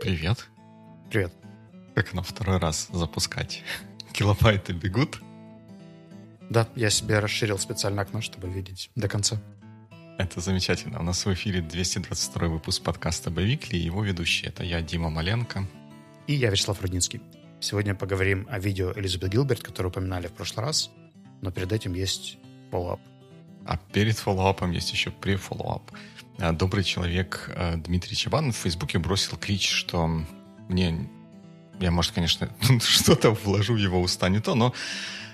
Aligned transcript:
Привет. 0.00 0.48
Привет. 1.10 1.30
Как 1.94 2.14
на 2.14 2.22
второй 2.22 2.56
раз 2.56 2.88
запускать? 2.90 3.62
Килобайты 4.14 4.72
бегут? 4.72 5.20
Да, 6.48 6.66
я 6.74 6.88
себе 6.88 7.18
расширил 7.18 7.58
специально 7.58 8.00
окно, 8.00 8.22
чтобы 8.22 8.48
видеть 8.48 8.90
до 8.94 9.08
конца. 9.08 9.38
Это 10.16 10.40
замечательно. 10.40 11.00
У 11.00 11.02
нас 11.02 11.26
в 11.26 11.32
эфире 11.34 11.60
222 11.60 12.48
выпуск 12.48 12.82
подкаста 12.82 13.30
«Biweekly» 13.30 13.76
и 13.76 13.80
его 13.80 14.02
ведущий. 14.02 14.46
Это 14.46 14.64
я, 14.64 14.80
Дима 14.80 15.10
Маленко. 15.10 15.68
И 16.26 16.32
я, 16.32 16.48
Вячеслав 16.48 16.80
Рудницкий. 16.80 17.20
Сегодня 17.60 17.94
поговорим 17.94 18.46
о 18.50 18.58
видео 18.58 18.94
Элизабет 18.96 19.30
Гилберт, 19.30 19.62
которое 19.62 19.90
упоминали 19.90 20.28
в 20.28 20.32
прошлый 20.32 20.64
раз, 20.64 20.90
но 21.42 21.50
перед 21.50 21.72
этим 21.72 21.92
есть 21.92 22.38
follow-up. 22.70 23.00
А 23.64 23.76
перед 23.76 24.18
follow-up 24.18 24.60
ом 24.60 24.70
есть 24.72 24.92
еще 24.92 25.10
пре 25.10 25.29
follow-up. 25.29 25.90
А, 26.38 26.52
добрый 26.52 26.84
человек 26.84 27.50
а, 27.54 27.76
Дмитрий 27.76 28.16
Чабан 28.16 28.52
в 28.52 28.56
Фейсбуке 28.56 28.98
бросил 28.98 29.36
клич, 29.36 29.68
что 29.68 30.06
мне... 30.68 31.08
Я, 31.78 31.90
может, 31.90 32.12
конечно, 32.12 32.50
что-то 32.80 33.30
вложу 33.30 33.74
в 33.74 33.78
его 33.78 34.00
уста 34.00 34.28
не 34.28 34.40
то, 34.40 34.54
но 34.54 34.74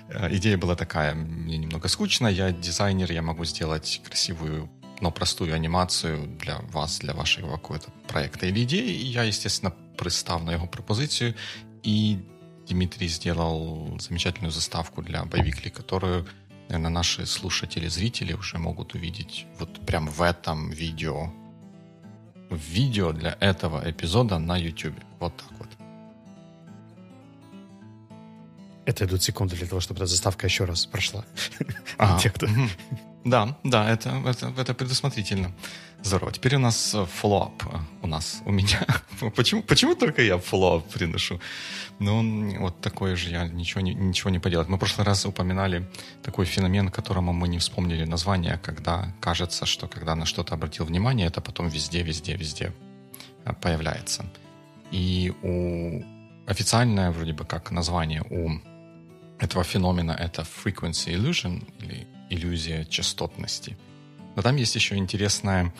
а, 0.09 0.27
идея 0.35 0.57
была 0.57 0.75
такая. 0.75 1.13
Мне 1.15 1.57
немного 1.57 1.87
скучно, 1.87 2.27
я 2.27 2.51
дизайнер, 2.51 3.11
я 3.11 3.21
могу 3.21 3.45
сделать 3.45 4.01
красивую, 4.05 4.69
но 4.99 5.11
простую 5.11 5.53
анимацию 5.53 6.27
для 6.39 6.59
вас, 6.71 6.99
для 6.99 7.13
вашего 7.13 7.51
какого-то 7.51 7.91
проекта 8.07 8.45
или 8.47 8.63
идеи. 8.63 8.91
И 8.91 9.05
я, 9.05 9.23
естественно, 9.23 9.73
пристав 9.97 10.43
на 10.43 10.51
его 10.51 10.67
пропозицию, 10.67 11.35
и 11.83 12.19
Дмитрий 12.67 13.07
сделал 13.07 13.97
замечательную 13.99 14.51
заставку 14.51 15.01
для 15.01 15.23
Боевикли, 15.23 15.69
которую 15.69 16.27
наверное, 16.69 16.89
наши 16.89 17.25
слушатели, 17.25 17.87
зрители 17.87 18.33
уже 18.33 18.57
могут 18.57 18.93
увидеть 18.93 19.45
вот 19.59 19.85
прям 19.85 20.07
в 20.07 20.21
этом 20.21 20.69
видео. 20.69 21.31
В 22.49 22.57
видео 22.57 23.11
для 23.11 23.37
этого 23.39 23.89
эпизода 23.89 24.39
на 24.39 24.57
YouTube. 24.57 24.95
Вот 25.19 25.35
так 25.35 25.51
вот. 25.59 25.69
Это 28.85 29.05
идут 29.05 29.21
секунды 29.21 29.55
для 29.55 29.67
того, 29.67 29.81
чтобы 29.81 29.99
эта 29.99 30.07
заставка 30.07 30.47
еще 30.47 30.63
раз 30.65 30.85
прошла. 30.85 31.25
А, 31.97 32.17
Те, 32.23 32.29
кто... 32.29 32.47
Да, 33.25 33.57
да, 33.65 33.89
это, 33.89 34.09
это, 34.25 34.53
это 34.57 34.73
предусмотрительно. 34.73 35.51
Здорово. 36.03 36.31
Теперь 36.31 36.55
у 36.55 36.59
нас 36.59 36.95
follow-up. 37.13 37.63
Э, 37.65 37.77
у 38.01 38.07
нас, 38.07 38.41
у 38.45 38.51
меня. 38.51 38.85
почему, 39.35 39.63
почему 39.63 39.95
только 39.95 40.21
я 40.21 40.37
follow-up 40.37 40.87
приношу? 40.93 41.39
Ну, 41.99 42.59
вот 42.59 42.79
такое 42.81 43.15
же 43.15 43.29
я 43.31 43.47
ничего 43.47 43.81
не, 43.81 43.93
ничего 43.93 44.29
не 44.29 44.39
поделать. 44.39 44.69
Мы 44.69 44.75
в 44.75 44.79
прошлый 44.79 45.05
раз 45.05 45.25
упоминали 45.25 45.83
такой 46.23 46.45
феномен, 46.45 46.89
которому 46.89 47.33
мы 47.33 47.47
не 47.47 47.57
вспомнили 47.57 48.05
название, 48.05 48.59
когда 48.63 49.13
кажется, 49.19 49.65
что 49.65 49.87
когда 49.87 50.15
на 50.15 50.25
что-то 50.25 50.53
обратил 50.53 50.85
внимание, 50.85 51.27
это 51.27 51.41
потом 51.41 51.67
везде, 51.67 52.03
везде, 52.03 52.37
везде 52.37 52.71
э, 53.45 53.53
появляется. 53.53 54.25
И 54.91 55.33
у 55.43 56.03
официальное 56.45 57.11
вроде 57.11 57.33
бы 57.33 57.45
как 57.45 57.71
название 57.71 58.21
у 58.29 58.59
этого 59.39 59.63
феномена 59.63 60.11
это 60.11 60.43
frequency 60.43 61.13
illusion 61.13 61.63
или 61.79 62.07
иллюзия 62.29 62.85
частотности. 62.85 63.77
Но 64.37 64.43
там 64.43 64.55
есть 64.55 64.75
еще 64.75 64.95
интересная, 64.97 65.73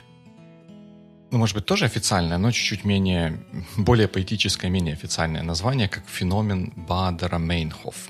ну, 1.29 1.37
может 1.37 1.55
быть, 1.55 1.67
тоже 1.67 1.85
официальное, 1.85 2.39
но 2.39 2.51
чуть-чуть 2.51 2.85
менее, 2.85 3.45
более 3.77 4.07
поэтическое, 4.07 4.71
менее 4.71 4.93
официальное 4.93 5.43
название, 5.43 5.87
как 5.87 6.07
феномен 6.07 6.73
Бадера 6.75 7.37
Мейнхоф. 7.37 8.09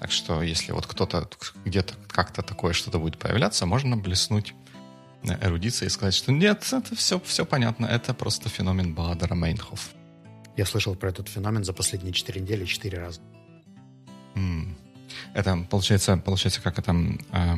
Так 0.00 0.10
что, 0.10 0.42
если 0.42 0.72
вот 0.72 0.88
кто-то 0.88 1.30
где-то 1.64 1.94
как-то 2.08 2.42
такое 2.42 2.72
что-то 2.72 2.98
будет 2.98 3.16
появляться, 3.16 3.64
можно 3.64 3.96
блеснуть 3.96 4.54
эрудицией 5.22 5.86
и 5.86 5.90
сказать, 5.90 6.14
что 6.14 6.32
нет, 6.32 6.66
это 6.72 6.96
все, 6.96 7.20
все 7.20 7.46
понятно, 7.46 7.86
это 7.86 8.12
просто 8.12 8.48
феномен 8.48 8.92
Бадера 8.92 9.36
Мейнхоф. 9.36 9.90
Я 10.56 10.66
слышал 10.66 10.96
про 10.96 11.10
этот 11.10 11.28
феномен 11.28 11.62
за 11.62 11.72
последние 11.72 12.12
четыре 12.12 12.40
недели 12.40 12.64
четыре 12.64 12.98
раза. 12.98 13.20
Это 15.32 15.64
получается, 15.70 16.16
получается, 16.16 16.60
как 16.60 16.80
это 16.80 16.92
э, 17.30 17.54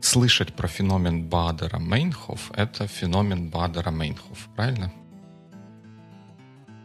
слышать 0.00 0.54
про 0.54 0.68
феномен 0.68 1.28
Бадера 1.28 1.78
Мейнхоф, 1.78 2.50
это 2.54 2.86
феномен 2.86 3.48
Бадера 3.48 3.90
Мейнхоф, 3.90 4.48
правильно? 4.56 4.92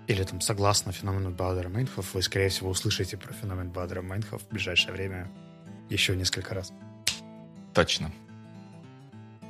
Или 0.08 0.24
там, 0.24 0.40
согласно 0.42 0.92
феномену 0.92 1.32
Бадера 1.32 1.70
Мейнхоф, 1.70 2.14
вы, 2.14 2.22
скорее 2.22 2.50
всего, 2.50 2.70
услышите 2.70 3.18
про 3.18 3.34
феномен 3.34 3.70
Бадера 3.70 4.02
Мейнхоф 4.02 4.44
в 4.44 4.48
ближайшее 4.50 4.94
время 4.94 5.32
еще 5.90 6.16
несколько 6.16 6.54
раз. 6.54 6.72
Точно. 7.74 8.12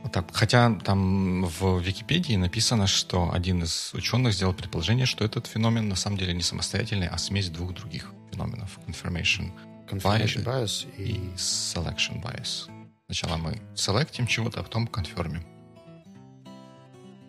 Вот 0.03 0.11
так. 0.11 0.27
Хотя 0.33 0.75
там 0.75 1.45
в 1.45 1.79
Википедии 1.79 2.35
написано, 2.35 2.87
что 2.87 3.33
один 3.33 3.63
из 3.63 3.93
ученых 3.93 4.33
сделал 4.33 4.53
предположение, 4.53 5.05
что 5.05 5.25
этот 5.25 5.47
феномен 5.47 5.89
на 5.89 5.95
самом 5.95 6.17
деле 6.17 6.33
не 6.33 6.41
самостоятельный, 6.41 7.07
а 7.07 7.17
смесь 7.17 7.49
двух 7.49 7.73
других 7.73 8.11
феноменов. 8.31 8.79
Confirmation, 8.87 9.51
Confirmation 9.89 10.43
bias, 10.43 10.45
bias 10.45 10.87
и... 10.97 11.03
и 11.03 11.33
selection 11.35 12.21
bias. 12.21 12.69
Сначала 13.07 13.37
мы 13.37 13.61
селектим 13.75 14.25
чего-то, 14.25 14.59
а 14.59 14.63
потом 14.63 14.87
конфермим. 14.87 15.43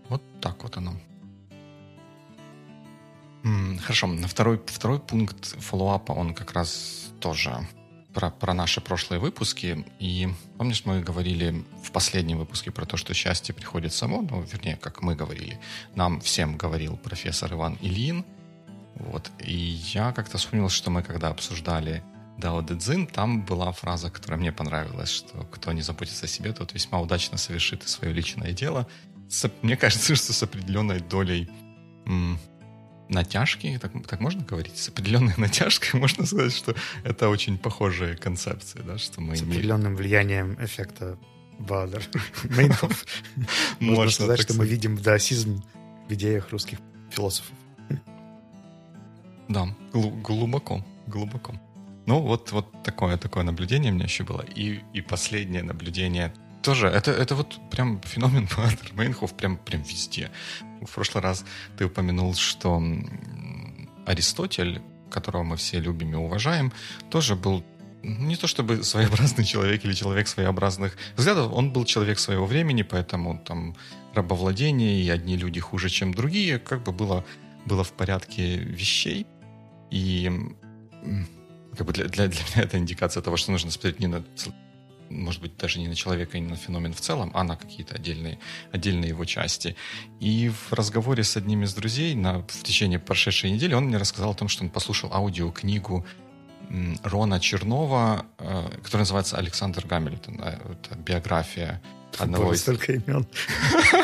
Вот 0.09 0.23
так 0.41 0.63
вот 0.63 0.77
оно. 0.77 0.97
Хорошо, 3.81 4.07
на 4.07 4.27
второй, 4.27 4.61
второй 4.67 4.99
пункт 4.99 5.45
фоллоуапа, 5.61 6.13
он 6.13 6.35
как 6.35 6.53
раз 6.53 7.13
тоже 7.21 7.67
про, 8.15 8.31
про 8.31 8.55
наши 8.55 8.81
прошлые 8.81 9.21
выпуски. 9.21 9.85
И 10.01 10.29
помнишь, 10.57 10.85
мы 10.87 11.03
говорили 11.03 11.65
в 11.85 11.93
последнем 11.93 12.39
выпуске 12.39 12.71
про 12.71 12.87
то, 12.87 12.97
что 12.97 13.13
счастье 13.13 13.55
приходит 13.55 13.93
само, 13.93 14.23
ну, 14.23 14.41
вернее, 14.41 14.77
как 14.77 15.03
мы 15.03 15.15
говорили, 15.15 15.61
нам 15.95 16.21
всем 16.21 16.57
говорил 16.57 16.97
профессор 16.97 17.53
Иван 17.53 17.79
Ильин. 17.83 18.25
Вот. 18.95 19.31
И 19.39 19.55
я 19.55 20.13
как-то 20.13 20.39
вспомнил, 20.39 20.71
что 20.71 20.91
мы 20.91 21.03
когда 21.03 21.29
обсуждали 21.29 22.03
Дао 22.39 22.61
Дэцзин, 22.61 23.07
там 23.07 23.43
была 23.45 23.73
фраза, 23.73 24.11
которая 24.11 24.39
мне 24.39 24.53
понравилась, 24.53 25.11
что 25.11 25.45
кто 25.45 25.73
не 25.73 25.83
заботится 25.83 26.27
о 26.27 26.29
себе, 26.29 26.53
тот 26.53 26.75
весьма 26.75 27.01
удачно 27.01 27.39
совершит 27.39 27.89
свое 27.89 28.13
личное 28.13 28.53
дело. 28.53 28.87
С, 29.29 29.51
мне 29.63 29.77
кажется, 29.77 30.15
что 30.17 30.33
с 30.33 30.43
определенной 30.43 31.01
долей 31.01 31.49
м, 32.07 32.39
натяжки, 33.09 33.79
так, 33.81 33.93
так 34.07 34.21
можно 34.21 34.45
говорить, 34.45 34.77
с 34.77 34.89
определенной 34.89 35.35
натяжкой 35.39 35.99
можно 35.99 36.27
сказать, 36.27 36.55
что 36.55 36.75
это 37.05 37.29
очень 37.29 37.57
похожие 37.57 38.17
концепции, 38.17 38.83
да, 38.83 38.99
что 38.99 39.21
мы 39.21 39.37
С 39.37 39.41
имеем... 39.41 39.53
определенным 39.53 39.97
влиянием 39.97 40.57
эффекта 40.61 41.19
Бадер. 41.59 42.05
Можно 43.81 44.11
сказать, 44.11 44.41
что 44.41 44.55
мы 44.55 44.67
видим 44.67 44.99
даосизм 44.99 45.65
в 46.07 46.13
идеях 46.13 46.51
русских 46.51 46.79
философов. 47.11 47.55
Да, 49.49 49.75
глубоко, 49.93 50.85
глубоко. 51.07 51.55
Ну, 52.07 52.21
вот, 52.21 52.53
вот 52.53 52.83
такое, 52.83 53.17
такое 53.17 53.43
наблюдение 53.43 53.93
у 53.93 53.95
меня 53.95 54.05
еще 54.05 54.25
было. 54.25 54.45
И, 54.55 54.81
и 54.93 55.01
последнее 55.01 55.63
наблюдение 55.63 56.33
тоже, 56.63 56.89
это, 56.89 57.11
это 57.11 57.35
вот 57.35 57.59
прям 57.71 58.01
феномен 58.03 58.49
Мейнхоф 58.95 59.37
прям, 59.37 59.57
прям 59.57 59.83
везде. 59.83 60.31
В 60.81 60.93
прошлый 60.93 61.23
раз 61.23 61.45
ты 61.79 61.85
упомянул, 61.85 62.35
что 62.35 62.83
Аристотель, 64.07 64.81
которого 65.11 65.43
мы 65.43 65.57
все 65.57 65.81
любим 65.81 66.13
и 66.13 66.17
уважаем, 66.17 66.73
тоже 67.11 67.37
был 67.37 67.65
не 68.03 68.37
то 68.37 68.47
чтобы 68.47 68.85
своеобразный 68.85 69.45
человек 69.45 69.85
или 69.85 69.93
человек 69.93 70.29
своеобразных 70.29 70.97
взглядов, 71.17 71.53
он 71.53 71.73
был 71.73 71.85
человек 71.85 72.19
своего 72.19 72.47
времени, 72.47 72.83
поэтому 72.83 73.39
там 73.39 73.75
рабовладение 74.15 75.03
и 75.03 75.09
одни 75.09 75.37
люди 75.37 75.61
хуже, 75.61 75.89
чем 75.89 76.15
другие, 76.15 76.59
как 76.59 76.83
бы 76.83 76.93
было, 76.93 77.25
было 77.65 77.83
в 77.83 77.93
порядке 77.93 78.57
вещей. 78.57 79.27
И 79.91 80.31
как 81.77 81.87
бы 81.87 81.93
для, 81.93 82.07
для, 82.07 82.29
для 82.29 82.41
меня 82.41 82.63
это 82.65 82.79
индикация 82.79 83.23
того, 83.23 83.37
что 83.37 83.53
нужно 83.53 83.71
смотреть 83.71 84.01
не 84.01 84.07
на 84.07 84.25
может 85.09 85.41
быть, 85.41 85.57
даже 85.57 85.79
не 85.79 85.89
на 85.89 85.95
человека, 85.95 86.39
не 86.39 86.49
на 86.49 86.57
феномен 86.57 86.93
в 86.93 87.01
целом, 87.01 87.31
а 87.35 87.45
на 87.45 87.57
какие-то 87.57 87.95
отдельные, 87.95 88.39
отдельные 88.73 89.11
его 89.11 89.25
части. 89.25 89.77
И 90.19 90.49
в 90.49 90.73
разговоре 90.73 91.23
с 91.23 91.37
одним 91.37 91.63
из 91.63 91.75
друзей 91.75 92.15
на, 92.15 92.41
в 92.41 92.63
течение 92.65 92.99
прошедшей 92.99 93.51
недели 93.51 93.75
он 93.75 93.85
мне 93.85 93.99
рассказал 93.99 94.33
о 94.33 94.35
том, 94.35 94.49
что 94.49 94.65
он 94.65 94.71
послушал 94.71 95.13
аудиокнигу 95.13 96.05
Рона 97.05 97.39
Чернова, 97.39 98.27
э, 98.39 98.69
которая 98.83 99.03
называется 99.03 99.37
«Александр 99.37 99.87
Гамильтон». 99.87 100.41
Э, 100.41 100.59
это 100.73 100.97
биография 100.99 101.81
одного 102.19 102.53
из... 102.53 102.61
столько 102.61 102.93
имен. 102.93 103.27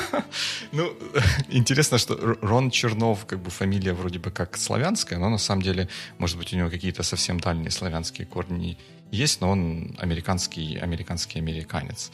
ну, 0.73 0.93
интересно, 1.49 1.99
что 1.99 2.37
Рон 2.41 2.71
Чернов, 2.71 3.27
как 3.27 3.41
бы 3.41 3.51
фамилия 3.51 3.93
вроде 3.93 4.19
бы 4.19 4.31
как 4.31 4.57
славянская, 4.57 5.19
но 5.19 5.29
на 5.29 5.39
самом 5.39 5.63
деле, 5.63 5.89
может 6.19 6.39
быть, 6.39 6.53
у 6.53 6.57
него 6.57 6.71
какие-то 6.71 7.03
совсем 7.03 7.41
дальние 7.41 7.71
славянские 7.71 8.27
корни 8.27 8.79
есть, 9.11 9.43
но 9.43 9.51
он 9.51 9.95
американский, 9.99 10.79
американский 10.79 11.39
американец, 11.39 12.11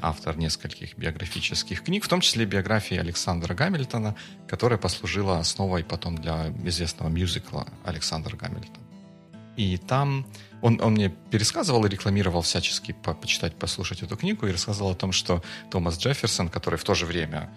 автор 0.00 0.36
нескольких 0.38 0.96
биографических 0.96 1.82
книг, 1.82 2.04
в 2.04 2.08
том 2.08 2.20
числе 2.20 2.46
биографии 2.46 2.96
Александра 2.96 3.54
Гамильтона, 3.54 4.16
которая 4.48 4.78
послужила 4.78 5.38
основой 5.38 5.84
потом 5.84 6.16
для 6.16 6.48
известного 6.64 7.10
мюзикла 7.10 7.68
Александр 7.84 8.34
Гамильтон. 8.34 8.87
И 9.58 9.76
там 9.76 10.24
он, 10.62 10.80
он 10.80 10.92
мне 10.92 11.08
пересказывал 11.08 11.84
и 11.84 11.88
рекламировал 11.88 12.42
всячески 12.42 12.92
по, 12.92 13.12
почитать, 13.12 13.56
послушать 13.56 14.02
эту 14.02 14.16
книгу 14.16 14.46
и 14.46 14.52
рассказывал 14.52 14.92
о 14.92 14.94
том, 14.94 15.10
что 15.10 15.42
Томас 15.68 15.98
Джефферсон, 15.98 16.48
который 16.48 16.78
в 16.78 16.84
то 16.84 16.94
же 16.94 17.06
время 17.06 17.50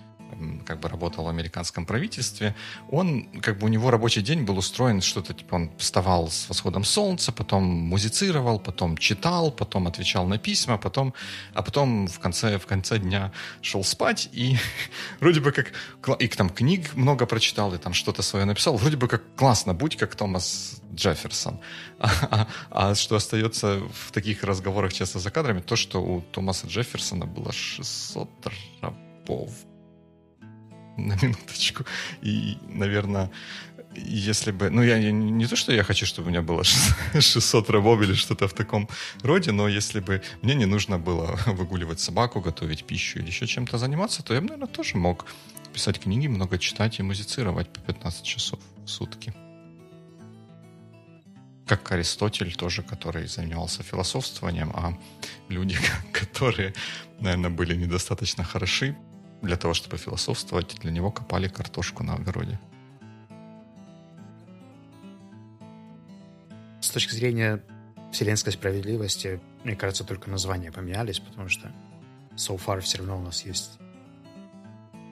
как 0.66 0.80
бы 0.80 0.90
работал 0.90 1.26
в 1.26 1.28
американском 1.28 1.86
правительстве, 1.86 2.56
он, 2.90 3.26
как 3.42 3.60
бы 3.60 3.66
у 3.66 3.70
него 3.70 3.92
рабочий 3.92 4.22
день 4.22 4.44
был 4.44 4.58
устроен 4.58 5.02
что-то, 5.02 5.34
типа 5.34 5.56
он 5.56 5.72
вставал 5.78 6.30
с 6.30 6.50
восходом 6.50 6.84
солнца, 6.84 7.32
потом 7.32 7.64
музицировал, 7.64 8.60
потом 8.60 8.98
читал, 8.98 9.52
потом 9.52 9.88
отвечал 9.88 10.28
на 10.28 10.38
письма, 10.38 10.78
потом, 10.78 11.14
а 11.54 11.62
потом 11.62 12.08
в 12.08 12.20
конце, 12.20 12.58
в 12.58 12.66
конце 12.66 13.00
дня 13.00 13.32
шел 13.62 13.84
спать 13.84 14.30
и 14.32 14.58
вроде 15.20 15.40
бы 15.40 15.52
как, 15.52 15.72
и 16.20 16.28
там 16.28 16.50
книг 16.50 16.94
много 16.96 17.26
прочитал, 17.26 17.74
и 17.74 17.78
там 17.78 17.94
что-то 17.94 18.22
свое 18.22 18.46
написал, 18.46 18.78
вроде 18.78 18.98
бы 18.98 19.08
как 19.08 19.36
классно, 19.36 19.74
будь 19.74 19.98
как 19.98 20.16
Томас 20.16 20.82
Джефферсон. 20.94 21.60
А, 22.04 22.48
а, 22.72 22.90
а 22.92 22.96
что 22.96 23.16
остается 23.16 23.80
в 23.94 24.12
таких 24.12 24.44
разговорах 24.44 24.92
часто 24.92 25.20
за 25.20 25.30
кадрами, 25.30 25.62
то, 25.62 25.76
что 25.76 26.02
у 26.02 26.22
Томаса 26.22 26.66
Джефферсона 26.66 27.28
было 27.28 27.52
600 27.52 28.30
рабов. 28.82 29.52
На 30.98 31.16
минуточку. 31.22 31.86
И, 32.22 32.58
наверное, 32.68 33.30
если 33.96 34.52
бы... 34.52 34.70
Ну, 34.70 34.84
я, 34.84 34.98
я 34.98 35.12
не 35.12 35.48
то, 35.48 35.56
что 35.56 35.74
я 35.74 35.84
хочу, 35.84 36.06
чтобы 36.06 36.28
у 36.28 36.32
меня 36.32 36.42
было 36.42 36.64
600 37.14 37.70
рабов 37.70 38.02
или 38.02 38.14
что-то 38.14 38.48
в 38.48 38.54
таком 38.54 38.90
роде, 39.24 39.52
но 39.52 39.68
если 39.68 40.00
бы 40.00 40.22
мне 40.42 40.56
не 40.56 40.66
нужно 40.66 41.00
было 41.00 41.40
выгуливать 41.46 42.00
собаку, 42.00 42.42
готовить 42.42 42.86
пищу 42.86 43.20
или 43.20 43.28
еще 43.28 43.48
чем-то 43.48 43.78
заниматься, 43.78 44.24
то 44.24 44.34
я 44.34 44.42
бы, 44.42 44.48
наверное, 44.48 44.68
тоже 44.68 44.98
мог 44.98 45.26
писать 45.74 46.00
книги, 46.00 46.28
много 46.28 46.58
читать 46.58 47.00
и 47.00 47.04
музицировать 47.04 47.72
по 47.72 47.80
15 47.80 48.24
часов 48.24 48.60
в 48.86 48.90
сутки 48.90 49.34
как 51.72 51.90
Аристотель 51.94 52.54
тоже, 52.54 52.84
который 52.84 53.28
занимался 53.28 53.82
философствованием, 53.82 54.72
а 54.74 54.94
люди, 55.48 55.78
которые, 56.12 56.74
наверное, 57.22 57.50
были 57.50 57.78
недостаточно 57.78 58.44
хороши 58.44 58.98
для 59.42 59.58
того, 59.58 59.74
чтобы 59.74 59.98
философствовать, 59.98 60.78
для 60.82 60.92
него 60.92 61.12
копали 61.12 61.48
картошку 61.48 62.04
на 62.04 62.16
огороде. 62.16 62.60
С 66.80 66.90
точки 66.90 67.14
зрения 67.14 67.64
вселенской 68.12 68.54
справедливости, 68.54 69.40
мне 69.64 69.76
кажется, 69.76 70.04
только 70.04 70.30
названия 70.30 70.72
поменялись, 70.72 71.20
потому 71.20 71.50
что 71.50 71.72
so 72.36 72.58
far 72.58 72.80
все 72.82 73.00
равно 73.00 73.18
у 73.18 73.22
нас 73.22 73.46
есть 73.46 73.80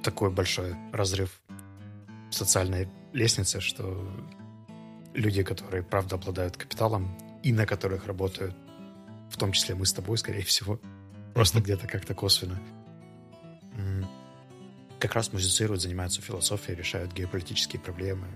такой 0.04 0.32
большой 0.32 0.76
разрыв 0.92 1.42
в 2.30 2.34
социальной 2.34 2.88
лестнице, 3.14 3.60
что 3.60 4.10
люди, 5.14 5.44
которые, 5.44 5.84
правда, 5.84 6.16
обладают 6.16 6.58
капиталом 6.58 7.18
и 7.44 7.52
на 7.52 7.66
которых 7.66 8.06
работают, 8.06 8.56
в 9.30 9.38
том 9.38 9.52
числе 9.52 9.76
мы 9.76 9.86
с 9.86 9.94
тобой, 9.94 10.18
скорее 10.18 10.44
всего, 10.44 10.80
просто 11.34 11.62
где-то 11.62 11.88
как-то 11.88 12.14
косвенно, 12.14 12.60
как 15.00 15.16
раз 15.16 15.34
музицируют, 15.34 15.82
занимаются 15.82 16.22
философией, 16.22 16.78
решают 16.78 17.14
геополитические 17.14 17.82
проблемы. 17.82 18.28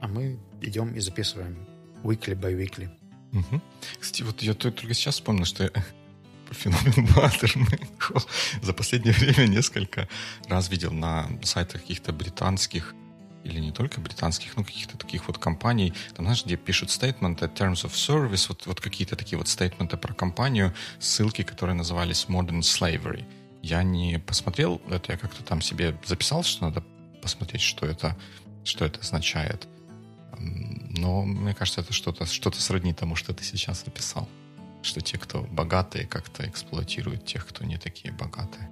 А 0.00 0.08
мы 0.08 0.38
идем 0.60 0.94
и 0.94 1.00
записываем 1.00 1.66
weekly 2.02 2.34
by 2.34 2.56
weekly. 2.56 2.90
Угу. 3.32 3.60
Кстати, 3.98 4.22
вот 4.22 4.42
я 4.42 4.54
только 4.54 4.94
сейчас 4.94 5.14
вспомнил, 5.16 5.44
что 5.44 5.70
феномен 6.50 7.06
Баттермейн 7.14 7.88
за 8.62 8.72
последнее 8.72 9.14
время 9.14 9.46
несколько 9.46 10.08
раз 10.48 10.70
видел 10.70 10.92
на 10.92 11.28
сайтах 11.42 11.82
каких-то 11.82 12.12
британских 12.12 12.94
или 13.44 13.60
не 13.60 13.70
только 13.70 14.00
британских, 14.00 14.56
но 14.56 14.64
каких-то 14.64 14.98
таких 14.98 15.28
вот 15.28 15.38
компаний, 15.38 15.92
там, 16.14 16.24
знаешь, 16.26 16.44
где 16.44 16.56
пишут 16.56 16.90
стейтменты 16.90 17.46
terms 17.46 17.84
of 17.84 17.92
service, 17.92 18.46
вот, 18.48 18.66
вот 18.66 18.80
какие-то 18.80 19.14
такие 19.14 19.38
вот 19.38 19.48
стейтменты 19.48 19.96
про 19.96 20.12
компанию, 20.14 20.74
ссылки, 20.98 21.42
которые 21.42 21.76
назывались 21.76 22.26
modern 22.28 22.60
slavery. 22.60 23.24
Я 23.66 23.82
не 23.82 24.20
посмотрел 24.20 24.80
это, 24.88 25.10
я 25.10 25.18
как-то 25.18 25.42
там 25.42 25.60
себе 25.60 25.98
записал, 26.04 26.44
что 26.44 26.66
надо 26.66 26.84
посмотреть, 27.20 27.62
что 27.62 27.84
это, 27.84 28.16
что 28.62 28.84
это 28.84 29.00
означает. 29.00 29.66
Но 30.38 31.22
мне 31.24 31.52
кажется, 31.52 31.80
это 31.80 31.92
что-то 31.92 32.26
что 32.26 32.52
сродни 32.52 32.94
тому, 32.94 33.16
что 33.16 33.34
ты 33.34 33.42
сейчас 33.42 33.82
описал. 33.84 34.28
Что 34.82 35.00
те, 35.00 35.18
кто 35.18 35.42
богатые, 35.42 36.06
как-то 36.06 36.48
эксплуатируют 36.48 37.24
тех, 37.24 37.44
кто 37.44 37.64
не 37.64 37.76
такие 37.76 38.14
богатые. 38.14 38.70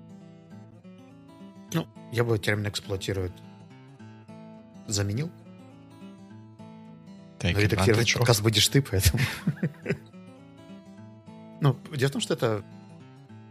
Ну, 1.73 1.89
я 2.13 2.23
бы 2.23 2.39
термин 2.39 2.69
эксплуатируют 2.69 3.33
заменил. 4.87 5.29
Но 7.43 7.51
редактировать 7.51 8.15
подкаст 8.15 8.43
будешь 8.43 8.69
ты, 8.69 8.81
поэтому... 8.81 9.21
Ну, 11.61 11.79
дело 11.97 12.11
в 12.11 12.13
том, 12.13 12.21
что 12.21 12.35
это 12.35 12.65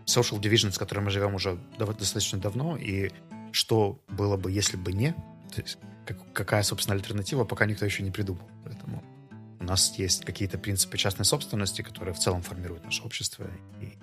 social 0.06 0.40
division, 0.40 0.72
с 0.72 0.78
которым 0.78 1.06
мы 1.06 1.12
живем 1.12 1.36
уже 1.36 1.58
достаточно 1.78 2.40
давно, 2.40 2.78
и 2.78 3.12
что 3.52 4.00
было 4.08 4.38
бы, 4.38 4.52
если 4.52 4.78
бы 4.78 4.94
не, 4.94 5.12
то 5.54 5.62
есть 5.62 5.78
как, 6.06 6.34
какая, 6.34 6.64
собственно, 6.64 6.96
альтернатива, 6.96 7.46
пока 7.46 7.66
никто 7.66 7.86
еще 7.86 8.04
не 8.04 8.12
придумал. 8.12 8.48
Поэтому 8.64 9.04
у 9.60 9.64
нас 9.64 9.98
есть 9.98 10.26
какие-то 10.26 10.58
принципы 10.58 10.98
частной 10.98 11.26
собственности, 11.26 11.82
которые 11.82 12.14
в 12.14 12.20
целом 12.20 12.42
формируют 12.42 12.84
наше 12.84 13.04
общество, 13.04 13.48
и 13.80 13.94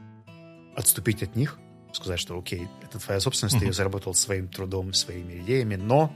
отступить 0.75 1.23
от 1.23 1.37
них, 1.37 1.59
сказать, 1.93 2.21
что, 2.21 2.39
окей, 2.39 2.69
это 2.83 2.99
твоя 2.99 3.21
собственность, 3.21 3.59
ты 3.59 3.67
ее 3.67 3.73
заработал 3.73 4.15
своим 4.15 4.49
трудом, 4.49 4.95
своими 4.95 5.41
идеями, 5.41 5.77
но 5.77 6.13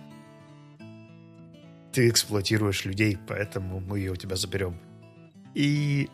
ты 1.93 2.09
эксплуатируешь 2.09 2.85
людей, 2.85 3.19
поэтому 3.27 3.81
мы 3.81 3.99
ее 3.99 4.13
у 4.13 4.17
тебя 4.17 4.37
заберем. 4.37 4.81
И 5.55 6.09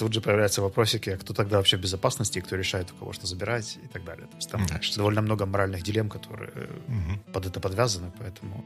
тут 0.00 0.14
же 0.14 0.20
появляются 0.22 0.62
вопросики, 0.62 1.10
а 1.10 1.18
кто 1.18 1.34
тогда 1.34 1.58
вообще 1.58 1.76
в 1.76 1.80
безопасности, 1.80 2.40
кто 2.40 2.56
решает, 2.56 2.90
у 2.92 2.94
кого 2.94 3.12
что 3.12 3.26
забирать 3.26 3.78
и 3.84 3.86
так 3.86 4.02
далее. 4.02 4.26
То 4.26 4.36
есть 4.36 4.50
там 4.50 4.66
да, 4.66 4.80
довольно 4.96 5.20
много 5.20 5.44
моральных 5.44 5.82
дилемм, 5.82 6.08
которые 6.08 6.50
угу. 6.88 7.32
под 7.32 7.46
это 7.46 7.60
подвязаны, 7.60 8.10
поэтому... 8.18 8.64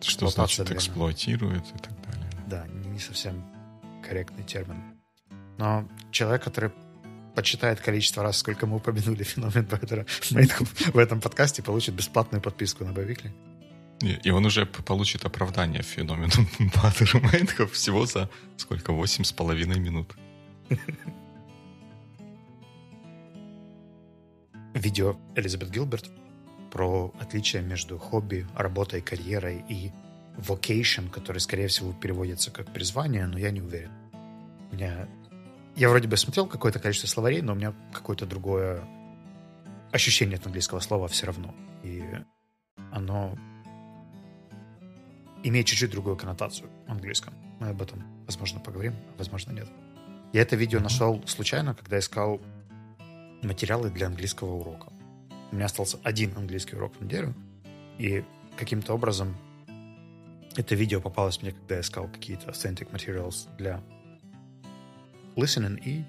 Что 0.00 0.28
значит 0.28 0.58
наверное, 0.58 0.78
эксплуатирует 0.78 1.64
и 1.74 1.78
так 1.78 1.92
далее. 2.06 2.30
Да, 2.46 2.66
не 2.92 3.00
совсем 3.00 3.44
корректный 4.08 4.44
термин. 4.44 4.80
Но 5.58 5.88
человек, 6.12 6.44
который 6.44 6.70
подсчитает 7.34 7.80
количество 7.80 8.22
раз, 8.22 8.38
сколько 8.38 8.66
мы 8.66 8.76
упомянули 8.76 9.24
феномен 9.24 9.64
Бэдера 9.64 10.06
в 10.94 10.98
этом 10.98 11.20
подкасте, 11.20 11.62
получит 11.64 11.94
бесплатную 11.94 12.40
подписку 12.40 12.84
на 12.84 12.92
Бавикли. 12.92 13.34
И 14.24 14.30
он 14.30 14.46
уже 14.46 14.64
получит 14.64 15.24
оправдание 15.24 15.82
феномену 15.82 16.30
Баттермейнха 16.76 17.66
всего 17.66 18.06
за 18.06 18.30
сколько? 18.56 18.92
Восемь 18.92 19.24
с 19.24 19.32
половиной 19.32 19.80
минут. 19.80 20.14
Видео 24.74 25.16
Элизабет 25.34 25.70
Гилберт 25.70 26.10
про 26.70 27.12
отличие 27.18 27.62
между 27.62 27.98
хобби, 27.98 28.46
работой, 28.54 29.00
карьерой 29.00 29.64
и 29.68 29.90
vocation, 30.36 31.10
который, 31.10 31.38
скорее 31.38 31.68
всего, 31.68 31.92
переводится 31.92 32.50
как 32.50 32.72
призвание, 32.72 33.26
но 33.26 33.38
я 33.38 33.50
не 33.50 33.60
уверен. 33.60 33.90
У 34.70 34.74
меня... 34.74 35.08
Я 35.74 35.88
вроде 35.88 36.08
бы 36.08 36.16
смотрел 36.16 36.46
какое-то 36.46 36.78
количество 36.78 37.08
словарей, 37.08 37.40
но 37.40 37.52
у 37.52 37.56
меня 37.56 37.74
какое-то 37.92 38.26
другое 38.26 38.84
ощущение 39.92 40.36
от 40.36 40.46
английского 40.46 40.80
слова 40.80 41.08
все 41.08 41.26
равно. 41.26 41.54
И 41.82 42.02
оно 42.90 43.36
имеет 45.42 45.66
чуть-чуть 45.66 45.90
другую 45.90 46.16
коннотацию 46.16 46.68
в 46.86 46.90
английском. 46.90 47.34
Мы 47.60 47.68
об 47.68 47.80
этом, 47.80 48.02
возможно, 48.26 48.60
поговорим, 48.60 48.94
возможно, 49.16 49.52
нет. 49.52 49.68
Я 50.32 50.42
это 50.42 50.56
видео 50.56 50.80
нашел 50.80 51.22
случайно, 51.26 51.74
когда 51.74 51.98
искал 51.98 52.40
материалы 53.42 53.90
для 53.90 54.06
английского 54.06 54.54
урока. 54.54 54.92
У 55.50 55.56
меня 55.56 55.66
остался 55.66 55.98
один 56.02 56.36
английский 56.36 56.76
урок 56.76 56.94
в 56.96 57.04
неделю, 57.04 57.34
и 57.98 58.24
каким-то 58.56 58.92
образом 58.92 59.36
это 60.56 60.74
видео 60.74 61.00
попалось 61.00 61.40
мне, 61.40 61.52
когда 61.52 61.76
я 61.76 61.80
искал 61.80 62.08
какие-то 62.08 62.50
authentic 62.50 62.90
materials 62.90 63.48
для 63.56 63.80
listening, 65.36 65.80
и 65.82 66.04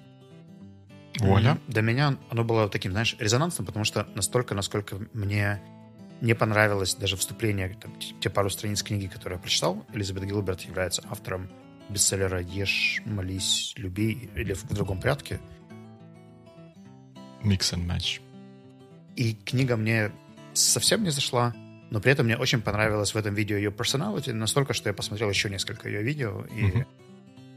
Вуаля. 1.18 1.58
Для 1.66 1.82
меня 1.82 2.16
оно 2.30 2.44
было 2.44 2.68
таким, 2.68 2.92
знаешь, 2.92 3.16
резонансным, 3.18 3.66
потому 3.66 3.84
что 3.84 4.06
настолько, 4.14 4.54
насколько 4.54 4.96
мне 5.12 5.60
не 6.20 6.34
понравилось 6.34 6.94
даже 6.94 7.16
вступление, 7.16 7.76
там, 7.80 7.94
те 8.20 8.28
пару 8.28 8.50
страниц 8.50 8.82
книги, 8.82 9.06
которые 9.06 9.36
я 9.36 9.40
прочитал. 9.40 9.84
Элизабет 9.92 10.24
Гилберт 10.24 10.60
является 10.62 11.02
автором 11.10 11.48
бестселлера 11.90 12.40
«Ешь, 12.40 13.02
молись, 13.04 13.74
люби» 13.76 14.30
или 14.34 14.52
в 14.54 14.66
другом 14.68 15.00
порядке. 15.00 15.40
Mix 17.42 17.74
and 17.74 17.86
match. 17.86 18.20
И 19.16 19.34
книга 19.34 19.76
мне 19.76 20.12
совсем 20.54 21.02
не 21.02 21.10
зашла, 21.10 21.54
но 21.90 22.00
при 22.00 22.12
этом 22.12 22.26
мне 22.26 22.36
очень 22.36 22.60
понравилось 22.60 23.14
в 23.14 23.16
этом 23.16 23.34
видео 23.34 23.56
ее 23.56 23.70
personality, 23.70 24.32
настолько, 24.32 24.72
что 24.72 24.88
я 24.88 24.94
посмотрел 24.94 25.28
еще 25.28 25.50
несколько 25.50 25.88
ее 25.88 26.02
видео, 26.02 26.44
и 26.54 26.62
uh-huh. 26.62 26.86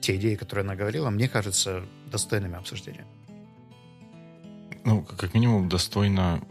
те 0.02 0.16
идеи, 0.16 0.36
которые 0.36 0.64
она 0.64 0.76
говорила, 0.76 1.10
мне 1.10 1.30
кажется 1.30 1.84
достойными 2.12 2.56
обсуждения. 2.56 3.06
Ну, 4.84 5.04
как 5.04 5.34
минимум, 5.34 5.70
достойно 5.70 6.44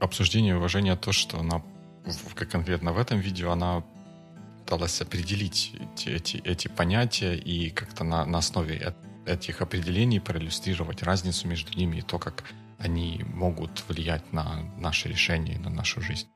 обсуждение 0.00 0.54
и 0.54 0.56
уважение 0.56 0.96
то, 0.96 1.12
что 1.12 1.40
она, 1.40 1.62
как 2.34 2.48
конкретно 2.48 2.92
в 2.92 2.98
этом 2.98 3.18
видео, 3.18 3.50
она 3.50 3.84
пыталась 4.66 5.00
определить 5.00 5.72
эти, 5.94 6.08
эти, 6.08 6.36
эти 6.38 6.66
понятия 6.66 7.36
и 7.36 7.70
как-то 7.70 8.02
на, 8.02 8.26
на 8.26 8.38
основе 8.38 8.94
этих 9.24 9.62
определений 9.62 10.18
проиллюстрировать 10.18 11.04
разницу 11.04 11.46
между 11.46 11.78
ними 11.78 11.98
и 11.98 12.02
то, 12.02 12.18
как 12.18 12.42
они 12.78 13.24
могут 13.32 13.84
влиять 13.88 14.32
на 14.32 14.64
наши 14.76 15.08
решения 15.08 15.54
и 15.54 15.58
на 15.58 15.70
нашу 15.70 16.00
жизнь. 16.00 16.26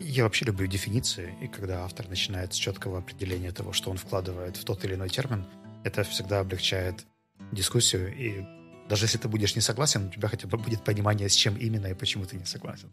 Я 0.00 0.24
вообще 0.24 0.46
люблю 0.46 0.66
дефиниции, 0.66 1.34
и 1.42 1.46
когда 1.46 1.84
автор 1.84 2.08
начинает 2.08 2.54
с 2.54 2.56
четкого 2.56 2.98
определения 2.98 3.52
того, 3.52 3.74
что 3.74 3.90
он 3.90 3.98
вкладывает 3.98 4.56
в 4.56 4.64
тот 4.64 4.82
или 4.86 4.94
иной 4.94 5.10
термин, 5.10 5.46
это 5.84 6.04
всегда 6.04 6.40
облегчает 6.40 7.04
дискуссию, 7.52 8.16
и 8.16 8.44
даже 8.88 9.04
если 9.04 9.18
ты 9.18 9.28
будешь 9.28 9.54
не 9.56 9.60
согласен, 9.60 10.06
у 10.06 10.10
тебя 10.10 10.28
хотя 10.28 10.48
бы 10.48 10.56
будет 10.56 10.82
понимание, 10.84 11.28
с 11.28 11.34
чем 11.34 11.56
именно 11.56 11.88
и 11.88 11.94
почему 11.94 12.24
ты 12.24 12.36
не 12.36 12.46
согласен. 12.46 12.90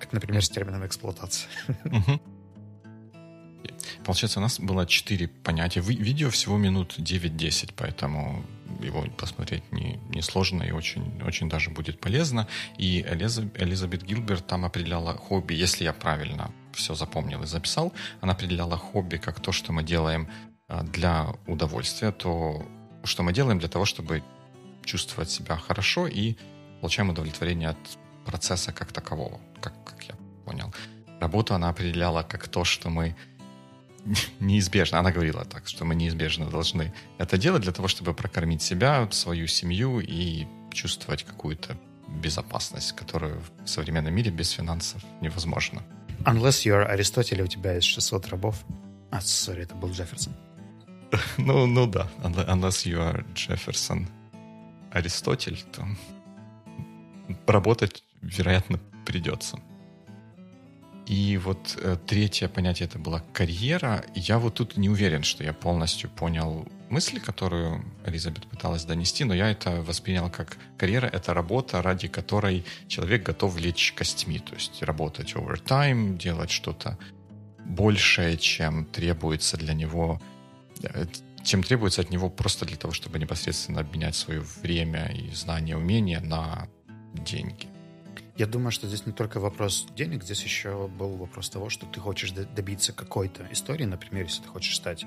Как, 0.00 0.12
например, 0.12 0.44
с 0.44 0.48
термином 0.48 0.86
эксплуатация. 0.86 1.48
Получается, 4.04 4.38
у 4.38 4.42
нас 4.42 4.60
было 4.60 4.86
четыре 4.86 5.28
понятия. 5.28 5.80
Видео 5.80 6.30
всего 6.30 6.56
минут 6.56 6.98
9-10, 6.98 7.72
поэтому 7.76 8.44
его 8.80 9.04
посмотреть 9.16 9.72
не, 9.72 9.98
не 10.10 10.22
сложно 10.22 10.62
и 10.62 10.70
очень, 10.70 11.20
очень 11.22 11.48
даже 11.48 11.70
будет 11.70 12.00
полезно. 12.00 12.46
И 12.78 13.00
Элизабет 13.02 14.04
Гилберт 14.04 14.46
там 14.46 14.64
определяла 14.64 15.16
хобби, 15.16 15.54
если 15.54 15.84
я 15.84 15.92
правильно 15.92 16.52
все 16.72 16.94
запомнил 16.94 17.42
и 17.42 17.46
записал, 17.46 17.92
она 18.20 18.32
определяла 18.32 18.76
хобби 18.76 19.16
как 19.16 19.40
то, 19.40 19.50
что 19.50 19.72
мы 19.72 19.82
делаем 19.82 20.28
а, 20.68 20.82
для 20.82 21.34
удовольствия, 21.46 22.12
то, 22.12 22.64
что 23.02 23.22
мы 23.22 23.32
делаем 23.32 23.58
для 23.58 23.68
того, 23.68 23.84
чтобы 23.84 24.22
чувствовать 24.84 25.30
себя 25.30 25.56
хорошо 25.56 26.06
и 26.06 26.36
получаем 26.80 27.10
удовлетворение 27.10 27.70
от 27.70 27.78
процесса 28.26 28.72
как 28.72 28.92
такового, 28.92 29.40
как, 29.60 29.72
как 29.84 30.02
я 30.04 30.14
понял. 30.44 30.74
Работу 31.20 31.54
она 31.54 31.70
определяла 31.70 32.22
как 32.22 32.48
то, 32.48 32.64
что 32.64 32.90
мы 32.90 33.16
неизбежно, 34.40 34.98
она 34.98 35.10
говорила 35.12 35.44
так, 35.44 35.68
что 35.68 35.84
мы 35.84 35.94
неизбежно 35.94 36.46
должны 36.50 36.92
это 37.18 37.38
делать 37.38 37.62
для 37.62 37.72
того, 37.72 37.88
чтобы 37.88 38.14
прокормить 38.14 38.62
себя, 38.62 39.08
свою 39.10 39.46
семью 39.46 40.00
и 40.00 40.46
чувствовать 40.72 41.24
какую-то 41.24 41.76
безопасность, 42.22 42.92
которую 42.92 43.40
в 43.64 43.68
современном 43.68 44.14
мире 44.14 44.30
без 44.30 44.50
финансов 44.50 45.02
невозможно. 45.20 45.82
Unless 46.24 46.64
you're 46.64 46.84
Аристотель, 46.84 47.42
у 47.42 47.46
тебя 47.46 47.74
есть 47.74 47.88
600 47.88 48.28
рабов. 48.28 48.64
А, 49.10 49.20
сори, 49.20 49.62
это 49.62 49.74
был 49.74 49.90
Джефферсон. 49.90 50.34
ну, 51.38 51.66
ну 51.66 51.86
да, 51.86 52.08
unless 52.22 52.84
you 52.84 52.98
are 52.98 53.24
Джефферсон 53.34 54.08
Аристотель, 54.90 55.62
то 55.72 55.86
работать, 57.46 58.02
вероятно, 58.22 58.80
придется. 59.04 59.58
И 61.06 61.38
вот 61.38 61.78
э, 61.80 61.96
третье 62.04 62.48
понятие 62.48 62.88
это 62.88 62.98
была 62.98 63.22
карьера. 63.32 64.04
Я 64.14 64.38
вот 64.38 64.54
тут 64.54 64.76
не 64.76 64.88
уверен, 64.88 65.22
что 65.22 65.44
я 65.44 65.52
полностью 65.52 66.10
понял 66.10 66.66
мысли, 66.90 67.20
которую 67.20 67.84
Элизабет 68.04 68.46
пыталась 68.46 68.84
донести, 68.84 69.24
но 69.24 69.32
я 69.32 69.50
это 69.50 69.82
воспринял 69.82 70.30
как 70.30 70.58
карьера— 70.76 71.06
это 71.12 71.32
работа, 71.32 71.80
ради 71.80 72.08
которой 72.08 72.64
человек 72.88 73.22
готов 73.22 73.56
лечь 73.58 73.92
костьми, 73.92 74.40
то 74.40 74.54
есть 74.54 74.82
работать 74.82 75.36
овертайм, 75.36 76.18
делать 76.18 76.50
что-то 76.50 76.98
большее, 77.64 78.36
чем 78.36 78.84
требуется 78.84 79.56
для 79.56 79.74
него, 79.74 80.20
э, 80.82 81.06
чем 81.44 81.62
требуется 81.62 82.00
от 82.00 82.10
него 82.10 82.30
просто 82.30 82.66
для 82.66 82.76
того, 82.76 82.92
чтобы 82.92 83.20
непосредственно 83.20 83.80
обменять 83.80 84.16
свое 84.16 84.40
время 84.62 85.06
и 85.06 85.30
знания, 85.30 85.76
умения 85.76 86.20
на 86.20 86.68
деньги. 87.14 87.68
Я 88.36 88.46
думаю, 88.46 88.70
что 88.70 88.86
здесь 88.86 89.06
не 89.06 89.12
только 89.12 89.40
вопрос 89.40 89.86
денег, 89.96 90.22
здесь 90.22 90.42
еще 90.44 90.88
был 90.88 91.16
вопрос 91.16 91.48
того, 91.48 91.70
что 91.70 91.86
ты 91.86 92.00
хочешь 92.00 92.32
добиться 92.32 92.92
какой-то 92.92 93.46
истории. 93.50 93.84
Например, 93.84 94.24
если 94.24 94.42
ты 94.42 94.48
хочешь 94.48 94.76
стать 94.76 95.06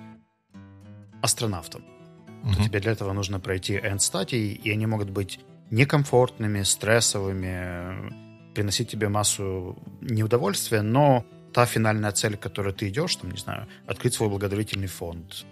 астронавтом, 1.21 1.83
mm-hmm. 1.83 2.55
то 2.55 2.63
тебе 2.63 2.79
для 2.79 2.91
этого 2.93 3.13
нужно 3.13 3.39
пройти 3.39 3.75
end 3.75 3.99
стадии, 3.99 4.53
и 4.53 4.71
они 4.71 4.87
могут 4.87 5.11
быть 5.11 5.39
некомфортными, 5.69 6.63
стрессовыми, 6.63 8.53
приносить 8.55 8.89
тебе 8.89 9.09
массу 9.09 9.77
неудовольствия, 10.01 10.81
но 10.81 11.23
та 11.53 11.65
финальная 11.65 12.11
цель, 12.11 12.35
к 12.35 12.39
которой 12.39 12.73
ты 12.73 12.89
идешь, 12.89 13.15
там, 13.15 13.29
не 13.31 13.37
знаю, 13.37 13.67
открыть 13.85 14.15
свой 14.15 14.29
благотворительный 14.29 14.87
фонд, 14.87 15.45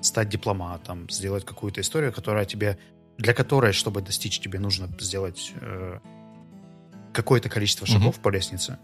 стать 0.00 0.30
дипломатом, 0.30 1.10
сделать 1.10 1.44
какую-то 1.44 1.82
историю, 1.82 2.12
которая 2.12 2.46
тебе, 2.46 2.78
для 3.18 3.34
которой, 3.34 3.72
чтобы 3.72 4.00
достичь, 4.00 4.40
тебе 4.40 4.58
нужно 4.58 4.88
сделать 4.98 5.52
э, 5.60 5.98
какое-то 7.16 7.48
количество 7.48 7.86
шагов 7.86 8.18
mm-hmm. 8.18 8.22
по 8.22 8.28
лестнице, 8.28 8.78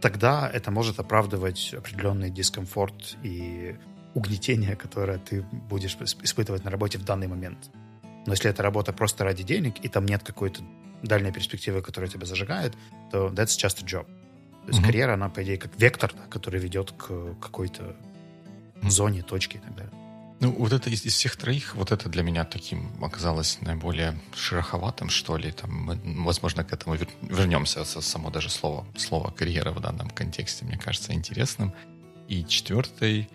тогда 0.00 0.50
это 0.50 0.70
может 0.70 0.98
оправдывать 0.98 1.74
определенный 1.74 2.30
дискомфорт 2.30 3.16
и 3.22 3.76
угнетение, 4.14 4.74
которое 4.74 5.18
ты 5.18 5.42
будешь 5.42 5.96
испытывать 6.22 6.64
на 6.64 6.70
работе 6.70 6.98
в 6.98 7.04
данный 7.04 7.28
момент. 7.28 7.58
Но 8.26 8.32
если 8.32 8.50
это 8.50 8.62
работа 8.62 8.92
просто 8.92 9.24
ради 9.24 9.42
денег, 9.42 9.74
и 9.84 9.88
там 9.88 10.06
нет 10.06 10.22
какой-то 10.22 10.62
дальней 11.02 11.32
перспективы, 11.32 11.82
которая 11.82 12.08
тебя 12.08 12.26
зажигает, 12.26 12.74
то 13.10 13.28
that's 13.28 13.58
just 13.58 13.82
a 13.82 13.86
job. 13.86 14.06
То 14.06 14.68
есть 14.68 14.80
mm-hmm. 14.80 14.86
карьера, 14.86 15.14
она, 15.14 15.28
по 15.28 15.42
идее, 15.42 15.58
как 15.58 15.72
вектор, 15.78 16.12
который 16.30 16.60
ведет 16.60 16.92
к 16.92 17.34
какой-то 17.40 17.82
mm-hmm. 17.82 18.90
зоне, 18.90 19.22
точке 19.22 19.58
и 19.58 19.60
так 19.60 19.74
далее. 19.76 20.01
Ну, 20.42 20.50
вот 20.50 20.72
это 20.72 20.90
из, 20.90 21.04
из 21.06 21.14
всех 21.14 21.36
троих, 21.36 21.76
вот 21.76 21.92
это 21.92 22.08
для 22.08 22.24
меня 22.24 22.44
таким 22.44 22.90
оказалось 23.00 23.58
наиболее 23.60 24.20
шероховатым, 24.34 25.08
что 25.08 25.36
ли. 25.36 25.52
Там 25.52 25.70
мы, 25.70 26.24
возможно, 26.24 26.64
к 26.64 26.72
этому 26.72 26.96
вернемся. 27.22 27.84
Само 27.84 28.28
даже 28.30 28.50
слово, 28.50 28.84
слово 28.96 29.30
карьера 29.30 29.70
в 29.70 29.78
данном 29.78 30.10
контексте, 30.10 30.64
мне 30.64 30.76
кажется, 30.76 31.12
интересным. 31.12 31.72
И 32.26 32.44
четвертый, 32.44 33.28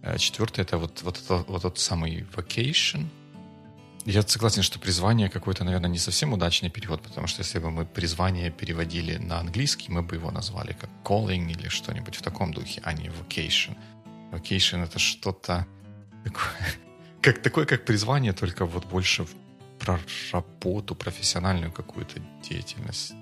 э, 0.00 0.16
четвертый 0.16 0.62
это 0.62 0.78
вот, 0.78 1.02
вот, 1.02 1.20
это, 1.22 1.44
вот 1.48 1.60
тот 1.60 1.78
самый 1.78 2.26
vacation. 2.34 3.08
Я 4.06 4.22
согласен, 4.22 4.62
что 4.62 4.78
призвание 4.78 5.28
какой-то, 5.28 5.64
наверное, 5.64 5.90
не 5.90 5.98
совсем 5.98 6.32
удачный 6.32 6.70
перевод, 6.70 7.02
потому 7.02 7.26
что 7.26 7.42
если 7.42 7.58
бы 7.58 7.70
мы 7.70 7.84
призвание 7.84 8.50
переводили 8.50 9.18
на 9.18 9.38
английский, 9.38 9.92
мы 9.92 10.00
бы 10.00 10.16
его 10.16 10.30
назвали 10.30 10.72
как 10.72 10.88
calling 11.04 11.50
или 11.50 11.68
что-нибудь 11.68 12.16
в 12.16 12.22
таком 12.22 12.54
духе, 12.54 12.80
а 12.84 12.94
не 12.94 13.10
vacation. 13.10 13.76
Vacation— 14.32 14.82
это 14.84 14.98
что-то 14.98 15.66
как, 17.20 17.42
такое, 17.42 17.66
как 17.66 17.84
призвание, 17.84 18.32
только 18.32 18.66
вот 18.66 18.86
больше 18.86 19.26
про 19.78 19.98
работу, 20.32 20.94
профессиональную 20.94 21.72
какую-то 21.72 22.20
деятельность. 22.48 23.14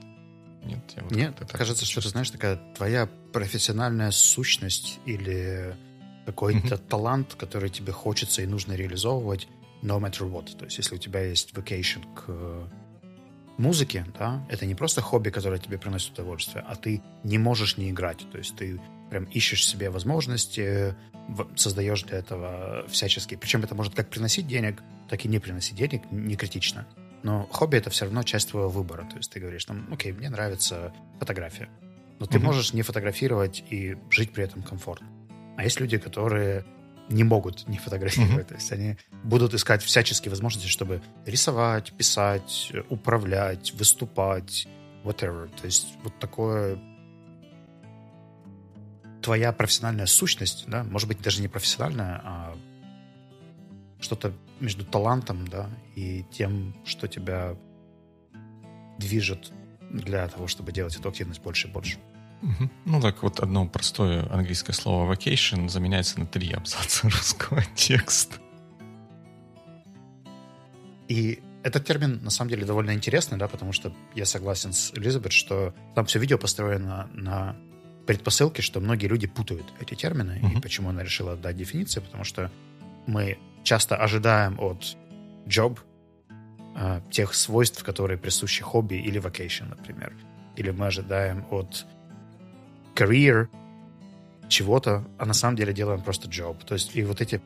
Нет, 0.64 0.78
я 0.96 1.02
вот 1.02 1.12
Нет 1.12 1.52
кажется, 1.52 1.84
что 1.84 2.00
ты 2.00 2.08
знаешь, 2.08 2.30
такая 2.30 2.56
твоя 2.76 3.08
профессиональная 3.32 4.12
сущность 4.12 5.00
или 5.06 5.74
какой-то 6.26 6.74
mm-hmm. 6.74 6.88
талант, 6.88 7.34
который 7.34 7.68
тебе 7.68 7.92
хочется 7.92 8.42
и 8.42 8.46
нужно 8.46 8.74
реализовывать 8.74 9.48
no 9.82 9.98
matter 9.98 10.30
what. 10.30 10.56
То 10.56 10.64
есть, 10.66 10.78
если 10.78 10.94
у 10.94 10.98
тебя 10.98 11.20
есть 11.24 11.52
vacation 11.52 12.04
к 12.14 12.70
музыке, 13.58 14.06
да, 14.18 14.46
это 14.48 14.66
не 14.66 14.74
просто 14.74 15.00
хобби, 15.00 15.30
которое 15.30 15.58
тебе 15.58 15.78
приносит 15.78 16.12
удовольствие, 16.12 16.64
а 16.66 16.76
ты 16.76 17.02
не 17.24 17.38
можешь 17.38 17.76
не 17.76 17.90
играть. 17.90 18.24
То 18.30 18.38
есть 18.38 18.56
ты 18.56 18.80
прям 19.12 19.24
ищешь 19.24 19.66
себе 19.66 19.90
возможности, 19.90 20.94
создаешь 21.54 22.02
для 22.04 22.16
этого 22.16 22.86
всячески. 22.88 23.34
Причем 23.34 23.62
это 23.62 23.74
может 23.74 23.94
как 23.94 24.08
приносить 24.08 24.46
денег, 24.46 24.82
так 25.10 25.22
и 25.26 25.28
не 25.28 25.38
приносить 25.38 25.76
денег, 25.76 26.10
не 26.10 26.34
критично. 26.34 26.86
Но 27.22 27.46
хобби 27.52 27.76
это 27.76 27.90
все 27.90 28.06
равно 28.06 28.22
часть 28.22 28.48
твоего 28.48 28.70
выбора. 28.70 29.02
То 29.10 29.18
есть 29.18 29.30
ты 29.30 29.38
говоришь, 29.38 29.66
там, 29.66 29.86
окей, 29.92 30.12
мне 30.12 30.30
нравится 30.30 30.94
фотография. 31.18 31.68
Но 32.20 32.24
ты 32.24 32.38
mm-hmm. 32.38 32.42
можешь 32.42 32.72
не 32.72 32.80
фотографировать 32.80 33.62
и 33.68 33.98
жить 34.08 34.32
при 34.32 34.44
этом 34.44 34.62
комфортно. 34.62 35.06
А 35.58 35.64
есть 35.64 35.78
люди, 35.78 35.98
которые 35.98 36.64
не 37.10 37.22
могут 37.22 37.68
не 37.68 37.76
фотографировать. 37.76 38.46
Mm-hmm. 38.46 38.48
То 38.48 38.54
есть 38.54 38.72
они 38.72 38.96
будут 39.24 39.52
искать 39.52 39.82
всяческие 39.82 40.30
возможности, 40.30 40.68
чтобы 40.68 41.02
рисовать, 41.26 41.92
писать, 41.92 42.72
управлять, 42.88 43.74
выступать, 43.74 44.66
whatever. 45.04 45.50
То 45.60 45.66
есть 45.66 45.98
вот 46.02 46.18
такое 46.18 46.78
твоя 49.22 49.52
профессиональная 49.52 50.06
сущность, 50.06 50.64
да, 50.66 50.84
может 50.84 51.08
быть, 51.08 51.20
даже 51.20 51.40
не 51.40 51.48
профессиональная, 51.48 52.20
а 52.24 52.56
что-то 54.00 54.32
между 54.60 54.84
талантом, 54.84 55.46
да, 55.48 55.70
и 55.94 56.24
тем, 56.32 56.74
что 56.84 57.08
тебя 57.08 57.56
движет 58.98 59.52
для 59.90 60.26
того, 60.28 60.46
чтобы 60.46 60.72
делать 60.72 60.96
эту 60.96 61.08
активность 61.08 61.42
больше 61.42 61.68
и 61.68 61.70
больше. 61.70 61.98
Угу. 62.42 62.70
Ну 62.86 63.00
так 63.00 63.22
вот 63.22 63.40
одно 63.40 63.66
простое 63.66 64.28
английское 64.32 64.72
слово 64.72 65.12
vacation 65.12 65.68
заменяется 65.68 66.18
на 66.18 66.26
три 66.26 66.52
абзаца 66.52 67.02
русского 67.08 67.62
текста. 67.74 68.36
И 71.08 71.42
этот 71.62 71.84
термин 71.84 72.20
на 72.22 72.30
самом 72.30 72.50
деле 72.50 72.64
довольно 72.64 72.92
интересный, 72.92 73.38
да, 73.38 73.46
потому 73.46 73.72
что 73.72 73.92
я 74.14 74.24
согласен 74.24 74.72
с 74.72 74.92
Элизабет, 74.94 75.32
что 75.32 75.74
там 75.94 76.06
все 76.06 76.18
видео 76.18 76.38
построено 76.38 77.08
на 77.12 77.56
предпосылки, 78.06 78.60
что 78.60 78.80
многие 78.80 79.06
люди 79.06 79.26
путают 79.26 79.72
эти 79.80 79.94
термины. 79.94 80.40
Uh-huh. 80.42 80.58
И 80.58 80.60
почему 80.60 80.90
она 80.90 81.02
решила 81.02 81.36
дать 81.36 81.56
дефиницию? 81.56 82.02
Потому 82.02 82.24
что 82.24 82.50
мы 83.06 83.38
часто 83.62 83.96
ожидаем 83.96 84.58
от 84.60 84.96
job 85.46 85.78
э, 86.76 87.00
тех 87.10 87.34
свойств, 87.34 87.82
которые 87.84 88.18
присущи 88.18 88.62
хобби 88.62 88.94
или 88.96 89.20
vacation, 89.20 89.68
например. 89.68 90.12
Или 90.56 90.70
мы 90.70 90.86
ожидаем 90.86 91.46
от 91.50 91.86
career 92.94 93.48
чего-то, 94.48 95.04
а 95.18 95.24
на 95.24 95.34
самом 95.34 95.56
деле 95.56 95.72
делаем 95.72 96.02
просто 96.02 96.28
job. 96.28 96.64
То 96.64 96.74
есть 96.74 96.94
и 96.96 97.04
вот 97.04 97.20
эти 97.20 97.40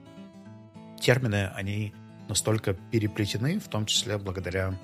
термины, 1.01 1.51
они 1.55 1.93
настолько 2.29 2.75
переплетены, 2.75 3.59
в 3.59 3.69
том 3.69 3.87
числе 3.87 4.19
благодаря 4.19 4.75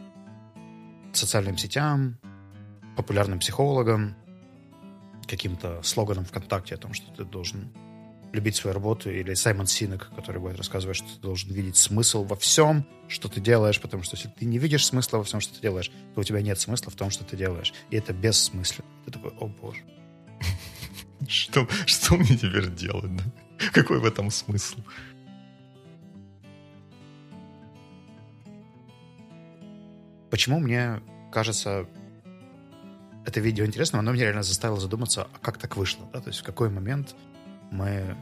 социальным 1.13 1.59
сетям, 1.59 2.19
популярным 2.97 3.39
психологам, 3.39 4.15
каким-то 5.27 5.81
слоганом 5.83 6.25
ВКонтакте 6.25 6.75
о 6.75 6.79
том, 6.79 6.95
что 6.95 7.11
ты 7.13 7.25
должен 7.25 7.73
любить 8.33 8.57
свою 8.57 8.75
работу, 8.75 9.11
или 9.11 9.35
Саймон 9.35 9.67
Синек, 9.67 10.11
который 10.17 10.41
будет 10.41 10.57
рассказывать, 10.57 10.97
что 10.97 11.07
ты 11.07 11.21
должен 11.21 11.53
видеть 11.53 11.77
смысл 11.77 12.25
во 12.25 12.35
всем, 12.37 12.87
что 13.09 13.29
ты 13.29 13.41
делаешь, 13.41 13.81
потому 13.81 14.03
что 14.03 14.17
если 14.17 14.29
ты 14.29 14.47
не 14.47 14.59
видишь 14.59 14.87
смысла 14.87 15.19
во 15.19 15.25
всем, 15.25 15.41
что 15.41 15.55
ты 15.55 15.61
делаешь, 15.61 15.91
то 16.15 16.21
у 16.21 16.25
тебя 16.25 16.41
нет 16.41 16.59
смысла 16.59 16.91
в 16.91 16.95
том, 16.95 17.11
что 17.11 17.25
ты 17.25 17.37
делаешь. 17.37 17.75
И 17.91 17.97
это 17.97 18.13
бессмысленно. 18.13 18.89
Ты 19.05 19.13
такой, 19.13 19.33
о 19.39 19.47
боже. 19.47 19.81
Что, 21.29 21.69
что 21.87 22.17
мне 22.17 22.37
теперь 22.37 22.69
делать, 22.75 23.15
да? 23.15 23.23
Какой 23.73 24.01
в 24.01 24.05
этом 24.05 24.29
смысл? 24.33 24.81
Почему 30.31 30.59
мне 30.59 31.01
кажется 31.31 31.87
это 33.25 33.41
видео 33.41 33.65
интересным, 33.65 34.01
оно 34.01 34.13
меня 34.13 34.25
реально 34.25 34.43
заставило 34.43 34.81
задуматься, 34.81 35.29
а 35.33 35.39
как 35.39 35.59
так 35.59 35.77
вышло, 35.77 36.09
да? 36.13 36.21
То 36.21 36.29
есть 36.29 36.41
в 36.41 36.45
какой 36.45 36.71
момент 36.71 37.15
мы 37.71 38.17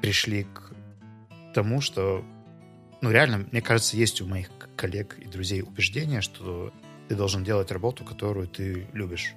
пришли 0.00 0.44
к 0.44 0.72
тому, 1.54 1.80
что, 1.80 2.24
ну, 3.00 3.10
реально, 3.10 3.46
мне 3.50 3.60
кажется, 3.60 3.96
есть 3.96 4.20
у 4.20 4.26
моих 4.26 4.50
коллег 4.76 5.18
и 5.18 5.26
друзей 5.26 5.62
убеждение, 5.62 6.20
что 6.20 6.72
ты 7.08 7.14
должен 7.14 7.44
делать 7.44 7.70
работу, 7.70 8.04
которую 8.04 8.48
ты 8.48 8.86
любишь. 8.92 9.34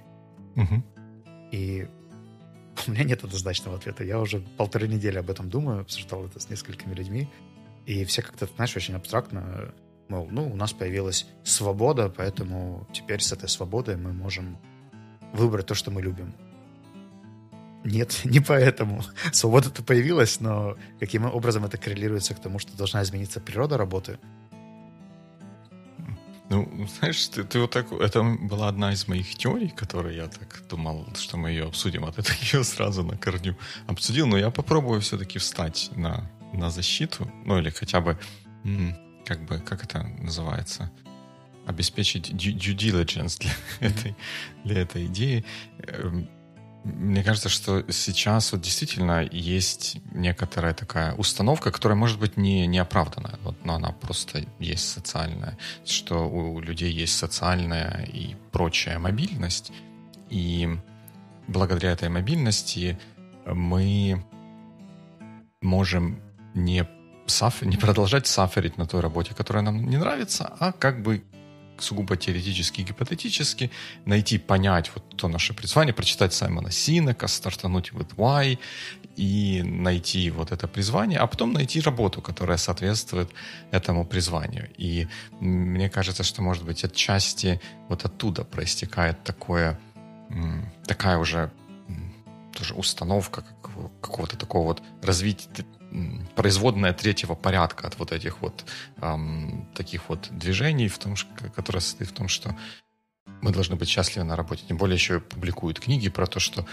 Угу. 0.55 0.83
И 1.51 1.87
у 2.87 2.91
меня 2.91 3.03
нет 3.03 3.23
однозначного 3.23 3.77
ответа. 3.77 4.03
Я 4.03 4.19
уже 4.19 4.39
полторы 4.57 4.87
недели 4.87 5.17
об 5.17 5.29
этом 5.29 5.49
думаю, 5.49 5.81
обсуждал 5.81 6.25
это 6.25 6.39
с 6.39 6.49
несколькими 6.49 6.93
людьми. 6.93 7.29
И 7.85 8.03
все 8.05 8.21
как-то, 8.21 8.47
знаешь, 8.55 8.75
очень 8.75 8.95
абстрактно, 8.95 9.73
мол, 10.09 10.27
ну, 10.31 10.51
у 10.51 10.55
нас 10.55 10.73
появилась 10.73 11.27
свобода, 11.43 12.09
поэтому 12.09 12.87
теперь 12.93 13.21
с 13.21 13.31
этой 13.31 13.49
свободой 13.49 13.97
мы 13.97 14.13
можем 14.13 14.57
выбрать 15.33 15.65
то, 15.65 15.75
что 15.75 15.91
мы 15.91 16.01
любим. 16.01 16.33
Нет, 17.83 18.21
не 18.25 18.39
поэтому. 18.39 19.03
Свобода-то 19.31 19.83
появилась, 19.83 20.39
но 20.39 20.75
каким 20.99 21.25
образом 21.25 21.65
это 21.65 21.77
коррелируется 21.77 22.33
к 22.33 22.41
тому, 22.41 22.59
что 22.59 22.75
должна 22.77 23.01
измениться 23.03 23.39
природа 23.39 23.77
работы? 23.77 24.19
Ну, 26.49 26.87
знаешь, 26.99 27.27
ты, 27.27 27.43
ты 27.43 27.59
вот 27.59 27.71
так... 27.71 27.91
Это 27.91 28.23
была 28.23 28.69
одна 28.69 28.93
из 28.93 29.07
моих 29.07 29.35
теорий, 29.35 29.69
которые 29.69 30.15
я 30.15 30.27
так 30.27 30.63
думал, 30.69 31.05
что 31.15 31.35
мы 31.35 31.49
ее 31.49 31.65
обсудим, 31.65 32.05
а 32.05 32.11
ты 32.11 32.21
так 32.23 32.37
ее 32.53 32.63
сразу 32.63 33.03
на 33.03 33.17
корню 33.17 33.57
обсудил. 33.87 34.27
Но 34.27 34.37
я 34.37 34.49
попробую 34.49 35.01
все-таки 35.01 35.39
встать 35.39 35.89
на, 35.95 36.29
на 36.53 36.69
защиту, 36.69 37.29
ну 37.45 37.59
или 37.59 37.69
хотя 37.69 37.99
бы, 37.99 38.17
как 39.27 39.43
бы, 39.43 39.59
как 39.59 39.83
это 39.83 40.03
называется, 40.21 40.89
обеспечить 41.65 42.31
due, 42.31 42.55
diligence 42.55 43.37
для 43.39 43.51
этой, 43.89 44.15
для 44.63 44.81
этой 44.81 45.05
идеи. 45.07 45.43
Эм, 45.79 46.29
мне 46.85 47.21
кажется, 47.23 47.49
что 47.49 47.83
сейчас 47.91 48.53
вот 48.53 48.61
действительно 48.61 49.27
есть 49.29 49.97
некоторая 50.13 50.73
такая 50.73 51.13
установка, 51.15 51.71
которая 51.71 51.97
может 51.97 52.19
быть 52.19 52.37
не, 52.37 52.65
не 52.67 52.77
оправданная, 52.77 53.37
вот, 53.43 53.65
но 53.65 53.75
она 53.75 53.91
просто 53.91 54.45
есть 54.59 54.87
социальная, 54.87 55.57
что 55.83 56.29
у 56.29 56.61
людей 56.61 56.91
есть 56.93 57.17
социальная 57.17 58.05
и 58.05 58.35
прочая 58.53 58.97
мобильность, 58.99 59.73
и 60.29 60.69
благодаря 61.47 61.91
этой 61.91 62.07
мобильности 62.07 62.97
мы 63.45 64.23
можем 65.61 66.21
не, 66.53 66.87
саф, 67.27 67.61
не 67.61 67.77
продолжать 67.77 68.27
саферить 68.27 68.77
на 68.77 68.85
той 68.85 69.01
работе, 69.01 69.33
которая 69.33 69.63
нам 69.63 69.89
не 69.89 69.97
нравится, 69.97 70.53
а 70.59 70.71
как 70.71 71.01
бы 71.01 71.23
сугубо 71.79 72.17
теоретически 72.17 72.81
и 72.81 72.83
гипотетически, 72.83 73.71
найти, 74.05 74.37
понять 74.37 74.91
вот 74.95 75.03
то 75.15 75.27
наше 75.27 75.53
призвание, 75.53 75.93
прочитать 75.93 76.33
Саймона 76.33 76.71
Синека, 76.71 77.27
стартануть 77.27 77.91
with 77.91 78.15
why 78.15 78.57
и 79.15 79.61
найти 79.63 80.31
вот 80.31 80.51
это 80.51 80.67
призвание, 80.67 81.19
а 81.19 81.27
потом 81.27 81.53
найти 81.53 81.79
работу, 81.81 82.21
которая 82.21 82.57
соответствует 82.57 83.29
этому 83.71 84.05
призванию. 84.05 84.69
И 84.77 85.07
мне 85.39 85.89
кажется, 85.89 86.23
что, 86.23 86.41
может 86.41 86.63
быть, 86.63 86.83
отчасти 86.83 87.61
вот 87.89 88.05
оттуда 88.05 88.43
проистекает 88.43 89.23
такое, 89.23 89.79
такая 90.85 91.17
уже 91.17 91.51
тоже 92.53 92.73
установка 92.73 93.43
какого-то 94.01 94.35
такого 94.35 94.67
вот 94.67 94.83
развития 95.03 95.49
производная 96.35 96.93
третьего 96.93 97.35
порядка 97.35 97.87
от 97.87 97.97
вот 97.99 98.11
этих 98.11 98.41
вот 98.41 98.65
эм, 99.01 99.67
таких 99.73 100.09
вот 100.09 100.27
движений, 100.31 100.87
в 100.87 100.97
том, 100.97 101.15
которое 101.55 101.79
состоит 101.79 102.11
в 102.11 102.13
том, 102.13 102.27
что 102.27 102.55
мы 103.41 103.51
должны 103.51 103.75
быть 103.75 103.89
счастливы 103.89 104.25
на 104.25 104.35
работе. 104.35 104.63
Тем 104.67 104.77
более 104.77 104.95
еще 104.95 105.19
публикуют 105.19 105.79
книги 105.79 106.09
про 106.09 106.27
то, 106.27 106.39
что 106.39 106.65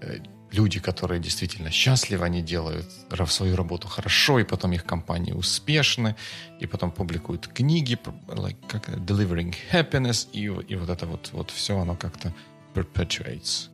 э, 0.00 0.18
люди, 0.52 0.80
которые 0.80 1.20
действительно 1.20 1.70
счастливы, 1.70 2.24
они 2.24 2.42
делают 2.42 2.86
свою 3.26 3.56
работу 3.56 3.88
хорошо, 3.88 4.38
и 4.38 4.44
потом 4.44 4.72
их 4.72 4.84
компании 4.84 5.32
успешны, 5.32 6.16
и 6.58 6.66
потом 6.66 6.90
публикуют 6.90 7.48
книги, 7.48 7.98
like, 8.28 8.56
как 8.68 8.88
delivering 8.88 9.54
happiness, 9.72 10.28
и, 10.32 10.44
и 10.44 10.76
вот 10.76 10.90
это 10.90 11.06
вот, 11.06 11.30
вот 11.32 11.50
все, 11.50 11.78
оно 11.78 11.96
как-то 11.96 12.34
perpetuates. 12.74 13.68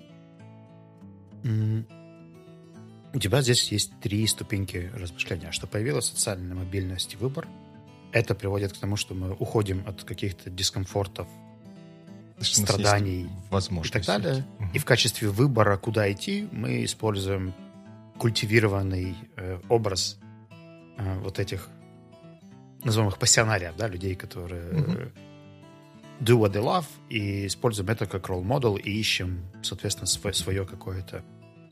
У 3.16 3.18
тебя 3.18 3.40
здесь 3.40 3.72
есть 3.72 3.98
три 3.98 4.26
ступеньки 4.26 4.90
размышления. 4.94 5.50
Что 5.50 5.66
появилась 5.66 6.04
социальная 6.04 6.54
мобильность 6.54 7.14
и 7.14 7.16
выбор. 7.16 7.48
Это 8.12 8.34
приводит 8.34 8.74
к 8.74 8.76
тому, 8.76 8.96
что 8.96 9.14
мы 9.14 9.32
уходим 9.32 9.82
от 9.86 10.04
каких-то 10.04 10.50
дискомфортов, 10.50 11.26
страданий 12.38 13.22
и 13.24 13.88
так 13.88 14.04
далее. 14.04 14.44
Угу. 14.58 14.68
И 14.74 14.78
в 14.78 14.84
качестве 14.84 15.30
выбора, 15.30 15.78
куда 15.78 16.12
идти, 16.12 16.46
мы 16.52 16.84
используем 16.84 17.54
культивированный 18.18 19.16
э, 19.36 19.60
образ 19.70 20.18
э, 20.98 21.18
вот 21.20 21.38
этих, 21.38 21.70
назовем 22.84 23.08
их 23.08 23.18
пассионариев, 23.18 23.76
да, 23.78 23.88
людей, 23.88 24.14
которые 24.14 24.68
угу. 24.78 24.92
do 26.20 26.38
what 26.38 26.52
they 26.52 26.62
love, 26.62 26.84
и 27.08 27.46
используем 27.46 27.88
это 27.88 28.04
как 28.04 28.28
ролл-модел 28.28 28.76
и 28.76 28.90
ищем, 28.90 29.40
соответственно, 29.62 30.06
свое, 30.06 30.34
свое 30.34 30.66
какое-то 30.66 31.24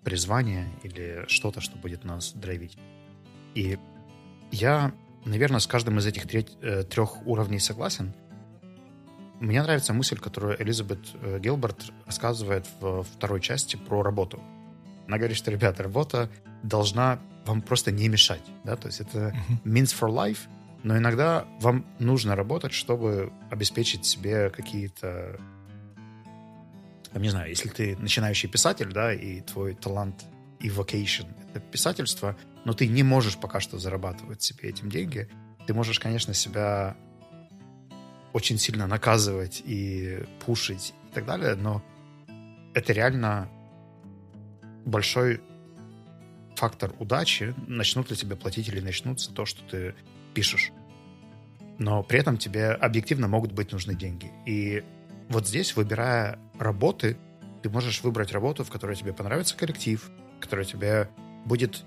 призвание 0.05 0.69
или 0.83 1.25
что-то, 1.29 1.61
что 1.61 1.77
будет 1.77 2.05
нас 2.05 2.33
драйвить. 2.33 2.77
И 3.55 3.79
я, 4.51 4.93
наверное, 5.25 5.61
с 5.61 5.67
каждым 5.67 5.99
из 5.99 6.07
этих 6.07 6.27
треть, 6.29 6.57
э, 6.61 6.85
трех 6.85 7.27
уровней 7.27 7.59
согласен. 7.59 8.12
Мне 9.40 9.62
нравится 9.62 9.93
мысль, 9.93 10.19
которую 10.19 10.61
Элизабет 10.62 11.01
э, 11.14 11.38
Гилберт 11.40 11.93
рассказывает 12.07 12.67
в 12.81 13.03
второй 13.03 13.40
части 13.40 13.77
про 13.77 14.03
работу. 14.03 14.43
Она 15.07 15.19
говорит, 15.19 15.37
что, 15.37 15.51
ребята, 15.51 15.83
работа 15.83 16.31
должна 16.62 17.19
вам 17.47 17.62
просто 17.62 17.90
не 17.90 18.09
мешать. 18.09 18.43
Да? 18.64 18.77
То 18.77 18.88
есть 18.88 19.01
это 19.01 19.35
means 19.64 19.95
for 19.99 20.09
life, 20.09 20.49
но 20.83 20.97
иногда 20.97 21.47
вам 21.61 21.87
нужно 21.99 22.37
работать, 22.37 22.73
чтобы 22.73 23.33
обеспечить 23.51 24.05
себе 24.05 24.51
какие-то 24.51 25.40
там, 27.14 27.22
не 27.22 27.29
знаю, 27.29 27.48
если 27.48 27.68
ты 27.68 27.96
начинающий 27.96 28.48
писатель, 28.48 28.92
да, 28.92 29.14
и 29.14 29.40
твой 29.40 29.74
талант 29.74 30.24
и 30.59 30.68
vocation— 30.68 31.27
это 31.55 31.61
писательство, 31.61 32.37
но 32.64 32.72
ты 32.72 32.88
не 32.88 33.05
можешь 33.05 33.37
пока 33.37 33.61
что 33.61 33.79
зарабатывать 33.79 34.42
себе 34.42 34.68
этим 34.68 34.90
деньги, 34.90 35.29
ты 35.64 35.74
можешь, 35.74 36.00
конечно, 36.00 36.35
себя 36.35 36.96
очень 38.33 38.59
сильно 38.59 38.88
наказывать 38.88 39.62
и 39.64 40.24
пушить 40.44 40.92
и 41.09 41.14
так 41.14 41.24
далее, 41.24 41.55
но 41.55 41.85
это 42.74 42.92
реально 42.92 43.48
большой 44.85 45.40
фактор 46.57 46.92
удачи, 46.98 47.55
начнут 47.68 48.11
ли 48.11 48.16
тебе 48.16 48.35
платить 48.35 48.66
или 48.68 48.81
начнутся 48.81 49.33
то, 49.33 49.46
что 49.46 49.62
ты 49.62 49.94
пишешь. 50.35 50.72
Но 51.79 52.03
при 52.03 52.18
этом 52.18 52.38
тебе 52.38 52.70
объективно 52.70 53.29
могут 53.29 53.53
быть 53.53 53.70
нужны 53.70 53.94
деньги. 53.94 54.33
И 54.46 54.83
вот 55.29 55.47
здесь, 55.47 55.77
выбирая 55.77 56.39
работы, 56.59 57.17
ты 57.63 57.71
можешь 57.71 58.03
выбрать 58.03 58.33
работу, 58.33 58.65
в 58.65 58.71
которой 58.71 58.97
тебе 58.97 59.13
понравится 59.13 59.57
коллектив, 59.57 60.11
в 60.37 60.41
которой 60.41 60.67
тебе 60.67 61.09
будет 61.45 61.85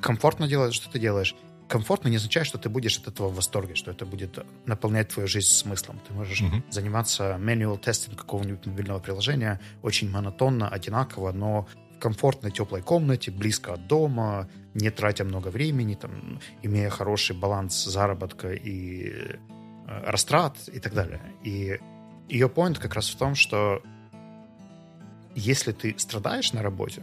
комфортно 0.00 0.48
делать, 0.48 0.74
что 0.74 0.90
ты 0.90 0.98
делаешь. 0.98 1.34
Комфортно 1.68 2.08
не 2.08 2.16
означает, 2.16 2.46
что 2.46 2.58
ты 2.58 2.68
будешь 2.68 2.96
от 2.98 3.08
этого 3.08 3.28
в 3.28 3.34
восторге, 3.34 3.74
что 3.74 3.90
это 3.90 4.06
будет 4.06 4.38
наполнять 4.66 5.08
твою 5.08 5.26
жизнь 5.28 5.48
смыслом. 5.48 6.00
Ты 6.06 6.14
можешь 6.14 6.40
uh-huh. 6.40 6.62
заниматься 6.70 7.36
manual 7.40 7.76
тестинг 7.76 8.16
какого-нибудь 8.16 8.64
мобильного 8.66 9.00
приложения 9.00 9.60
очень 9.82 10.08
монотонно, 10.08 10.68
одинаково, 10.68 11.32
но 11.32 11.66
в 11.96 11.98
комфортной 11.98 12.52
теплой 12.52 12.82
комнате, 12.82 13.32
близко 13.32 13.72
от 13.74 13.88
дома, 13.88 14.48
не 14.74 14.90
тратя 14.90 15.24
много 15.24 15.48
времени, 15.48 15.94
там, 15.94 16.40
имея 16.62 16.88
хороший 16.88 17.34
баланс 17.34 17.84
заработка 17.84 18.52
и 18.52 19.08
э, 19.08 19.36
растрат 19.86 20.56
и 20.72 20.78
так 20.78 20.94
далее. 20.94 21.20
И 21.42 21.80
ее 22.28 22.48
point 22.48 22.78
как 22.78 22.94
раз 22.94 23.08
в 23.08 23.16
том, 23.16 23.34
что 23.34 23.82
если 25.34 25.72
ты 25.72 25.94
страдаешь 25.98 26.52
на 26.52 26.62
работе, 26.62 27.02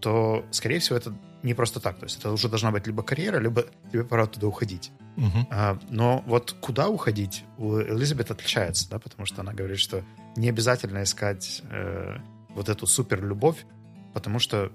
то, 0.00 0.44
скорее 0.50 0.80
всего, 0.80 0.96
это 0.96 1.14
не 1.42 1.54
просто 1.54 1.80
так. 1.80 1.98
То 1.98 2.04
есть 2.04 2.18
это 2.18 2.30
уже 2.30 2.48
должна 2.48 2.70
быть 2.70 2.86
либо 2.86 3.02
карьера, 3.02 3.38
либо 3.38 3.66
тебе 3.90 4.04
пора 4.04 4.26
туда 4.26 4.46
уходить. 4.46 4.90
Uh-huh. 5.16 5.46
А, 5.50 5.78
но 5.90 6.22
вот 6.26 6.52
куда 6.60 6.88
уходить 6.88 7.44
у 7.58 7.80
Элизабет 7.80 8.30
отличается, 8.30 8.88
да, 8.90 8.98
потому 8.98 9.26
что 9.26 9.42
она 9.42 9.52
говорит, 9.52 9.78
что 9.78 10.04
не 10.36 10.48
обязательно 10.48 11.02
искать 11.02 11.62
э, 11.70 12.18
вот 12.50 12.68
эту 12.68 12.86
супер 12.86 13.22
любовь, 13.24 13.64
потому 14.14 14.38
что 14.38 14.72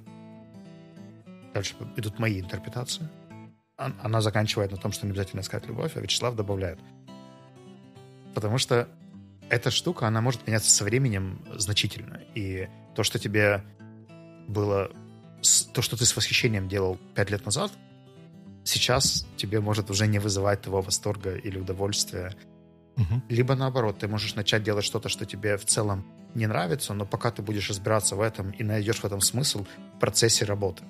дальше 1.53 1.75
идут 1.95 2.19
мои 2.19 2.39
интерпретации. 2.39 3.09
Она 3.77 4.21
заканчивает 4.21 4.71
на 4.71 4.77
том, 4.77 4.91
что 4.91 5.05
не 5.05 5.11
обязательно 5.11 5.41
искать 5.41 5.67
любовь, 5.67 5.93
а 5.95 5.99
Вячеслав 5.99 6.35
добавляет. 6.35 6.79
Потому 8.33 8.57
что 8.57 8.87
эта 9.49 9.71
штука, 9.71 10.07
она 10.07 10.21
может 10.21 10.45
меняться 10.47 10.71
со 10.71 10.83
временем 10.83 11.41
значительно. 11.55 12.19
И 12.35 12.67
то, 12.95 13.03
что 13.03 13.19
тебе 13.19 13.63
было... 14.47 14.91
То, 15.73 15.81
что 15.81 15.95
ты 15.95 16.05
с 16.05 16.15
восхищением 16.15 16.67
делал 16.67 16.97
пять 17.15 17.29
лет 17.29 17.45
назад, 17.45 17.71
сейчас 18.63 19.25
тебе 19.37 19.59
может 19.59 19.89
уже 19.89 20.07
не 20.07 20.19
вызывать 20.19 20.61
того 20.61 20.81
восторга 20.81 21.35
или 21.35 21.59
удовольствия. 21.59 22.35
Угу. 22.97 23.21
Либо 23.29 23.55
наоборот, 23.55 23.99
ты 23.99 24.07
можешь 24.07 24.35
начать 24.35 24.63
делать 24.63 24.83
что-то, 24.83 25.09
что 25.09 25.25
тебе 25.25 25.57
в 25.57 25.65
целом 25.65 26.05
не 26.33 26.47
нравится, 26.47 26.93
но 26.93 27.05
пока 27.05 27.31
ты 27.31 27.41
будешь 27.41 27.69
разбираться 27.69 28.15
в 28.15 28.21
этом 28.21 28.51
и 28.51 28.63
найдешь 28.63 28.99
в 28.99 29.05
этом 29.05 29.21
смысл 29.21 29.65
в 29.95 29.99
процессе 29.99 30.45
работы. 30.45 30.83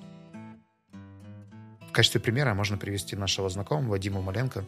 В 1.88 1.92
качестве 1.92 2.20
примера 2.20 2.54
можно 2.54 2.78
привести 2.78 3.16
нашего 3.16 3.48
знакомого 3.48 3.98
Диму 3.98 4.22
Маленко. 4.22 4.64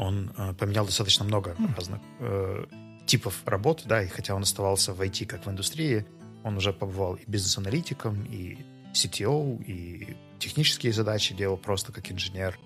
Он 0.00 0.32
э, 0.34 0.54
поменял 0.54 0.86
достаточно 0.86 1.26
много 1.26 1.50
mm. 1.50 1.76
разных 1.76 2.00
э, 2.20 2.64
типов 3.04 3.42
работ, 3.44 3.82
да, 3.84 4.02
и 4.02 4.08
хотя 4.08 4.34
он 4.34 4.42
оставался 4.42 4.94
в 4.94 5.00
IT 5.02 5.26
как 5.26 5.44
в 5.44 5.50
индустрии, 5.50 6.06
он 6.42 6.56
уже 6.56 6.72
побывал 6.72 7.16
и 7.16 7.24
бизнес-аналитиком, 7.26 8.24
и 8.24 8.64
CTO, 8.94 9.62
и 9.62 10.16
технические 10.38 10.94
задачи 10.94 11.34
делал 11.34 11.58
просто 11.58 11.92
как 11.92 12.10
инженер, 12.10 12.58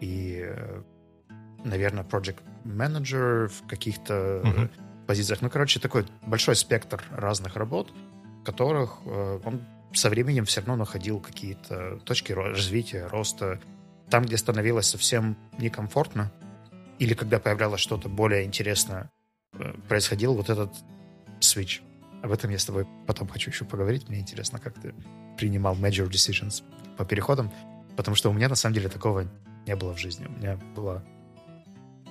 и, 0.00 0.42
э, 0.42 0.82
наверное, 1.64 2.02
project 2.02 2.40
manager 2.64 3.46
в 3.46 3.68
каких-то 3.68 4.42
mm-hmm. 4.44 4.70
позициях. 5.06 5.42
Ну, 5.42 5.48
короче, 5.48 5.78
такой 5.78 6.06
большой 6.26 6.56
спектр 6.56 7.04
разных 7.12 7.54
работ, 7.54 7.92
в 8.40 8.44
которых 8.44 8.98
э, 9.04 9.40
он 9.44 9.64
со 9.92 10.10
временем 10.10 10.44
все 10.44 10.60
равно 10.60 10.74
находил 10.74 11.20
какие-то 11.20 12.00
точки 12.04 12.32
развития, 12.32 13.06
роста. 13.06 13.60
Там, 14.08 14.24
где 14.24 14.36
становилось 14.36 14.86
совсем 14.86 15.36
некомфортно, 15.56 16.32
или 17.00 17.14
когда 17.14 17.40
появлялось 17.40 17.80
что-то 17.80 18.08
более 18.08 18.44
интересное, 18.44 19.10
э, 19.54 19.74
происходил 19.88 20.34
вот 20.34 20.50
этот 20.50 20.70
switch. 21.40 21.80
Об 22.22 22.30
этом 22.30 22.50
я 22.50 22.58
с 22.58 22.64
тобой 22.64 22.86
потом 23.06 23.26
хочу 23.26 23.50
еще 23.50 23.64
поговорить. 23.64 24.08
Мне 24.08 24.20
интересно, 24.20 24.60
как 24.60 24.74
ты 24.80 24.94
принимал 25.36 25.74
major 25.74 26.08
decisions 26.08 26.62
по 26.96 27.04
переходам, 27.04 27.50
потому 27.96 28.14
что 28.14 28.30
у 28.30 28.32
меня 28.32 28.48
на 28.48 28.54
самом 28.54 28.74
деле 28.74 28.88
такого 28.88 29.26
не 29.66 29.74
было 29.74 29.94
в 29.94 29.98
жизни. 29.98 30.26
У 30.26 30.32
меня 30.32 30.58
было 30.76 31.02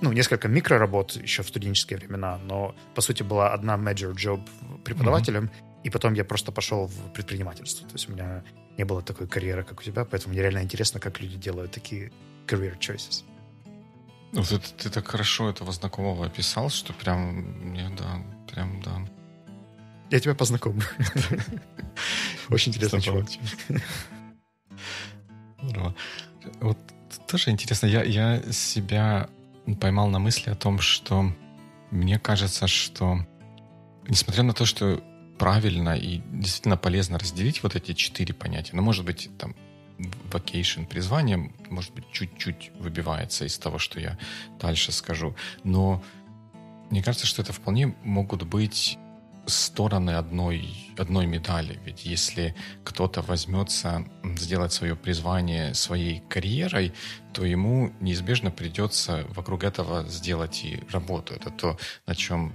ну, 0.02 0.12
несколько 0.12 0.48
микроработ 0.48 1.12
еще 1.12 1.42
в 1.42 1.48
студенческие 1.48 1.98
времена, 1.98 2.38
но, 2.38 2.74
по 2.94 3.00
сути, 3.00 3.22
была 3.22 3.52
одна 3.52 3.76
major 3.76 4.12
job 4.14 4.40
преподавателем, 4.84 5.44
mm-hmm. 5.44 5.70
И 5.82 5.90
потом 5.90 6.14
я 6.14 6.24
просто 6.24 6.52
пошел 6.52 6.86
в 6.86 7.12
предпринимательство. 7.12 7.86
То 7.88 7.94
есть 7.94 8.08
у 8.08 8.12
меня 8.12 8.44
не 8.76 8.84
было 8.84 9.02
такой 9.02 9.26
карьеры, 9.26 9.64
как 9.64 9.80
у 9.80 9.82
тебя, 9.82 10.04
поэтому 10.04 10.34
мне 10.34 10.42
реально 10.42 10.62
интересно, 10.62 11.00
как 11.00 11.20
люди 11.20 11.36
делают 11.36 11.72
такие 11.72 12.12
career 12.46 12.78
choices. 12.78 13.24
Ну, 14.32 14.42
ты, 14.44 14.58
ты 14.58 14.90
так 14.90 15.08
хорошо 15.08 15.50
этого 15.50 15.72
знакомого 15.72 16.26
описал, 16.26 16.70
что 16.70 16.92
прям, 16.92 17.42
мне, 17.70 17.90
да, 17.98 18.22
прям, 18.52 18.80
да. 18.82 19.04
Я 20.10 20.20
тебя 20.20 20.34
познакомлю. 20.34 20.82
Очень 22.48 22.72
интересный 22.72 23.00
чувак. 23.00 23.26
Здорово. 25.62 25.94
Вот 26.60 26.78
тоже 27.26 27.50
интересно, 27.50 27.86
я, 27.86 28.02
я 28.02 28.42
себя 28.52 29.28
поймал 29.80 30.08
на 30.08 30.18
мысли 30.18 30.50
о 30.50 30.54
том, 30.54 30.80
что 30.80 31.32
мне 31.90 32.18
кажется, 32.18 32.66
что 32.66 33.26
несмотря 34.08 34.42
на 34.42 34.52
то, 34.52 34.64
что 34.64 35.02
правильно 35.38 35.96
и 35.96 36.22
действительно 36.32 36.76
полезно 36.76 37.18
разделить 37.18 37.62
вот 37.62 37.74
эти 37.74 37.94
четыре 37.94 38.34
понятия. 38.34 38.76
Но, 38.76 38.82
может 38.82 39.04
быть, 39.04 39.30
там 39.38 39.54
vacation 40.30 40.86
призвание, 40.86 41.52
может 41.68 41.94
быть, 41.94 42.10
чуть-чуть 42.12 42.72
выбивается 42.78 43.44
из 43.44 43.58
того, 43.58 43.78
что 43.78 44.00
я 44.00 44.18
дальше 44.60 44.92
скажу. 44.92 45.34
Но 45.64 46.02
мне 46.90 47.02
кажется, 47.02 47.26
что 47.26 47.42
это 47.42 47.52
вполне 47.52 47.94
могут 48.02 48.42
быть 48.42 48.98
стороны 49.46 50.10
одной, 50.10 50.92
одной 50.96 51.26
медали. 51.26 51.78
Ведь 51.84 52.04
если 52.04 52.54
кто-то 52.84 53.22
возьмется 53.22 54.04
сделать 54.36 54.72
свое 54.72 54.96
призвание 54.96 55.74
своей 55.74 56.20
карьерой, 56.28 56.92
то 57.32 57.44
ему 57.44 57.92
неизбежно 58.00 58.50
придется 58.50 59.26
вокруг 59.30 59.64
этого 59.64 60.06
сделать 60.08 60.64
и 60.64 60.82
работу. 60.90 61.34
Это 61.34 61.50
то, 61.50 61.78
на 62.06 62.14
чем 62.14 62.52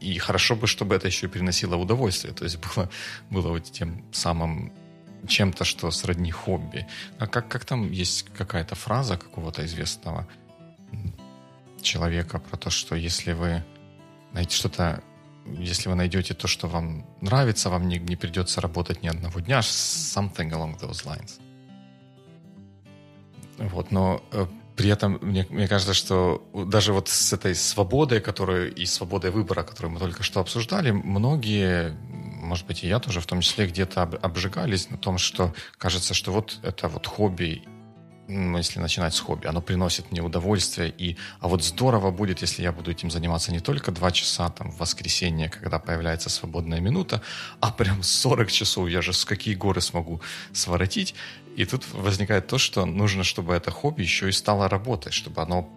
и 0.00 0.18
хорошо 0.18 0.54
бы, 0.54 0.66
чтобы 0.66 0.94
это 0.94 1.08
еще 1.08 1.26
и 1.26 1.30
приносило 1.30 1.76
удовольствие. 1.76 2.32
То 2.32 2.44
есть 2.44 2.58
было, 2.58 2.88
было 3.30 3.48
вот 3.48 3.64
тем 3.64 4.04
самым 4.12 4.72
чем-то, 5.26 5.64
что 5.64 5.90
сродни 5.90 6.30
хобби. 6.30 6.86
А 7.18 7.26
как, 7.26 7.48
как 7.48 7.64
там 7.64 7.90
есть 7.90 8.28
какая-то 8.36 8.74
фраза 8.74 9.16
какого-то 9.16 9.64
известного 9.64 10.26
человека 11.82 12.38
про 12.38 12.56
то, 12.56 12.70
что 12.70 12.96
если 12.96 13.32
вы 13.32 13.64
найдете 14.32 14.56
что-то, 14.56 15.02
если 15.46 15.88
вы 15.88 15.94
найдете 15.94 16.34
то, 16.34 16.46
что 16.46 16.68
вам 16.68 17.06
нравится, 17.20 17.70
вам 17.70 17.88
не, 17.88 17.98
не 17.98 18.16
придется 18.16 18.60
работать 18.60 19.02
ни 19.02 19.08
одного 19.08 19.40
дня, 19.40 19.60
something 19.60 20.50
along 20.50 20.78
those 20.80 21.04
lines. 21.04 21.40
Вот, 23.58 23.90
но 23.90 24.22
э, 24.30 24.46
при 24.76 24.90
этом 24.90 25.18
мне, 25.20 25.44
мне 25.50 25.66
кажется, 25.66 25.92
что 25.92 26.48
даже 26.54 26.92
вот 26.92 27.08
с 27.08 27.32
этой 27.32 27.56
свободой, 27.56 28.20
которую 28.20 28.72
и 28.72 28.86
свободой 28.86 29.32
выбора, 29.32 29.64
которую 29.64 29.92
мы 29.92 29.98
только 29.98 30.22
что 30.22 30.38
обсуждали, 30.40 30.92
многие, 30.92 31.96
может 32.48 32.66
быть, 32.66 32.82
и 32.82 32.88
я 32.88 32.98
тоже 32.98 33.20
в 33.20 33.26
том 33.26 33.40
числе 33.40 33.66
где-то 33.66 34.02
обжигались 34.02 34.90
на 34.90 34.96
том, 34.96 35.18
что 35.18 35.54
кажется, 35.76 36.14
что 36.14 36.32
вот 36.32 36.58
это 36.62 36.88
вот 36.88 37.06
хобби 37.06 37.62
ну, 38.28 38.58
если 38.58 38.78
начинать 38.78 39.14
с 39.14 39.20
хобби, 39.20 39.46
оно 39.46 39.62
приносит 39.62 40.12
мне 40.12 40.20
удовольствие, 40.20 40.90
и, 40.90 41.16
а 41.40 41.48
вот 41.48 41.64
здорово 41.64 42.10
будет, 42.10 42.42
если 42.42 42.62
я 42.62 42.72
буду 42.72 42.90
этим 42.90 43.10
заниматься 43.10 43.52
не 43.52 43.60
только 43.60 43.90
два 43.90 44.10
часа 44.10 44.50
там 44.50 44.70
в 44.70 44.78
воскресенье, 44.78 45.48
когда 45.48 45.78
появляется 45.78 46.28
свободная 46.28 46.80
минута, 46.80 47.22
а 47.60 47.70
прям 47.70 48.02
40 48.02 48.52
часов, 48.52 48.88
я 48.88 49.00
же 49.00 49.14
с 49.14 49.24
какие 49.24 49.54
горы 49.54 49.80
смогу 49.80 50.20
своротить, 50.52 51.14
и 51.56 51.64
тут 51.64 51.86
возникает 51.92 52.46
то, 52.46 52.58
что 52.58 52.84
нужно, 52.84 53.24
чтобы 53.24 53.54
это 53.54 53.70
хобби 53.70 54.02
еще 54.02 54.28
и 54.28 54.32
стало 54.32 54.68
работой, 54.68 55.10
чтобы 55.10 55.40
оно 55.40 55.70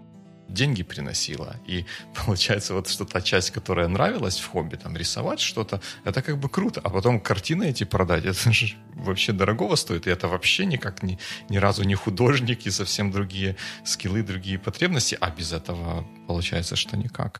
деньги 0.53 0.83
приносило. 0.83 1.55
И 1.65 1.85
получается 2.25 2.73
вот 2.73 2.87
что 2.87 3.05
та 3.05 3.21
часть, 3.21 3.51
которая 3.51 3.87
нравилась 3.87 4.39
в 4.39 4.47
хобби, 4.47 4.75
там 4.75 4.97
рисовать 4.97 5.39
что-то, 5.39 5.81
это 6.05 6.21
как 6.21 6.37
бы 6.37 6.49
круто. 6.49 6.81
А 6.83 6.89
потом 6.89 7.19
картины 7.19 7.69
эти 7.69 7.83
продать, 7.83 8.25
это 8.31 8.51
же 8.51 8.75
вообще 8.95 9.31
дорогого 9.31 9.75
стоит. 9.75 10.07
И 10.07 10.09
это 10.09 10.27
вообще 10.27 10.65
никак 10.65 11.03
ни, 11.03 11.17
ни 11.49 11.57
разу 11.57 11.83
не 11.83 11.95
художник 11.95 12.67
и 12.67 12.71
совсем 12.71 13.11
другие 13.11 13.55
скиллы, 13.85 14.23
другие 14.23 14.57
потребности. 14.57 15.17
А 15.19 15.29
без 15.29 15.53
этого 15.53 16.05
получается, 16.27 16.75
что 16.75 16.97
никак. 16.97 17.39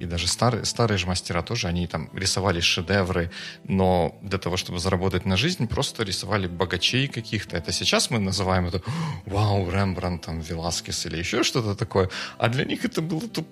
И 0.00 0.06
даже 0.06 0.26
старые, 0.26 0.64
старые 0.64 0.98
же 0.98 1.06
мастера 1.06 1.42
тоже, 1.42 1.68
они 1.68 1.86
там 1.86 2.10
рисовали 2.14 2.60
шедевры, 2.60 3.30
но 3.64 4.16
для 4.22 4.38
того, 4.38 4.56
чтобы 4.56 4.78
заработать 4.78 5.26
на 5.26 5.36
жизнь, 5.36 5.66
просто 5.66 6.04
рисовали 6.04 6.46
богачей 6.46 7.08
каких-то. 7.08 7.56
Это 7.56 7.72
сейчас 7.72 8.10
мы 8.10 8.18
называем 8.18 8.66
это 8.66 8.82
«Вау, 9.26 9.70
Рембрандт, 9.70 10.24
там, 10.24 10.40
Веласкес» 10.40 11.06
или 11.06 11.18
еще 11.18 11.42
что-то 11.42 11.74
такое. 11.74 12.10
А 12.38 12.48
для 12.48 12.64
них 12.64 12.84
это 12.84 13.02
было 13.02 13.28
тут 13.28 13.46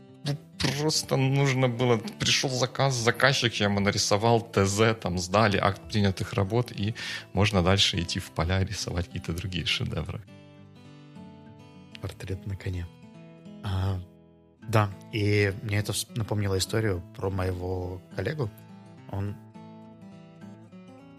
просто 0.58 1.16
нужно 1.16 1.68
было, 1.68 1.98
пришел 2.18 2.50
заказ, 2.50 2.94
заказчик, 2.94 3.54
я 3.54 3.66
ему 3.66 3.80
нарисовал 3.80 4.40
ТЗ, 4.40 4.96
там 5.00 5.18
сдали 5.18 5.58
акт 5.58 5.80
принятых 5.88 6.32
работ, 6.32 6.72
и 6.72 6.94
можно 7.32 7.62
дальше 7.62 8.00
идти 8.00 8.18
в 8.18 8.30
поля 8.30 8.64
рисовать 8.64 9.06
какие-то 9.06 9.32
другие 9.32 9.66
шедевры. 9.66 10.20
Портрет 12.00 12.46
на 12.46 12.56
коне. 12.56 12.86
А, 13.62 14.00
да, 14.68 14.90
и 15.12 15.54
мне 15.62 15.78
это 15.78 15.92
напомнило 16.16 16.58
историю 16.58 17.02
про 17.16 17.30
моего 17.30 18.00
коллегу. 18.16 18.50
Он 19.10 19.36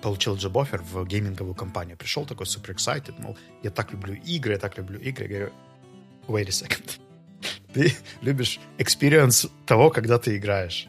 получил 0.01 0.35
джоб-оффер 0.35 0.81
в 0.81 1.05
гейминговую 1.05 1.55
компанию. 1.55 1.97
Пришел 1.97 2.25
такой 2.25 2.45
супер 2.45 2.71
excited, 2.71 3.15
мол, 3.19 3.37
я 3.63 3.71
так 3.71 3.91
люблю 3.91 4.13
игры, 4.13 4.53
я 4.53 4.59
так 4.59 4.77
люблю 4.77 4.99
игры. 4.99 5.25
Я 5.25 5.29
говорю, 5.29 5.53
wait 6.27 6.47
a 6.47 6.51
second. 6.51 6.99
Ты 7.73 7.93
любишь 8.21 8.59
experience 8.77 9.49
того, 9.65 9.89
когда 9.89 10.17
ты 10.17 10.37
играешь. 10.37 10.87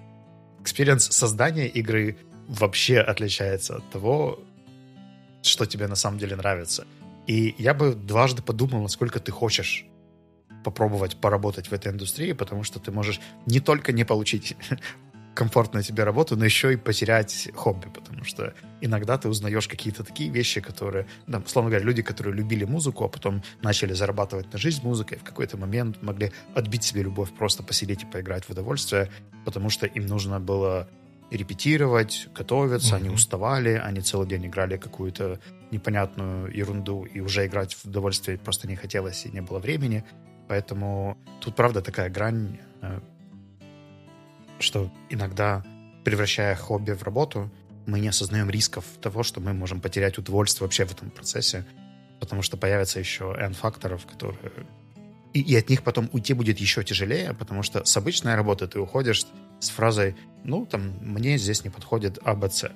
Experience 0.63 1.11
создания 1.13 1.69
игры 1.69 2.17
вообще 2.49 3.01
отличается 3.01 3.77
от 3.77 3.91
того, 3.91 4.39
что 5.43 5.67
тебе 5.67 5.87
на 5.87 5.97
самом 5.97 6.19
деле 6.19 6.37
нравится. 6.37 6.87
И 7.27 7.55
я 7.59 7.75
бы 7.75 7.95
дважды 7.95 8.43
подумал, 8.43 8.83
насколько 8.83 9.21
ты 9.21 9.33
хочешь 9.33 9.87
попробовать 10.65 11.17
поработать 11.17 11.69
в 11.69 11.73
этой 11.73 11.93
индустрии, 11.93 12.33
потому 12.33 12.65
что 12.65 12.81
ты 12.81 12.91
можешь 12.91 13.21
не 13.47 13.61
только 13.61 13.93
не 13.93 14.05
получить 14.05 14.57
комфортную 15.35 15.85
тебе 15.85 16.03
работу, 16.03 16.37
но 16.37 16.45
еще 16.45 16.73
и 16.73 16.77
потерять 16.77 17.49
хобби, 17.55 17.87
потому 17.95 18.25
что 18.25 18.55
иногда 18.81 19.17
ты 19.19 19.29
узнаешь 19.29 19.69
какие-то 19.69 20.03
такие 20.03 20.31
вещи, 20.31 20.61
которые, 20.61 21.07
да, 21.29 21.39
условно 21.39 21.71
говоря, 21.71 21.87
люди, 21.87 22.03
которые 22.03 22.35
любили 22.35 22.65
музыку, 22.65 23.05
а 23.05 23.09
потом 23.09 23.43
начали 23.63 23.93
зарабатывать 23.93 24.53
на 24.53 24.59
жизнь 24.59 24.83
музыкой, 24.83 25.19
в 25.19 25.23
какой-то 25.23 25.57
момент 25.57 26.03
могли 26.03 26.33
отбить 26.55 26.83
себе 26.83 27.03
любовь, 27.03 27.31
просто 27.31 27.63
посидеть 27.63 28.03
и 28.03 28.07
поиграть 28.07 28.45
в 28.47 28.51
удовольствие, 28.51 29.11
потому 29.45 29.71
что 29.71 29.87
им 29.87 30.07
нужно 30.07 30.41
было 30.41 30.89
репетировать, 31.31 32.29
готовиться, 32.35 32.95
mm-hmm. 32.95 32.99
они 32.99 33.09
уставали, 33.11 33.71
они 33.75 34.01
целый 34.01 34.27
день 34.27 34.47
играли 34.47 34.77
какую-то 34.77 35.39
непонятную 35.71 36.53
ерунду, 36.53 37.05
и 37.05 37.21
уже 37.21 37.47
играть 37.47 37.75
в 37.75 37.85
удовольствие 37.85 38.39
просто 38.39 38.67
не 38.67 38.77
хотелось 38.77 39.27
и 39.27 39.31
не 39.31 39.43
было 39.43 39.59
времени. 39.59 40.05
Поэтому 40.49 41.19
тут, 41.41 41.55
правда, 41.55 41.83
такая 41.83 42.09
грань, 42.09 42.59
э, 42.81 43.01
что 44.59 44.91
иногда, 45.11 45.63
превращая 46.05 46.57
хобби 46.57 46.93
в 46.93 47.03
работу, 47.03 47.51
мы 47.87 48.01
не 48.01 48.09
осознаем 48.09 48.51
рисков 48.51 48.85
того, 49.01 49.23
что 49.23 49.41
мы 49.41 49.53
можем 49.53 49.81
потерять 49.81 50.19
удовольствие 50.19 50.67
вообще 50.67 50.85
в 50.87 50.93
этом 50.93 51.11
процессе, 51.11 51.65
потому 52.19 52.43
что 52.43 52.57
появится 52.57 52.99
еще 52.99 53.35
N 53.39 53.55
факторов, 53.55 54.07
которые... 54.07 54.39
И, 55.35 55.41
и 55.41 55.57
от 55.57 55.69
них 55.69 55.83
потом 55.83 56.09
уйти 56.13 56.33
будет 56.33 56.59
еще 56.59 56.83
тяжелее, 56.83 57.35
потому 57.35 57.63
что 57.63 57.85
с 57.85 57.97
обычной 57.97 58.35
работы 58.35 58.67
ты 58.67 58.81
уходишь 58.81 59.27
с 59.61 59.69
фразой 59.69 60.17
«ну, 60.45 60.65
там, 60.65 60.95
мне 61.03 61.37
здесь 61.37 61.65
не 61.65 61.71
подходит 61.71 62.19
А, 62.25 62.35
Б, 62.35 62.49
С». 62.51 62.71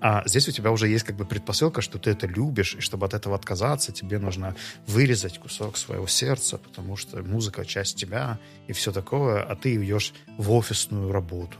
А 0.00 0.22
здесь 0.26 0.48
у 0.48 0.52
тебя 0.52 0.70
уже 0.70 0.88
есть 0.88 1.04
как 1.04 1.16
бы 1.16 1.24
предпосылка, 1.24 1.80
что 1.80 1.98
ты 1.98 2.10
это 2.10 2.26
любишь, 2.26 2.74
и 2.74 2.80
чтобы 2.80 3.06
от 3.06 3.14
этого 3.14 3.34
отказаться, 3.34 3.92
тебе 3.92 4.18
нужно 4.18 4.54
вырезать 4.86 5.38
кусок 5.38 5.76
своего 5.76 6.06
сердца, 6.06 6.58
потому 6.58 6.96
что 6.96 7.22
музыка— 7.22 7.64
часть 7.66 7.96
тебя 7.96 8.38
и 8.68 8.72
все 8.72 8.92
такое, 8.92 9.42
а 9.42 9.56
ты 9.56 9.74
идешь 9.74 10.14
в 10.36 10.52
офисную 10.52 11.10
работу. 11.10 11.58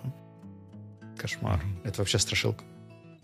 Кошмар. 1.16 1.60
Это 1.82 2.00
вообще 2.00 2.18
страшилка. 2.18 2.64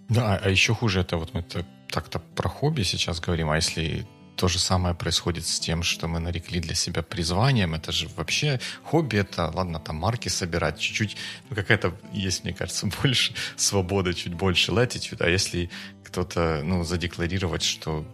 Да, 0.09 0.37
а 0.43 0.51
еще 0.51 0.75
хуже 0.75 1.01
это 1.01 1.17
вот 1.17 1.33
мы 1.33 1.45
так-то 1.89 2.19
про 2.19 2.49
хобби 2.49 2.83
сейчас 2.83 3.21
говорим, 3.21 3.51
а 3.51 3.57
если 3.57 4.07
то 4.37 4.49
же 4.49 4.59
самое 4.59 4.95
происходит 4.95 5.47
с 5.47 5.61
тем, 5.61 5.83
что 5.83 6.09
мы 6.09 6.19
нарекли 6.19 6.61
для 6.61 6.75
себя 6.75 7.03
призванием. 7.03 7.75
Это 7.75 7.93
же 7.93 8.09
вообще 8.17 8.61
хобби, 8.83 9.19
это, 9.19 9.51
ладно, 9.55 9.79
там 9.79 9.97
марки 9.97 10.29
собирать, 10.29 10.79
чуть-чуть, 10.79 11.17
ну, 11.49 11.57
какая-то 11.57 11.95
есть, 12.13 12.45
мне 12.45 12.53
кажется, 12.53 12.89
больше 13.03 13.35
свободы, 13.57 14.15
чуть 14.15 14.35
больше 14.35 14.73
latitude. 14.73 15.23
А 15.25 15.29
если 15.29 15.71
кто-то, 16.03 16.63
ну, 16.65 16.85
задекларировать, 16.85 17.63
что 17.63 18.05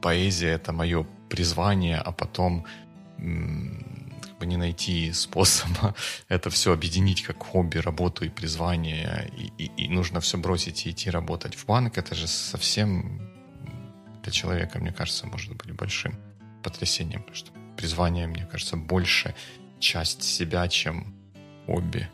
поэзия— 0.00 0.48
это 0.50 0.72
мое 0.72 1.06
призвание, 1.28 1.98
а 1.98 2.12
потом 2.12 2.64
как 3.16 4.38
бы 4.38 4.46
не 4.46 4.56
найти 4.56 5.12
способа 5.12 5.94
это 6.28 6.50
все 6.50 6.72
объединить 6.72 7.22
как 7.22 7.42
хобби, 7.42 7.78
работу 7.78 8.24
и 8.24 8.28
призвание, 8.28 9.30
и, 9.36 9.52
и, 9.58 9.84
и 9.84 9.88
нужно 9.88 10.20
все 10.20 10.38
бросить 10.38 10.86
и 10.86 10.90
идти 10.90 11.10
работать 11.10 11.56
в 11.56 11.66
банк, 11.66 11.98
это 11.98 12.14
же 12.14 12.28
совсем 12.28 13.37
для 14.22 14.32
человека, 14.32 14.78
мне 14.78 14.92
кажется, 14.92 15.26
может 15.26 15.54
быть 15.56 15.72
большим 15.72 16.14
потрясением, 16.62 17.20
потому 17.20 17.36
что 17.36 17.52
призвание, 17.76 18.26
мне 18.26 18.46
кажется, 18.46 18.76
больше 18.76 19.34
часть 19.78 20.22
себя, 20.22 20.68
чем 20.68 21.14
хобби. 21.66 22.08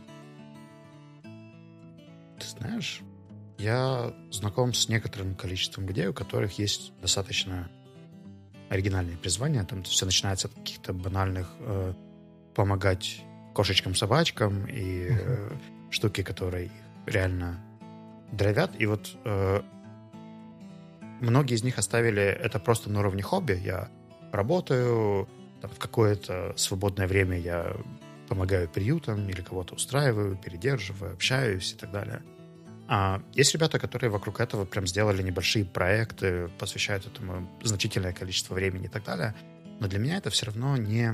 Ты 2.39 2.47
знаешь, 2.59 3.01
я 3.59 4.13
знаком 4.31 4.75
с 4.75 4.89
некоторым 4.89 5.35
количеством 5.35 5.87
людей, 5.87 6.07
у 6.09 6.13
которых 6.13 6.59
есть 6.59 6.93
достаточно 7.01 7.71
оригинальные 8.69 9.17
призвания. 9.17 9.65
Там 9.65 9.83
все 9.85 10.05
начинается 10.05 10.49
от 10.49 10.55
каких-то 10.55 10.93
банальных 10.93 11.49
э, 11.61 11.95
помогать 12.55 13.23
кошечкам, 13.55 13.95
собачкам 13.95 14.67
и 14.67 15.09
э, 15.11 15.51
штуки, 15.91 16.23
которые 16.23 16.71
реально 17.07 17.65
дровят. 18.33 18.73
И 18.79 18.87
вот 18.87 19.17
э, 19.25 19.63
многие 21.25 21.55
из 21.55 21.65
них 21.65 21.79
оставили 21.79 22.23
это 22.23 22.59
просто 22.59 22.91
на 22.91 23.01
уровне 23.01 23.23
хобби. 23.23 23.61
Я 23.65 23.89
работаю, 24.33 25.29
там, 25.61 25.71
в 25.71 25.79
какое-то 25.79 26.55
свободное 26.57 27.07
время 27.07 27.39
я 27.39 27.77
помогаю 28.29 28.69
приютам 28.69 29.29
или 29.29 29.43
кого-то 29.43 29.75
устраиваю, 29.75 30.37
передерживаю, 30.37 31.13
общаюсь 31.13 31.73
и 31.73 31.77
так 31.77 31.91
далее. 31.91 32.23
А 32.87 33.23
есть 33.33 33.55
ребята, 33.55 33.79
которые 33.79 34.11
вокруг 34.11 34.41
этого 34.41 34.65
прям 34.65 34.87
сделали 34.87 35.23
небольшие 35.23 35.65
проекты, 35.65 36.49
посвящают 36.59 37.07
этому 37.07 37.49
значительное 37.63 38.13
количество 38.13 38.55
времени 38.55 38.87
и 38.87 38.89
так 38.89 39.05
далее. 39.05 39.35
Но 39.81 39.89
для 39.89 39.99
меня 39.99 40.19
это 40.19 40.31
все 40.31 40.47
равно 40.47 40.77
не 40.77 41.13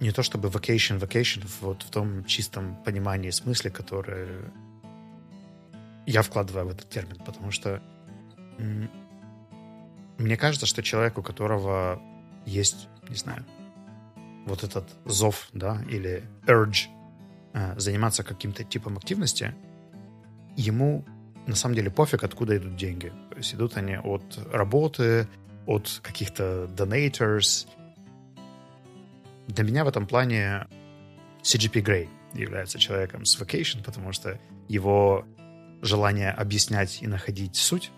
не 0.00 0.12
то 0.12 0.22
чтобы 0.22 0.48
vacation, 0.48 0.98
vacation 0.98 1.46
вот 1.60 1.82
в 1.82 1.90
том 1.90 2.24
чистом 2.24 2.74
понимании 2.84 3.30
смысле, 3.30 3.70
который 3.70 4.28
я 6.10 6.22
вкладываю 6.22 6.66
в 6.66 6.70
этот 6.70 6.88
термин, 6.88 7.16
потому 7.24 7.50
что 7.52 7.80
мне 10.18 10.36
кажется, 10.36 10.66
что 10.66 10.82
человек, 10.82 11.18
у 11.18 11.22
которого 11.22 12.02
есть, 12.44 12.88
не 13.08 13.16
знаю, 13.16 13.44
вот 14.46 14.64
этот 14.64 14.88
зов, 15.04 15.48
да, 15.52 15.80
или 15.88 16.24
urge 16.46 16.88
э, 17.52 17.78
заниматься 17.78 18.24
каким-то 18.24 18.64
типом 18.64 18.96
активности, 18.96 19.54
ему 20.56 21.04
на 21.46 21.54
самом 21.54 21.76
деле 21.76 21.90
пофиг, 21.90 22.24
откуда 22.24 22.56
идут 22.56 22.76
деньги. 22.76 23.12
То 23.30 23.36
есть 23.36 23.54
идут 23.54 23.76
они 23.76 23.96
от 23.96 24.38
работы, 24.52 25.28
от 25.66 26.00
каких-то 26.02 26.68
donators. 26.76 27.68
Для 29.46 29.64
меня 29.64 29.84
в 29.84 29.88
этом 29.88 30.06
плане 30.06 30.66
CGP 31.42 31.82
Grey 31.82 32.08
является 32.34 32.78
человеком 32.78 33.24
с 33.24 33.40
vacation, 33.40 33.82
потому 33.84 34.12
что 34.12 34.38
его 34.68 35.24
желание 35.82 36.30
объяснять 36.30 37.02
и 37.02 37.06
находить 37.06 37.56
суть, 37.56 37.90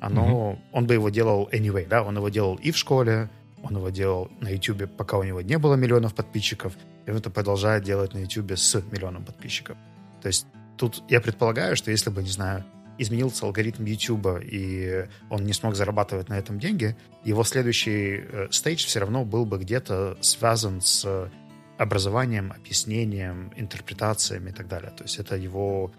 оно, 0.00 0.52
mm-hmm. 0.52 0.58
он 0.72 0.86
бы 0.86 0.94
его 0.94 1.10
делал 1.10 1.48
anyway, 1.52 1.86
да, 1.86 2.02
он 2.02 2.16
его 2.16 2.28
делал 2.28 2.56
и 2.56 2.70
в 2.70 2.76
школе, 2.76 3.28
он 3.62 3.76
его 3.76 3.90
делал 3.90 4.30
на 4.40 4.48
YouTube, 4.48 4.90
пока 4.96 5.18
у 5.18 5.22
него 5.22 5.42
не 5.42 5.58
было 5.58 5.74
миллионов 5.74 6.14
подписчиков, 6.14 6.72
и 7.06 7.10
он 7.10 7.18
это 7.18 7.30
продолжает 7.30 7.84
делать 7.84 8.14
на 8.14 8.18
YouTube 8.18 8.52
с 8.52 8.74
миллионом 8.90 9.24
подписчиков. 9.24 9.76
То 10.22 10.28
есть 10.28 10.46
тут 10.76 11.02
я 11.08 11.20
предполагаю, 11.20 11.76
что 11.76 11.90
если 11.90 12.10
бы, 12.10 12.22
не 12.22 12.30
знаю, 12.30 12.64
изменился 12.98 13.46
алгоритм 13.46 13.84
YouTube, 13.84 14.40
и 14.42 15.06
он 15.30 15.44
не 15.44 15.52
смог 15.52 15.74
зарабатывать 15.74 16.28
на 16.28 16.38
этом 16.38 16.58
деньги, 16.58 16.96
его 17.24 17.44
следующий 17.44 18.20
э, 18.22 18.48
стейдж 18.50 18.86
все 18.86 19.00
равно 19.00 19.24
был 19.24 19.46
бы 19.46 19.58
где-то 19.58 20.18
связан 20.20 20.80
с 20.80 21.30
образованием, 21.78 22.52
объяснением, 22.52 23.52
интерпретациями 23.56 24.50
и 24.50 24.52
так 24.52 24.68
далее. 24.68 24.90
То 24.90 25.04
есть 25.04 25.18
это 25.18 25.36
его 25.36 25.92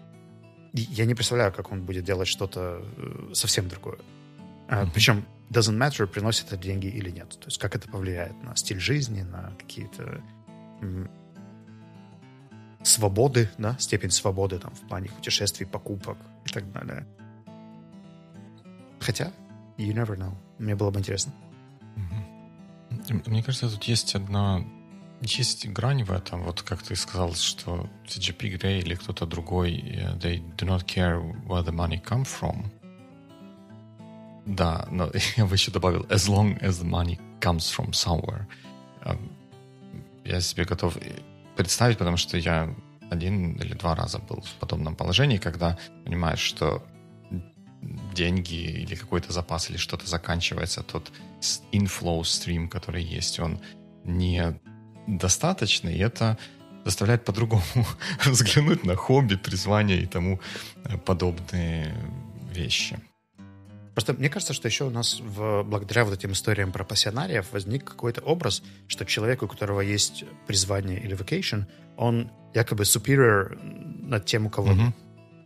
я 0.72 1.04
не 1.04 1.14
представляю, 1.14 1.52
как 1.52 1.70
он 1.72 1.84
будет 1.84 2.04
делать 2.04 2.28
что-то 2.28 2.84
э, 2.96 3.34
совсем 3.34 3.68
другое. 3.68 3.98
Mm-hmm. 4.68 4.90
Причем 4.94 5.24
doesn't 5.50 5.76
matter, 5.76 6.06
приносит 6.06 6.46
это 6.46 6.56
деньги 6.56 6.86
или 6.86 7.10
нет. 7.10 7.28
То 7.30 7.46
есть 7.46 7.58
как 7.58 7.76
это 7.76 7.88
повлияет 7.88 8.42
на 8.42 8.56
стиль 8.56 8.80
жизни, 8.80 9.22
на 9.22 9.52
какие-то 9.58 10.22
свободы, 12.82 13.48
да, 13.58 13.76
степень 13.78 14.10
свободы 14.10 14.58
там 14.58 14.74
в 14.74 14.80
плане 14.88 15.08
путешествий, 15.08 15.66
покупок 15.66 16.18
и 16.44 16.50
так 16.50 16.70
далее. 16.72 17.06
Хотя, 18.98 19.32
you 19.78 19.92
never 19.92 20.16
know. 20.16 20.34
Мне 20.58 20.74
было 20.74 20.90
бы 20.90 20.98
интересно. 20.98 21.32
Мне 23.26 23.42
кажется, 23.42 23.70
тут 23.70 23.84
есть 23.84 24.14
одна 24.14 24.64
есть 25.22 25.68
грань 25.68 26.04
в 26.04 26.12
этом, 26.12 26.42
вот 26.42 26.62
как 26.62 26.82
ты 26.82 26.96
сказал, 26.96 27.34
что 27.34 27.88
CGP 28.06 28.58
Grey 28.58 28.80
или 28.80 28.94
кто-то 28.94 29.26
другой, 29.26 29.76
they 30.20 30.42
do 30.56 30.66
not 30.66 30.84
care 30.84 31.20
where 31.46 31.64
the 31.64 31.72
money 31.72 32.02
come 32.02 32.24
from. 32.24 32.66
Да, 34.46 34.86
но 34.90 35.10
я 35.36 35.46
бы 35.46 35.54
еще 35.54 35.70
добавил, 35.70 36.02
as 36.08 36.28
long 36.28 36.60
as 36.60 36.82
the 36.82 36.88
money 36.88 37.20
comes 37.40 37.70
from 37.70 37.90
somewhere. 37.90 38.46
Эм, 39.04 39.30
я 40.24 40.40
себе 40.40 40.64
готов 40.64 40.98
представить, 41.56 41.98
потому 41.98 42.16
что 42.16 42.36
я 42.36 42.74
один 43.10 43.52
или 43.54 43.74
два 43.74 43.94
раза 43.94 44.18
был 44.18 44.40
в 44.40 44.54
подобном 44.58 44.96
положении, 44.96 45.36
когда 45.36 45.78
понимаешь, 46.04 46.40
что 46.40 46.82
деньги 48.14 48.54
или 48.54 48.94
какой-то 48.94 49.32
запас 49.32 49.70
или 49.70 49.76
что-то 49.76 50.06
заканчивается, 50.06 50.82
тот 50.82 51.12
inflow 51.72 52.20
stream, 52.22 52.68
который 52.68 53.02
есть, 53.02 53.38
он 53.40 53.60
не 54.04 54.60
достаточно, 55.06 55.88
и 55.88 55.98
это 55.98 56.38
заставляет 56.84 57.24
по-другому 57.24 57.62
взглянуть 58.24 58.84
на 58.84 58.96
хобби, 58.96 59.36
призвание 59.36 60.02
и 60.02 60.06
тому 60.06 60.40
э, 60.84 60.98
подобные 60.98 61.94
вещи. 62.52 62.98
Просто 63.94 64.14
мне 64.14 64.30
кажется, 64.30 64.54
что 64.54 64.68
еще 64.68 64.84
у 64.84 64.90
нас 64.90 65.20
в, 65.20 65.64
благодаря 65.64 66.04
вот 66.04 66.14
этим 66.14 66.32
историям 66.32 66.72
про 66.72 66.84
пассионариев 66.84 67.46
возник 67.52 67.84
какой-то 67.84 68.22
образ, 68.22 68.62
что 68.88 69.04
человек, 69.04 69.42
у 69.42 69.48
которого 69.48 69.80
есть 69.80 70.24
призвание 70.46 70.98
или 70.98 71.16
vocation, 71.16 71.66
он 71.96 72.30
якобы 72.54 72.84
superior 72.84 73.58
над 74.02 74.24
тем, 74.24 74.46
у 74.46 74.50
кого 74.50 74.72
mm-hmm. 74.72 74.92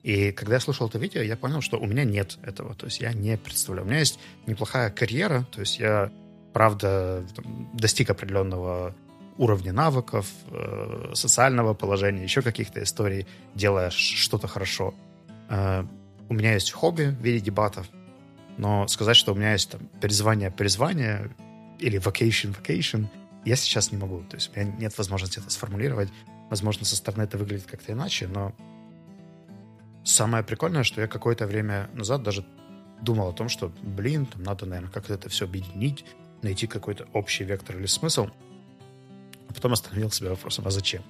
И 0.06 0.30
когда 0.30 0.54
я 0.54 0.60
слушал 0.60 0.86
это 0.86 0.98
видео, 0.98 1.20
я 1.20 1.36
понял, 1.36 1.60
что 1.60 1.78
у 1.80 1.86
меня 1.86 2.04
нет 2.04 2.38
этого. 2.44 2.76
То 2.76 2.86
есть 2.86 3.00
я 3.00 3.12
не 3.12 3.36
представляю. 3.36 3.84
У 3.84 3.90
меня 3.90 3.98
есть 3.98 4.20
неплохая 4.46 4.88
карьера, 4.88 5.44
то 5.50 5.58
есть 5.58 5.80
я, 5.80 6.12
правда, 6.52 7.26
там, 7.34 7.68
достиг 7.74 8.08
определенного 8.08 8.94
уровня 9.38 9.72
навыков, 9.72 10.30
э, 10.50 11.12
социального 11.14 11.74
положения, 11.74 12.22
еще 12.22 12.42
каких-то 12.42 12.82
историй, 12.82 13.26
делая 13.54 13.90
что-то 13.90 14.48
хорошо. 14.48 14.94
Э, 15.48 15.84
у 16.28 16.34
меня 16.34 16.54
есть 16.54 16.72
хобби 16.72 17.04
в 17.04 17.22
виде 17.22 17.40
дебатов, 17.40 17.86
но 18.56 18.88
сказать, 18.88 19.16
что 19.16 19.32
у 19.32 19.36
меня 19.36 19.52
есть 19.52 19.70
там 19.70 19.80
призвание, 20.00 20.50
призвание 20.50 21.30
или 21.78 22.00
vacation, 22.00 22.56
vacation, 22.56 23.06
я 23.44 23.56
сейчас 23.56 23.92
не 23.92 23.98
могу. 23.98 24.22
То 24.22 24.36
есть 24.36 24.50
у 24.54 24.58
меня 24.58 24.72
нет 24.78 24.98
возможности 24.98 25.38
это 25.38 25.50
сформулировать. 25.50 26.08
Возможно, 26.50 26.84
со 26.84 26.96
стороны 26.96 27.22
это 27.24 27.38
выглядит 27.38 27.66
как-то 27.66 27.92
иначе, 27.92 28.26
но 28.28 28.52
самое 30.04 30.42
прикольное, 30.42 30.84
что 30.84 31.00
я 31.00 31.08
какое-то 31.08 31.46
время 31.46 31.90
назад 31.92 32.22
даже 32.22 32.44
думал 33.02 33.28
о 33.28 33.32
том, 33.32 33.48
что, 33.48 33.72
блин, 33.82 34.26
там 34.26 34.42
надо, 34.42 34.66
наверное, 34.66 34.90
как-то 34.90 35.14
это 35.14 35.28
все 35.28 35.44
объединить, 35.44 36.04
найти 36.42 36.66
какой-то 36.66 37.06
общий 37.12 37.44
вектор 37.44 37.76
или 37.76 37.86
смысл. 37.86 38.28
А 39.48 39.52
потом 39.52 39.72
остановил 39.72 40.10
себя 40.10 40.30
вопросом, 40.30 40.66
а 40.66 40.70
зачем? 40.70 41.02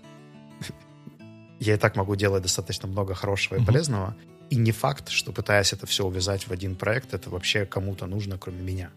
Я 1.59 1.75
и 1.75 1.79
так 1.79 1.97
могу 1.97 2.17
делать 2.17 2.43
достаточно 2.43 2.87
много 2.89 3.15
хорошего 3.15 3.59
и 3.59 3.65
полезного, 3.65 4.15
и 4.51 4.57
не 4.57 4.73
факт, 4.73 5.09
что 5.09 5.33
пытаясь 5.33 5.73
это 5.73 5.87
все 5.87 6.07
увязать 6.07 6.47
в 6.47 6.53
один 6.53 6.77
проект, 6.77 7.15
это 7.15 7.31
вообще 7.31 7.65
кому-то 7.67 8.07
нужно, 8.07 8.39
кроме 8.39 8.63
меня. 8.63 8.91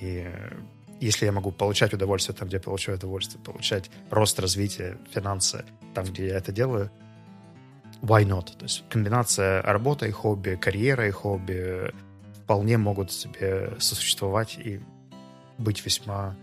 И 0.00 0.26
если 1.00 1.26
я 1.26 1.32
могу 1.32 1.52
получать 1.52 1.92
удовольствие 1.92 2.36
там, 2.36 2.48
где 2.48 2.56
я 2.56 2.60
получаю 2.62 2.96
удовольствие, 2.96 3.42
получать 3.42 3.90
рост, 4.10 4.38
развитие, 4.40 4.98
финансы 5.12 5.64
там, 5.94 6.04
где 6.04 6.28
я 6.28 6.36
это 6.36 6.52
делаю, 6.52 6.90
why 8.00 8.24
not? 8.24 8.56
То 8.56 8.64
есть 8.64 8.84
комбинация 8.88 9.62
работы 9.62 10.08
и 10.08 10.10
хобби, 10.10 10.58
карьера 10.60 11.06
и 11.06 11.10
хобби 11.10 11.92
вполне 12.42 12.78
могут 12.78 13.12
себе 13.12 13.74
сосуществовать 13.78 14.58
и 14.58 14.80
быть 15.58 15.84
весьма 15.84 16.36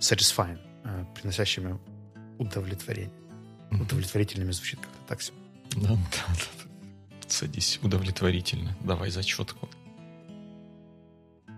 satisfying, 0.00 0.60
э, 0.84 1.04
приносящими 1.14 1.78
удовлетворение. 2.38 3.12
Удовлетворительными 3.70 4.52
звучит 4.52 4.80
как-то 4.80 5.08
так 5.08 5.22
себе. 5.22 5.36
Да, 5.76 5.88
да, 5.88 5.98
да. 6.28 7.28
Садись, 7.28 7.80
удовлетворительно. 7.82 8.76
Давай 8.80 9.10
зачетку. 9.10 9.68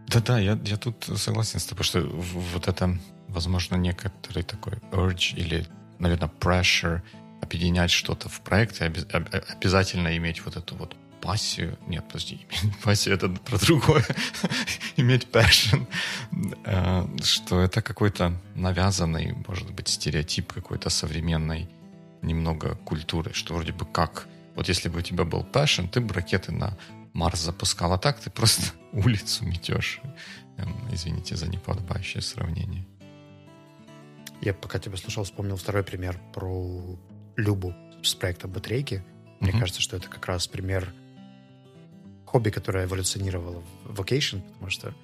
Да-да, 0.09 0.38
я, 0.38 0.59
я 0.64 0.77
тут 0.77 1.05
согласен 1.16 1.59
с 1.59 1.66
тобой, 1.66 1.85
что 1.85 2.01
вот 2.01 2.68
это, 2.68 2.99
возможно, 3.29 3.77
некоторый 3.77 4.44
такой 4.44 4.75
urge 4.92 5.35
или, 5.37 5.66
наверное, 5.99 6.31
pressure 6.40 7.03
объединять 7.42 7.90
что-то 7.90 8.29
в 8.29 8.40
проекте, 8.40 8.85
обязательно 8.85 10.16
иметь 10.16 10.44
вот 10.44 10.57
эту 10.57 10.77
вот 10.77 10.96
пассию. 11.27 11.77
Нет, 11.89 12.05
подожди, 12.07 12.47
пассию 12.85 13.17
это 13.17 13.29
про 13.29 13.59
другое. 13.59 14.05
иметь 14.97 15.27
passion. 15.33 15.87
Э, 16.65 17.05
что 17.23 17.61
это 17.61 17.83
какой-то 17.83 18.33
навязанный, 18.55 19.35
может 19.49 19.73
быть, 19.73 19.89
стереотип 19.89 20.53
какой-то 20.53 20.89
современной 20.89 21.69
немного 22.23 22.77
культуры, 22.85 23.33
что 23.35 23.55
вроде 23.55 23.73
бы 23.73 23.85
как, 23.85 24.29
вот 24.55 24.69
если 24.69 24.89
бы 24.89 25.01
у 25.01 25.03
тебя 25.03 25.25
был 25.25 25.45
passion, 25.53 25.89
ты 25.89 26.01
бы 26.01 26.15
ракеты 26.15 26.53
на 26.53 26.79
Марс 27.12 27.41
запускал, 27.41 27.93
а 27.93 27.99
так 27.99 28.21
ты 28.21 28.31
просто 28.31 28.62
улицу 28.93 29.45
метешь. 29.45 30.01
Эм, 30.59 30.75
извините 30.93 31.35
за 31.35 31.49
неподобающее 31.49 32.23
сравнение. 32.23 32.87
Я 34.41 34.55
пока 34.55 34.79
тебя 34.79 34.97
слушал, 34.97 35.25
вспомнил 35.25 35.57
второй 35.57 35.83
пример 35.83 36.21
про 36.33 36.99
Любу 37.37 37.75
с 38.03 38.15
проекта 38.15 38.47
батарейки. 38.47 39.03
Мне 39.41 39.51
mm-hmm. 39.51 39.59
кажется, 39.59 39.83
что 39.83 39.97
это 39.97 40.09
как 40.09 40.25
раз 40.27 40.47
пример 40.47 40.93
хобби, 42.27 42.51
которое 42.51 42.85
эволюционировало 42.85 43.62
в 43.85 44.01
Vocation, 44.01 44.43
потому 44.43 44.71
что 44.71 44.95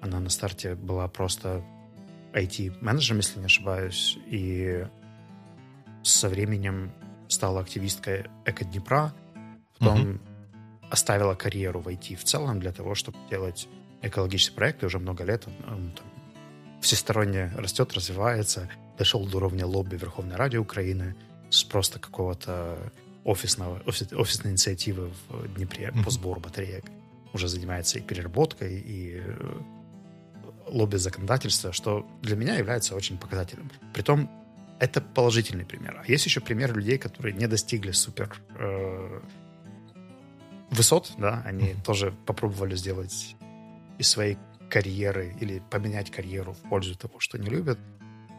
она 0.00 0.18
на 0.18 0.30
старте 0.30 0.74
была 0.74 1.06
просто 1.08 1.62
IT-менеджером, 2.32 3.18
если 3.18 3.38
не 3.38 3.44
ошибаюсь, 3.44 4.18
и 4.26 4.86
со 6.02 6.28
временем 6.28 6.92
стала 7.28 7.60
активисткой 7.60 8.24
Эко 8.44 8.64
Днепра, 8.64 9.14
потом 9.78 9.98
uh-huh. 9.98 10.20
оставила 10.90 11.34
карьеру 11.34 11.80
в 11.80 11.88
IT 11.88 12.16
в 12.16 12.24
целом 12.24 12.60
для 12.60 12.72
того, 12.72 12.94
чтобы 12.94 13.18
делать 13.28 13.68
экологические 14.02 14.56
проекты 14.56 14.86
уже 14.86 14.98
много 14.98 15.24
лет. 15.24 15.46
Он 15.66 15.92
там 15.92 16.06
всесторонне 16.80 17.52
растет, 17.56 17.92
развивается, 17.92 18.70
дошел 18.98 19.26
до 19.26 19.36
уровня 19.36 19.66
лобби 19.66 19.96
Верховной 19.96 20.36
Ради 20.36 20.56
Украины 20.56 21.14
с 21.50 21.62
просто 21.62 21.98
какого-то 21.98 22.92
офисного, 23.24 23.82
офис, 23.86 24.12
офисной 24.12 24.52
инициативы 24.52 25.10
в 25.28 25.54
Днепре 25.54 25.88
uh-huh. 25.88 26.04
по 26.04 26.10
сбору 26.10 26.40
батареек. 26.40 26.84
Уже 27.32 27.48
занимается 27.48 27.98
и 27.98 28.02
переработкой, 28.02 28.80
и 28.80 29.22
э, 29.24 29.60
лобби 30.66 30.96
законодательства, 30.96 31.72
что 31.72 32.06
для 32.22 32.36
меня 32.36 32.56
является 32.56 32.96
очень 32.96 33.18
показательным. 33.18 33.70
Притом 33.92 34.28
это 34.80 35.00
положительный 35.00 35.64
пример. 35.64 36.02
А 36.02 36.10
есть 36.10 36.24
еще 36.24 36.40
пример 36.40 36.74
людей, 36.74 36.98
которые 36.98 37.34
не 37.34 37.46
достигли 37.46 37.92
супер 37.92 38.34
э, 38.58 39.20
высот, 40.70 41.12
да, 41.18 41.42
они 41.44 41.64
mm-hmm. 41.64 41.84
тоже 41.84 42.14
попробовали 42.26 42.74
сделать 42.74 43.36
из 43.98 44.08
своей 44.08 44.38
карьеры 44.70 45.36
или 45.40 45.62
поменять 45.70 46.10
карьеру 46.10 46.54
в 46.54 46.68
пользу 46.68 46.96
того, 46.96 47.20
что 47.20 47.38
не 47.38 47.50
любят, 47.50 47.78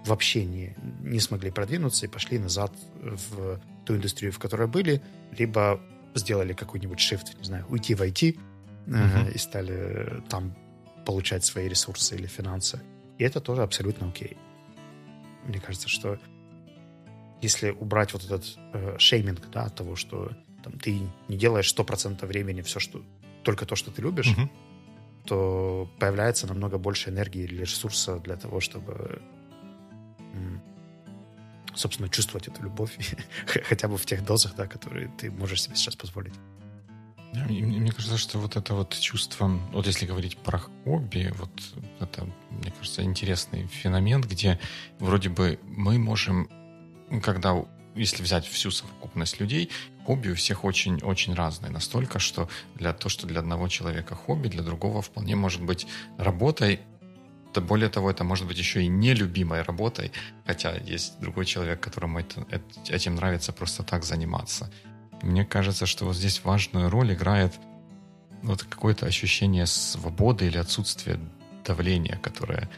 вообще 0.05 0.45
не, 0.45 0.75
не 1.01 1.19
смогли 1.19 1.51
продвинуться 1.51 2.05
и 2.05 2.09
пошли 2.09 2.39
назад 2.39 2.73
в 3.01 3.59
ту 3.85 3.95
индустрию, 3.95 4.31
в 4.31 4.39
которой 4.39 4.67
были, 4.67 5.01
либо 5.37 5.79
сделали 6.15 6.53
какой-нибудь 6.53 6.99
shift, 6.99 7.37
не 7.37 7.43
знаю, 7.43 7.65
уйти 7.69 7.95
в 7.95 8.01
IT 8.01 8.37
mm-hmm. 8.87 9.27
э, 9.27 9.31
и 9.33 9.37
стали 9.37 10.23
там 10.29 10.55
получать 11.05 11.45
свои 11.45 11.67
ресурсы 11.67 12.15
или 12.15 12.27
финансы. 12.27 12.81
И 13.17 13.23
это 13.23 13.39
тоже 13.39 13.63
абсолютно 13.63 14.09
окей. 14.09 14.37
Мне 15.45 15.59
кажется, 15.59 15.87
что 15.87 16.19
если 17.41 17.71
убрать 17.71 18.13
вот 18.13 18.23
этот 18.23 18.45
э, 18.73 18.97
шейминг, 18.97 19.49
да, 19.51 19.63
от 19.63 19.75
того, 19.75 19.95
что 19.95 20.31
там, 20.63 20.77
ты 20.77 20.99
не 21.27 21.37
делаешь 21.37 21.73
100% 21.75 22.25
времени 22.25 22.61
все, 22.61 22.79
что 22.79 23.03
только 23.43 23.65
то, 23.65 23.75
что 23.75 23.91
ты 23.91 24.01
любишь, 24.01 24.31
угу. 24.31 24.49
то 25.25 25.89
появляется 25.99 26.47
намного 26.47 26.77
больше 26.77 27.09
энергии 27.09 27.43
или 27.43 27.61
ресурса 27.61 28.19
для 28.19 28.35
того, 28.35 28.59
чтобы 28.59 29.21
собственно, 31.73 32.09
чувствовать 32.09 32.47
эту 32.47 32.63
любовь 32.63 32.97
хотя 33.69 33.87
бы 33.87 33.97
в 33.97 34.05
тех 34.05 34.23
дозах, 34.25 34.55
да, 34.55 34.67
которые 34.67 35.09
ты 35.17 35.31
можешь 35.31 35.63
себе 35.63 35.75
сейчас 35.75 35.95
позволить. 35.95 36.33
Мне 37.33 37.91
кажется, 37.93 38.17
что 38.17 38.39
вот 38.39 38.57
это 38.57 38.73
вот 38.73 38.97
чувство, 38.99 39.47
вот 39.71 39.87
если 39.87 40.05
говорить 40.05 40.37
про 40.37 40.59
хобби, 40.59 41.33
вот 41.37 41.51
это, 42.01 42.27
мне 42.49 42.71
кажется, 42.71 43.03
интересный 43.03 43.67
феномен, 43.67 44.21
где 44.21 44.59
вроде 44.99 45.29
бы 45.29 45.57
мы 45.63 45.97
можем 45.97 46.49
когда, 47.19 47.65
если 47.95 48.23
взять 48.23 48.47
всю 48.47 48.71
совокупность 48.71 49.39
людей, 49.39 49.69
хобби 50.05 50.29
у 50.29 50.35
всех 50.35 50.63
очень-очень 50.63 51.33
разные. 51.33 51.71
Настолько, 51.71 52.19
что 52.19 52.47
для 52.75 52.93
то, 52.93 53.09
что 53.09 53.27
для 53.27 53.39
одного 53.39 53.67
человека 53.67 54.15
хобби, 54.15 54.47
для 54.47 54.63
другого 54.63 55.01
вполне 55.01 55.35
может 55.35 55.61
быть 55.61 55.87
работой, 56.17 56.79
более 57.59 57.89
того, 57.89 58.09
это 58.09 58.23
может 58.23 58.47
быть 58.47 58.57
еще 58.57 58.83
и 58.83 58.87
нелюбимой 58.87 59.63
работой, 59.63 60.11
хотя 60.45 60.73
есть 60.77 61.19
другой 61.19 61.45
человек, 61.45 61.81
которому 61.81 62.19
это, 62.19 62.45
этим 62.87 63.15
нравится 63.15 63.51
просто 63.51 63.83
так 63.83 64.03
заниматься. 64.03 64.71
Мне 65.21 65.43
кажется, 65.43 65.85
что 65.85 66.05
вот 66.05 66.15
здесь 66.15 66.43
важную 66.43 66.89
роль 66.89 67.13
играет 67.13 67.53
вот 68.43 68.63
какое-то 68.63 69.05
ощущение 69.05 69.65
свободы 69.65 70.47
или 70.47 70.57
отсутствие 70.57 71.19
давления, 71.65 72.17
которое 72.23 72.69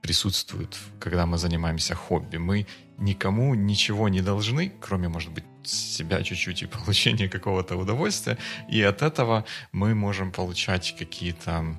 присутствует, 0.00 0.76
когда 1.00 1.24
мы 1.24 1.38
занимаемся 1.38 1.94
хобби. 1.94 2.36
Мы 2.36 2.66
никому 2.98 3.54
ничего 3.54 4.08
не 4.08 4.20
должны, 4.20 4.72
кроме, 4.80 5.08
может 5.08 5.32
быть, 5.32 5.44
себя 5.62 6.22
чуть-чуть 6.22 6.62
и 6.62 6.66
получения 6.66 7.28
какого-то 7.36 7.76
удовольствия. 7.76 8.36
И 8.68 8.82
от 8.82 9.02
этого 9.02 9.44
мы 9.72 9.94
можем 9.94 10.30
получать 10.30 10.94
какие-то 10.98 11.78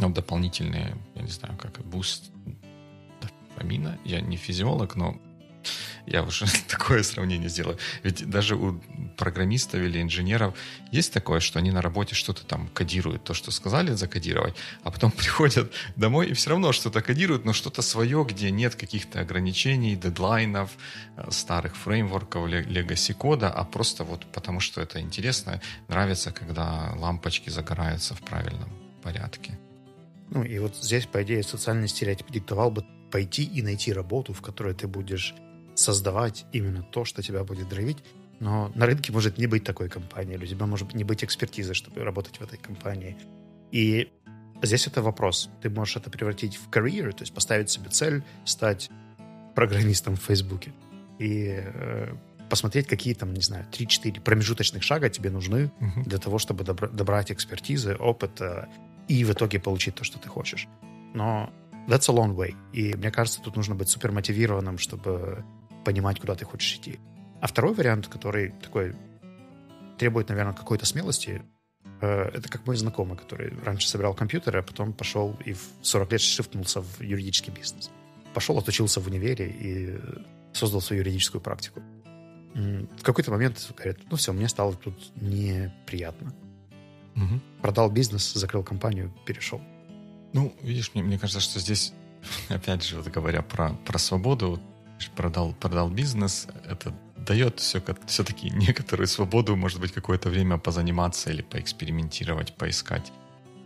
ну, 0.00 0.08
дополнительные, 0.08 0.96
я 1.14 1.22
не 1.22 1.30
знаю, 1.30 1.56
как 1.58 1.84
boost 1.84 2.30
дофамина. 3.20 3.98
Я 4.04 4.20
не 4.20 4.36
физиолог, 4.36 4.96
но 4.96 5.20
я 6.06 6.22
уже 6.22 6.46
такое 6.68 7.02
сравнение 7.02 7.48
сделаю. 7.48 7.78
Ведь 8.02 8.28
даже 8.28 8.56
у 8.56 8.80
программистов 9.16 9.80
или 9.80 10.00
инженеров 10.00 10.54
есть 10.90 11.12
такое, 11.12 11.40
что 11.40 11.58
они 11.58 11.70
на 11.70 11.82
работе 11.82 12.14
что-то 12.14 12.46
там 12.46 12.68
кодируют, 12.68 13.24
то, 13.24 13.34
что 13.34 13.50
сказали 13.50 13.92
закодировать, 13.92 14.54
а 14.82 14.90
потом 14.90 15.10
приходят 15.16 15.72
домой 15.96 16.30
и 16.30 16.32
все 16.32 16.50
равно 16.50 16.72
что-то 16.72 17.02
кодируют, 17.02 17.44
но 17.44 17.52
что-то 17.52 17.82
свое, 17.82 18.24
где 18.28 18.50
нет 18.50 18.74
каких-то 18.74 19.20
ограничений, 19.20 19.96
дедлайнов, 19.96 20.70
э, 21.16 21.30
старых 21.30 21.76
фреймворков, 21.76 22.48
legacy 22.48 23.12
кода, 23.12 23.50
а 23.50 23.64
просто 23.64 24.04
вот 24.04 24.24
потому, 24.32 24.60
что 24.60 24.80
это 24.80 25.00
интересно, 25.00 25.60
нравится, 25.88 26.32
когда 26.32 26.94
лампочки 26.96 27.50
загораются 27.50 28.14
в 28.14 28.22
правильном 28.22 28.70
порядке. 29.02 29.58
Ну 30.30 30.44
и 30.44 30.58
вот 30.58 30.76
здесь, 30.76 31.06
по 31.06 31.22
идее, 31.22 31.42
социальный 31.42 31.88
стереотип 31.88 32.30
диктовал 32.30 32.70
бы 32.70 32.84
пойти 33.10 33.42
и 33.44 33.62
найти 33.62 33.92
работу, 33.92 34.32
в 34.32 34.40
которой 34.40 34.74
ты 34.74 34.86
будешь 34.86 35.34
создавать 35.74 36.46
именно 36.52 36.82
то, 36.82 37.04
что 37.04 37.22
тебя 37.22 37.44
будет 37.44 37.68
драйвить. 37.68 37.98
Но 38.38 38.72
на 38.74 38.86
рынке 38.86 39.12
может 39.12 39.38
не 39.38 39.46
быть 39.46 39.64
такой 39.64 39.88
компании, 39.88 40.36
у 40.36 40.46
тебя 40.46 40.66
может 40.66 40.94
не 40.94 41.04
быть 41.04 41.24
экспертизы, 41.24 41.74
чтобы 41.74 42.02
работать 42.04 42.38
в 42.38 42.42
этой 42.42 42.58
компании. 42.58 43.16
И 43.70 44.10
здесь 44.62 44.86
это 44.86 45.02
вопрос. 45.02 45.50
Ты 45.62 45.68
можешь 45.68 45.96
это 45.96 46.10
превратить 46.10 46.56
в 46.56 46.70
career, 46.70 47.12
то 47.12 47.22
есть 47.22 47.34
поставить 47.34 47.70
себе 47.70 47.90
цель 47.90 48.22
стать 48.44 48.90
программистом 49.54 50.16
в 50.16 50.22
Фейсбуке. 50.22 50.72
И 51.18 51.54
э, 51.58 52.14
посмотреть, 52.48 52.86
какие 52.86 53.14
там, 53.14 53.34
не 53.34 53.42
знаю, 53.42 53.66
3-4 53.70 54.20
промежуточных 54.22 54.82
шага 54.82 55.10
тебе 55.10 55.30
нужны 55.30 55.70
uh-huh. 55.80 56.04
для 56.04 56.18
того, 56.18 56.38
чтобы 56.38 56.64
добра- 56.64 56.90
добрать 56.90 57.30
экспертизы, 57.30 57.94
опыта 57.94 58.68
и 59.10 59.24
в 59.24 59.32
итоге 59.32 59.58
получить 59.58 59.96
то, 59.96 60.04
что 60.04 60.20
ты 60.20 60.28
хочешь. 60.28 60.68
Но 61.14 61.52
that's 61.88 62.08
a 62.08 62.14
long 62.14 62.36
way. 62.36 62.54
И 62.72 62.94
мне 62.94 63.10
кажется, 63.10 63.42
тут 63.42 63.56
нужно 63.56 63.74
быть 63.74 63.88
супер 63.88 64.12
мотивированным, 64.12 64.78
чтобы 64.78 65.44
понимать, 65.84 66.20
куда 66.20 66.36
ты 66.36 66.44
хочешь 66.44 66.76
идти. 66.76 67.00
А 67.40 67.48
второй 67.48 67.74
вариант, 67.74 68.06
который 68.06 68.50
такой 68.62 68.94
требует, 69.98 70.28
наверное, 70.28 70.54
какой-то 70.54 70.86
смелости, 70.86 71.42
э, 72.00 72.30
это 72.34 72.48
как 72.48 72.64
мой 72.66 72.76
знакомый, 72.76 73.18
который 73.18 73.52
раньше 73.64 73.88
собирал 73.88 74.14
компьютеры, 74.14 74.60
а 74.60 74.62
потом 74.62 74.92
пошел 74.92 75.36
и 75.44 75.54
в 75.54 75.62
40 75.82 76.12
лет 76.12 76.20
шифтнулся 76.20 76.80
в 76.80 77.00
юридический 77.00 77.52
бизнес. 77.52 77.90
Пошел, 78.32 78.56
отучился 78.58 79.00
в 79.00 79.08
универе 79.08 79.50
и 79.50 79.98
создал 80.52 80.80
свою 80.80 81.02
юридическую 81.02 81.40
практику. 81.40 81.82
В 82.54 83.02
какой-то 83.02 83.32
момент 83.32 83.72
говорят, 83.76 83.98
ну 84.08 84.16
все, 84.16 84.32
мне 84.32 84.48
стало 84.48 84.74
тут 84.76 84.94
неприятно. 85.16 86.32
Угу. 87.16 87.40
Продал 87.62 87.90
бизнес, 87.90 88.32
закрыл 88.32 88.62
компанию, 88.62 89.12
перешел. 89.26 89.60
Ну, 90.32 90.54
видишь, 90.62 90.92
мне, 90.94 91.02
мне 91.02 91.18
кажется, 91.18 91.40
что 91.40 91.58
здесь, 91.60 91.92
опять 92.48 92.84
же, 92.84 92.96
вот 92.96 93.08
говоря 93.08 93.42
про, 93.42 93.70
про 93.86 93.98
свободу, 93.98 94.60
продал, 95.16 95.52
продал 95.54 95.90
бизнес, 95.90 96.46
это 96.68 96.94
дает 97.16 97.60
все, 97.60 97.82
все-таки 98.06 98.50
некоторую 98.54 99.06
свободу, 99.06 99.56
может 99.56 99.80
быть, 99.80 99.92
какое-то 99.92 100.30
время 100.30 100.58
позаниматься 100.58 101.30
или 101.30 101.42
поэкспериментировать, 101.42 102.54
поискать 102.54 103.12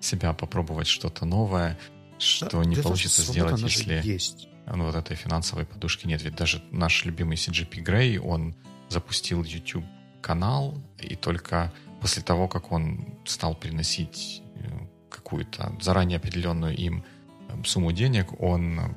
себя, 0.01 0.33
попробовать 0.33 0.87
что-то 0.87 1.25
новое, 1.25 1.79
что 2.19 2.49
да, 2.51 2.65
не 2.65 2.77
получится 2.77 3.23
сделать, 3.23 3.61
если 3.61 4.01
есть. 4.03 4.49
Ну, 4.67 4.85
вот 4.87 4.95
этой 4.95 5.17
финансовой 5.17 5.67
подушки 5.67 6.07
нет. 6.07 6.23
Ведь 6.23 6.37
даже 6.37 6.63
наш 6.71 7.05
любимый 7.05 7.37
CGP 7.37 7.85
Grey, 7.85 8.19
он 8.19 8.55
запустил 8.89 9.43
YouTube 9.43 9.85
канал, 10.23 10.75
и 11.01 11.17
только 11.17 11.73
после 12.05 12.23
того, 12.23 12.49
как 12.49 12.71
он 12.71 12.99
стал 13.25 13.55
приносить 13.55 14.43
э, 14.57 14.69
какую-то 15.09 15.73
заранее 15.81 16.19
определенную 16.19 16.77
им 16.77 17.03
э, 17.49 17.65
сумму 17.65 17.93
денег, 17.93 18.43
он 18.43 18.95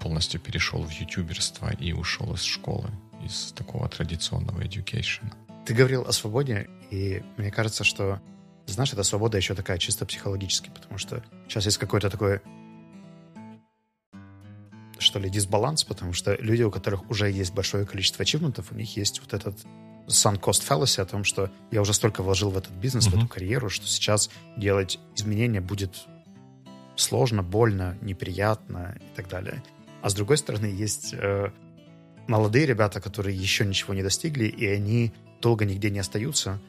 полностью 0.00 0.40
перешел 0.40 0.82
в 0.82 0.90
ютуберство 0.90 1.72
и 1.72 1.92
ушел 1.92 2.34
из 2.34 2.42
школы, 2.42 2.90
из 3.24 3.52
такого 3.52 3.88
традиционного 3.88 4.62
education. 4.62 5.32
Ты 5.66 5.72
говорил 5.72 6.02
о 6.02 6.10
свободе, 6.10 6.68
и 6.90 7.22
мне 7.36 7.52
кажется, 7.52 7.84
что, 7.84 8.20
знаешь, 8.66 8.92
эта 8.92 9.04
свобода 9.04 9.36
еще 9.36 9.54
такая 9.54 9.78
чисто 9.78 10.04
психологически, 10.04 10.70
потому 10.74 10.98
что 10.98 11.22
сейчас 11.46 11.64
есть 11.64 11.78
какой-то 11.78 12.10
такой 12.10 12.40
что 14.98 15.20
ли, 15.20 15.30
дисбаланс, 15.30 15.84
потому 15.84 16.12
что 16.12 16.34
люди, 16.40 16.64
у 16.64 16.72
которых 16.72 17.08
уже 17.08 17.30
есть 17.30 17.54
большое 17.54 17.86
количество 17.86 18.24
ачивментов, 18.24 18.72
у 18.72 18.74
них 18.74 18.96
есть 18.96 19.20
вот 19.20 19.32
этот 19.32 19.64
sunk 20.08 20.40
cost 20.40 20.66
fallacy 20.66 21.00
о 21.00 21.06
том, 21.06 21.24
что 21.24 21.50
я 21.70 21.80
уже 21.80 21.94
столько 21.94 22.22
вложил 22.22 22.50
в 22.50 22.56
этот 22.56 22.72
бизнес, 22.72 23.06
uh-huh. 23.06 23.10
в 23.10 23.16
эту 23.18 23.28
карьеру, 23.28 23.68
что 23.68 23.86
сейчас 23.86 24.30
делать 24.56 24.98
изменения 25.14 25.60
будет 25.60 26.06
сложно, 26.96 27.42
больно, 27.42 27.96
неприятно 28.00 28.98
и 29.00 29.16
так 29.16 29.28
далее. 29.28 29.62
А 30.02 30.10
с 30.10 30.14
другой 30.14 30.38
стороны, 30.38 30.66
есть 30.66 31.14
э, 31.14 31.50
молодые 32.26 32.66
ребята, 32.66 33.00
которые 33.00 33.36
еще 33.36 33.64
ничего 33.64 33.94
не 33.94 34.02
достигли, 34.02 34.44
и 34.44 34.66
они 34.66 35.12
долго 35.40 35.64
нигде 35.64 35.90
не 35.90 35.98
остаются, 35.98 36.60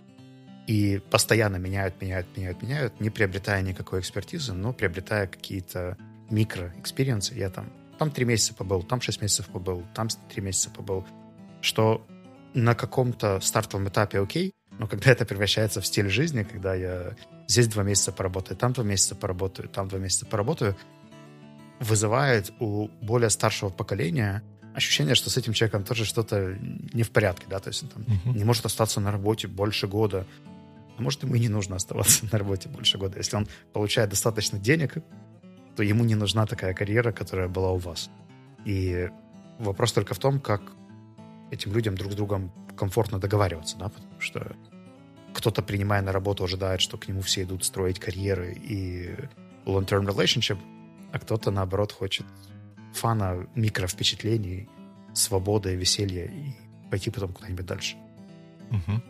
и 0.68 1.02
постоянно 1.10 1.58
меняют, 1.58 2.00
меняют, 2.02 2.28
меняют, 2.36 2.62
меняют, 2.62 3.00
не 3.00 3.10
приобретая 3.10 3.62
никакой 3.62 4.02
экспертизы, 4.02 4.54
но 4.54 4.72
приобретая 4.72 5.28
какие-то 5.28 5.98
микро- 6.30 6.64
experience 6.64 7.22
ы. 7.22 7.34
Я 7.34 7.50
там, 7.50 7.72
там 7.98 8.12
три 8.12 8.26
месяца 8.26 8.54
побыл, 8.54 8.84
там 8.84 9.02
шесть 9.02 9.22
месяцев 9.22 9.48
побыл, 9.48 9.84
там 9.96 10.10
три 10.32 10.44
месяца 10.44 10.70
побыл. 10.70 11.06
Что 11.62 12.06
на 12.54 12.76
каком-то 12.76 13.40
стартовом 13.42 13.90
этапе 13.90 14.20
окей, 14.20 14.54
но 14.78 14.88
когда 14.88 15.12
это 15.12 15.26
превращается 15.26 15.82
в 15.82 15.86
стиль 15.86 16.10
жизни, 16.10 16.44
когда 16.44 16.74
я 16.74 17.16
здесь 17.48 17.68
два 17.68 17.84
месяца 17.84 18.12
поработаю, 18.12 18.58
там 18.58 18.74
два 18.74 18.84
месяца 18.84 19.16
поработаю, 19.16 19.70
там 19.70 19.88
два 19.88 20.00
месяца 20.00 20.26
поработаю, 20.26 20.76
вызывает 21.80 22.52
у 22.60 22.90
более 23.02 23.30
старшего 23.30 23.70
поколения 23.70 24.44
ощущение, 24.74 25.16
что 25.16 25.30
с 25.30 25.38
этим 25.38 25.54
человеком 25.54 25.84
тоже 25.84 26.06
что-то 26.06 26.58
не 26.94 27.04
в 27.04 27.12
порядке, 27.12 27.46
да, 27.50 27.60
то 27.60 27.70
есть 27.70 27.84
он 27.84 27.90
там 27.90 28.04
uh-huh. 28.04 28.38
не 28.38 28.44
может 28.44 28.66
остаться 28.66 29.00
на 29.02 29.12
работе 29.12 29.48
больше 29.48 29.88
года. 29.88 30.26
А 30.98 31.02
может, 31.02 31.24
ему 31.24 31.36
и 31.36 31.40
не 31.40 31.50
нужно 31.50 31.76
оставаться 31.76 32.26
на 32.32 32.38
работе 32.38 32.70
больше 32.70 32.98
года. 32.98 33.18
Если 33.18 33.36
он 33.36 33.48
получает 33.74 34.10
достаточно 34.10 34.60
денег, 34.60 34.98
то 35.76 35.84
ему 35.84 36.04
не 36.04 36.16
нужна 36.16 36.46
такая 36.46 36.74
карьера, 36.74 37.12
которая 37.12 37.48
была 37.48 37.72
у 37.72 37.78
вас. 37.78 38.10
И 38.66 39.10
вопрос 39.60 39.94
только 39.94 40.14
в 40.14 40.20
том, 40.20 40.40
как 40.40 40.62
этим 41.52 41.74
людям 41.74 41.96
друг 41.96 42.12
с 42.12 42.16
другом 42.16 42.52
комфортно 42.76 43.20
договариваться, 43.20 43.78
да, 43.78 43.90
потому 43.90 44.20
что 44.20 44.56
кто-то, 45.34 45.62
принимая 45.62 46.02
на 46.02 46.12
работу, 46.12 46.44
ожидает, 46.44 46.82
что 46.82 46.98
к 46.98 47.08
нему 47.08 47.22
все 47.22 47.44
идут 47.44 47.64
строить 47.64 48.00
карьеры 48.00 48.54
и 48.54 49.16
long-term 49.66 50.06
relationship, 50.06 50.58
а 51.12 51.20
кто-то, 51.20 51.52
наоборот, 51.52 51.92
хочет 51.92 52.26
фана, 52.94 53.48
микровпечатлений, 53.56 54.68
свободы, 55.14 55.76
веселья 55.76 56.26
и 56.26 56.54
пойти 56.90 57.12
потом 57.12 57.34
куда-нибудь 57.34 57.66
дальше. 57.66 57.96
Угу. 58.72 59.02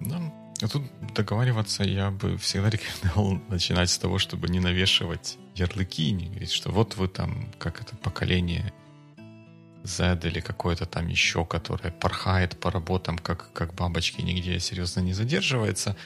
Да. 0.00 0.34
А 0.60 0.68
тут 0.68 0.82
договариваться 1.14 1.84
я 1.84 2.10
бы 2.10 2.36
всегда 2.36 2.70
рекомендовал 2.70 3.40
начинать 3.48 3.90
с 3.90 3.98
того, 3.98 4.18
чтобы 4.18 4.48
не 4.48 4.60
навешивать 4.60 5.38
ярлыки, 5.54 6.10
не 6.12 6.26
говорить, 6.26 6.50
что 6.50 6.70
вот 6.70 6.96
вы 6.96 7.08
там, 7.08 7.48
как 7.58 7.80
это 7.80 7.96
поколение 7.96 8.72
Z 9.84 10.20
или 10.24 10.40
какое-то 10.40 10.86
там 10.86 11.08
еще, 11.08 11.44
которое 11.44 11.90
порхает 11.90 12.58
по 12.58 12.70
работам, 12.70 13.18
как, 13.18 13.52
как 13.52 13.74
бабочки, 13.74 14.20
нигде 14.20 14.58
серьезно 14.60 15.00
не 15.00 15.12
задерживается. 15.12 15.96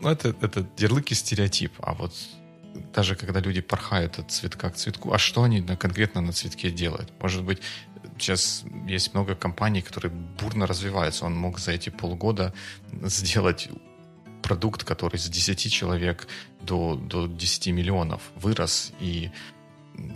Ну, 0.00 0.10
это, 0.10 0.34
это 0.40 0.66
ярлык 0.78 1.10
и 1.10 1.14
стереотип. 1.14 1.72
А 1.80 1.94
вот 1.94 2.12
даже 2.94 3.16
когда 3.16 3.40
люди 3.40 3.60
порхают 3.60 4.18
от 4.18 4.30
цветка 4.30 4.70
к 4.70 4.76
цветку, 4.76 5.12
а 5.12 5.18
что 5.18 5.42
они 5.42 5.62
конкретно 5.62 6.20
на 6.20 6.32
цветке 6.32 6.70
делают? 6.70 7.12
Может 7.20 7.44
быть, 7.44 7.60
сейчас 8.18 8.64
есть 8.86 9.14
много 9.14 9.34
компаний, 9.34 9.82
которые 9.82 10.12
бурно 10.12 10.66
развиваются. 10.66 11.24
Он 11.24 11.34
мог 11.34 11.58
за 11.58 11.72
эти 11.72 11.90
полгода 11.90 12.52
сделать 12.92 13.68
продукт, 14.42 14.84
который 14.84 15.18
с 15.18 15.28
10 15.28 15.72
человек 15.72 16.28
до, 16.60 16.94
до 16.94 17.26
10 17.26 17.68
миллионов 17.68 18.22
вырос, 18.36 18.92
и 19.00 19.30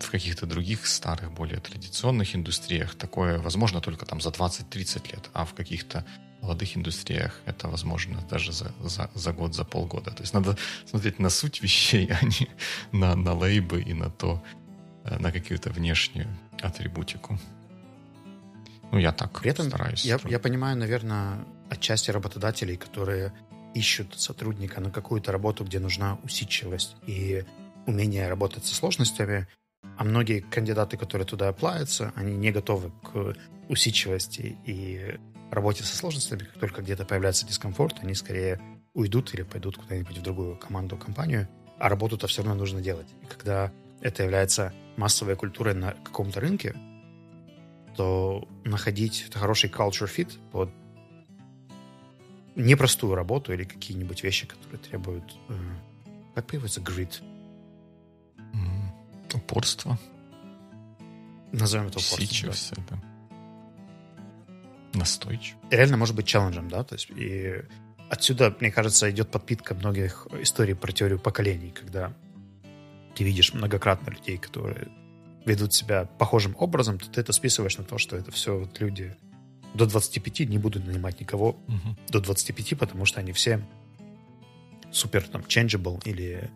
в 0.00 0.10
каких-то 0.10 0.46
других 0.46 0.86
старых, 0.86 1.32
более 1.32 1.60
традиционных 1.60 2.36
индустриях 2.36 2.94
такое 2.94 3.38
возможно 3.38 3.80
только 3.80 4.06
там 4.06 4.20
за 4.20 4.30
20-30 4.30 5.12
лет, 5.12 5.30
а 5.32 5.44
в 5.44 5.54
каких-то 5.54 6.04
молодых 6.42 6.76
индустриях 6.76 7.40
это 7.46 7.68
возможно 7.68 8.20
даже 8.30 8.52
за, 8.52 8.72
за, 8.80 9.10
за 9.14 9.32
год, 9.32 9.54
за 9.54 9.64
полгода. 9.64 10.10
То 10.10 10.22
есть 10.22 10.34
надо 10.34 10.56
смотреть 10.86 11.18
на 11.18 11.30
суть 11.30 11.62
вещей, 11.62 12.10
а 12.10 12.24
не 12.24 12.48
на, 12.92 13.14
на 13.14 13.34
лейбы 13.34 13.82
и 13.82 13.92
на 13.92 14.10
то, 14.10 14.42
э, 15.04 15.18
на 15.18 15.32
какую-то 15.32 15.70
внешнюю 15.70 16.28
атрибутику. 16.62 17.38
Ну, 18.92 18.98
я 18.98 19.12
так 19.12 19.40
При 19.40 19.50
этом 19.50 19.68
стараюсь. 19.68 20.04
Я, 20.04 20.18
я 20.24 20.38
понимаю, 20.38 20.76
наверное, 20.76 21.44
отчасти 21.68 22.10
работодателей, 22.10 22.76
которые 22.76 23.32
ищут 23.74 24.18
сотрудника 24.18 24.80
на 24.80 24.90
какую-то 24.90 25.30
работу, 25.30 25.64
где 25.64 25.78
нужна 25.78 26.18
усидчивость 26.24 26.96
и 27.06 27.44
умение 27.86 28.28
работать 28.28 28.64
со 28.64 28.74
сложностями, 28.74 29.46
а 29.96 30.04
многие 30.04 30.40
кандидаты, 30.40 30.96
которые 30.96 31.26
туда 31.26 31.48
оплаются, 31.48 32.12
они 32.14 32.34
не 32.36 32.50
готовы 32.50 32.90
к 33.02 33.34
усидчивости 33.68 34.56
и 34.64 35.18
работе 35.50 35.84
со 35.84 35.96
сложностями. 35.96 36.40
Как 36.40 36.58
только 36.58 36.82
где-то 36.82 37.04
появляется 37.04 37.46
дискомфорт, 37.46 37.98
они 38.02 38.14
скорее 38.14 38.60
уйдут 38.94 39.34
или 39.34 39.42
пойдут 39.42 39.76
куда-нибудь 39.76 40.18
в 40.18 40.22
другую 40.22 40.56
команду, 40.56 40.96
компанию, 40.96 41.48
а 41.78 41.88
работу-то 41.88 42.26
все 42.26 42.42
равно 42.42 42.58
нужно 42.58 42.80
делать. 42.80 43.06
И 43.22 43.26
когда 43.26 43.72
это 44.00 44.22
является 44.22 44.72
массовой 44.96 45.36
культурой 45.36 45.74
на 45.74 45.92
каком-то 45.92 46.40
рынке, 46.40 46.74
то 47.96 48.48
находить 48.64 49.26
хороший 49.34 49.70
culture 49.70 50.08
fit 50.08 50.32
под 50.52 50.70
непростую 52.56 53.14
работу 53.14 53.52
или 53.52 53.64
какие-нибудь 53.64 54.22
вещи, 54.22 54.46
которые 54.46 54.78
требуют, 54.78 55.36
э, 55.48 55.54
как 56.34 56.46
появится 56.46 56.80
grit, 56.80 57.22
Упорство. 59.34 59.98
Назовем 61.52 61.86
это 61.86 61.98
упорством. 61.98 62.20
Сичився, 62.20 62.76
да. 62.88 63.02
Настойчив. 64.94 65.56
Реально 65.70 65.96
может 65.96 66.14
быть 66.14 66.26
челленджем, 66.26 66.68
да? 66.68 66.84
То 66.84 66.94
есть 66.94 67.10
и 67.10 67.62
отсюда, 68.08 68.54
мне 68.60 68.70
кажется, 68.70 69.10
идет 69.10 69.30
подпитка 69.30 69.74
многих 69.74 70.26
историй 70.40 70.74
про 70.74 70.92
теорию 70.92 71.18
поколений, 71.18 71.70
когда 71.70 72.12
ты 73.14 73.24
видишь 73.24 73.54
многократно 73.54 74.10
людей, 74.10 74.36
которые 74.36 74.88
ведут 75.44 75.72
себя 75.72 76.04
похожим 76.04 76.54
образом, 76.58 76.98
то 76.98 77.08
ты 77.08 77.20
это 77.20 77.32
списываешь 77.32 77.78
на 77.78 77.84
то, 77.84 77.98
что 77.98 78.16
это 78.16 78.30
все 78.30 78.58
вот 78.58 78.80
люди 78.80 79.16
до 79.74 79.86
25 79.86 80.40
не 80.48 80.58
будут 80.58 80.86
нанимать 80.86 81.20
никого 81.20 81.50
угу. 81.50 81.96
до 82.08 82.20
25, 82.20 82.78
потому 82.78 83.04
что 83.04 83.20
они 83.20 83.32
все 83.32 83.64
супер 84.92 85.22
там 85.22 85.42
changeable 85.42 86.00
или 86.04 86.50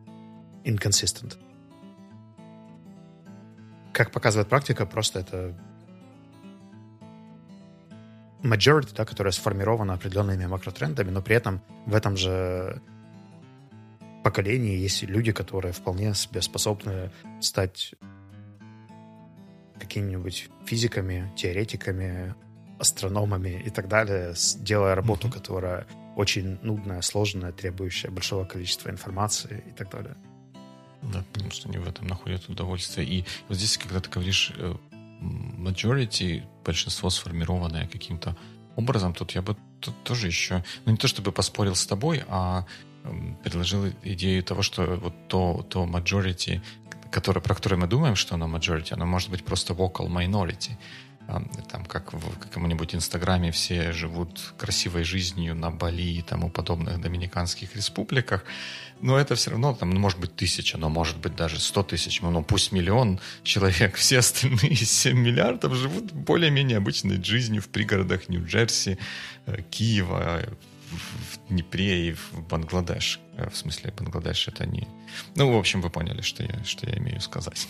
inconsistent 0.65 1.37
как 3.95 4.11
показывает 4.11 4.49
практика, 4.49 4.87
просто 4.87 5.21
это 5.21 5.55
majority, 8.43 8.93
да, 8.95 9.05
которая 9.05 9.33
сформирована 9.33 9.95
определенными 9.95 10.47
макротрендами, 10.47 11.11
но 11.11 11.23
при 11.23 11.37
этом 11.37 11.63
в 11.87 11.95
этом 11.95 12.17
же 12.17 12.83
поколении 14.25 14.77
есть 14.77 15.03
люди, 15.05 15.33
которые 15.33 15.73
вполне 15.73 16.13
себе 16.15 16.43
способны 16.43 17.11
стать 17.41 17.95
какими-нибудь 19.79 20.51
физиками, 20.67 21.33
теоретиками, 21.37 22.35
астрономами 22.81 23.63
и 23.65 23.71
так 23.71 23.87
далее, 23.89 24.35
делая 24.59 24.95
работу, 24.95 25.29
mm-hmm. 25.29 25.33
которая 25.33 25.87
очень 26.17 26.59
нудная, 26.63 27.01
сложная, 27.03 27.53
требующая 27.53 28.11
большого 28.11 28.45
количества 28.45 28.91
информации 28.91 29.63
и 29.69 29.73
так 29.73 29.91
далее. 29.91 30.17
Да, 31.13 31.25
потому 31.33 31.51
что 31.51 31.69
они 31.69 31.79
в 31.79 31.89
этом 31.89 32.07
находят 32.07 32.49
удовольствие. 32.49 33.07
И 33.07 33.25
вот 33.49 33.59
здесь, 33.59 33.79
когда 33.79 34.01
ты 34.01 34.11
говоришь 34.11 34.53
э, 34.57 34.75
majority, 35.21 36.45
большинство 36.65 37.11
сформированное 37.11 37.87
каким-то 37.87 38.37
образом, 38.77 39.15
тут 39.15 39.33
я 39.33 39.43
бы 39.43 39.57
тут 39.81 39.95
тоже 40.03 40.27
еще, 40.27 40.65
ну 40.85 40.93
не 40.93 40.99
то 40.99 41.09
чтобы 41.09 41.33
поспорил 41.33 41.75
с 41.75 41.87
тобой, 41.87 42.25
а 42.29 42.65
предложил 43.43 43.93
идею 44.03 44.43
того, 44.43 44.63
что 44.63 44.97
вот 44.97 45.15
то, 45.29 45.67
то 45.69 45.85
majority, 45.85 46.63
которое, 47.11 47.41
про 47.41 47.55
которое 47.55 47.77
мы 47.77 47.87
думаем, 47.87 48.17
что 48.17 48.35
оно 48.35 48.47
majority, 48.47 48.95
оно 48.95 49.07
может 49.07 49.31
быть 49.31 49.45
просто 49.45 49.75
vocal 49.75 50.09
minority. 50.09 50.73
Там, 51.27 51.87
как 51.87 52.13
в 52.13 52.39
каком-нибудь 52.39 52.95
Инстаграме 52.95 53.51
все 53.51 53.93
живут 53.93 54.55
красивой 54.59 55.05
жизнью 55.05 55.55
на 55.55 55.71
Бали 55.71 56.19
и 56.19 56.23
тому 56.23 56.51
подобных 56.51 57.01
доминиканских 57.01 57.75
республиках, 57.77 58.45
но 59.01 59.19
это 59.19 59.35
все 59.35 59.51
равно, 59.51 59.75
там, 59.75 59.91
ну, 59.91 60.01
может 60.01 60.19
быть, 60.19 60.37
тысяча, 60.37 60.79
но 60.79 60.89
может 60.89 61.19
быть 61.19 61.35
даже 61.35 61.61
сто 61.61 61.83
тысяч, 61.83 62.21
ну, 62.21 62.43
пусть 62.43 62.73
миллион 62.73 63.21
человек, 63.43 63.95
все 63.97 64.19
остальные 64.19 64.77
7 64.77 65.19
миллиардов 65.19 65.75
живут 65.75 66.13
более-менее 66.13 66.79
обычной 66.79 67.23
жизнью 67.23 67.63
в 67.63 67.69
пригородах 67.69 68.29
Нью-Джерси, 68.29 68.99
э, 69.47 69.63
Киева, 69.71 70.43
в 70.91 71.49
Днепре 71.49 72.09
и 72.09 72.13
в 72.13 72.47
Бангладеш. 72.49 73.21
Э, 73.37 73.49
в 73.51 73.57
смысле, 73.57 73.93
Бангладеш 73.97 74.49
это 74.49 74.67
не... 74.67 74.87
Ну, 75.37 75.53
в 75.53 75.59
общем, 75.59 75.81
вы 75.81 75.91
поняли, 75.91 76.21
что 76.23 76.43
я, 76.43 76.63
что 76.65 76.89
я 76.89 76.99
имею 76.99 77.21
сказать. 77.21 77.67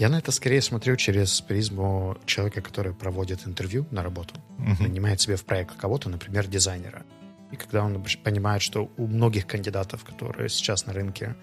Я 0.00 0.08
на 0.08 0.16
это 0.16 0.32
скорее 0.32 0.62
смотрю 0.62 0.96
через 0.96 1.42
призму 1.42 2.16
человека, 2.24 2.62
который 2.62 2.94
проводит 2.94 3.46
интервью 3.46 3.86
на 3.90 4.02
работу, 4.02 4.34
uh-huh. 4.58 4.82
нанимает 4.82 5.20
себе 5.20 5.36
в 5.36 5.44
проект 5.44 5.76
кого-то, 5.76 6.08
например, 6.08 6.46
дизайнера. 6.46 7.04
И 7.52 7.56
когда 7.56 7.84
он 7.84 8.02
понимает, 8.24 8.62
что 8.62 8.90
у 8.96 9.06
многих 9.06 9.46
кандидатов, 9.46 10.02
которые 10.02 10.48
сейчас 10.48 10.86
на 10.86 10.94
рынке, 10.94 11.36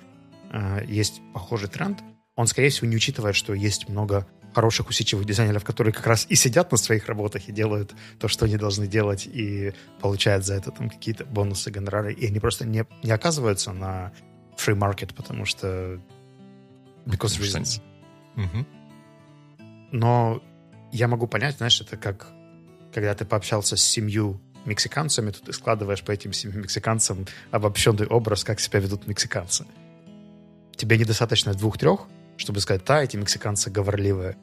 э, 0.52 0.84
есть 0.88 1.22
похожий 1.36 1.70
тренд, 1.70 2.00
он, 2.36 2.48
скорее 2.48 2.70
всего, 2.70 2.88
не 2.88 2.96
учитывает, 2.96 3.36
что 3.36 3.54
есть 3.54 3.90
много 3.90 4.26
хороших 4.56 4.90
усидчивых 4.90 5.26
дизайнеров, 5.26 5.64
которые 5.64 5.94
как 5.94 6.08
раз 6.08 6.26
и 6.28 6.34
сидят 6.34 6.72
на 6.72 6.78
своих 6.78 7.06
работах 7.06 7.48
и 7.48 7.52
делают 7.52 7.94
то, 8.18 8.28
что 8.28 8.46
они 8.46 8.58
должны 8.58 8.88
делать, 8.88 9.28
и 9.28 9.74
получают 10.02 10.44
за 10.44 10.56
это 10.56 10.72
там 10.72 10.90
какие-то 10.90 11.26
бонусы, 11.26 11.70
гонорары, 11.70 12.12
и 12.12 12.26
они 12.26 12.40
просто 12.40 12.66
не, 12.66 12.86
не 13.04 13.12
оказываются 13.12 13.72
на 13.72 14.14
free 14.58 14.76
market, 14.76 15.14
потому 15.14 15.46
что 15.46 16.02
because 17.06 17.40
reasons. 17.40 17.84
Угу. 18.38 18.66
Но 19.92 20.42
я 20.92 21.08
могу 21.08 21.28
понять, 21.28 21.58
знаешь, 21.58 21.82
это 21.82 21.98
как 21.98 22.28
когда 22.94 23.14
ты 23.14 23.26
пообщался 23.26 23.76
с 23.76 23.84
семью 23.84 24.40
мексиканцами, 24.66 25.32
то 25.32 25.42
ты 25.42 25.54
складываешь 25.54 26.04
по 26.04 26.12
этим 26.12 26.34
семи 26.34 26.58
мексиканцам 26.58 27.26
обобщенный 27.52 28.08
образ, 28.08 28.44
как 28.44 28.60
себя 28.60 28.80
ведут 28.80 29.08
мексиканцы. 29.08 29.66
Тебе 30.76 30.98
недостаточно 30.98 31.54
двух-трех, 31.54 32.08
чтобы 32.38 32.60
сказать, 32.60 32.84
да, 32.86 33.04
эти 33.04 33.18
мексиканцы 33.18 33.70
говорливые. 33.70 34.38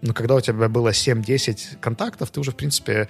Но 0.00 0.14
когда 0.14 0.36
у 0.36 0.40
тебя 0.40 0.68
было 0.68 0.90
7-10 0.90 1.78
контактов, 1.80 2.30
ты 2.30 2.40
уже, 2.40 2.52
в 2.52 2.56
принципе, 2.56 3.08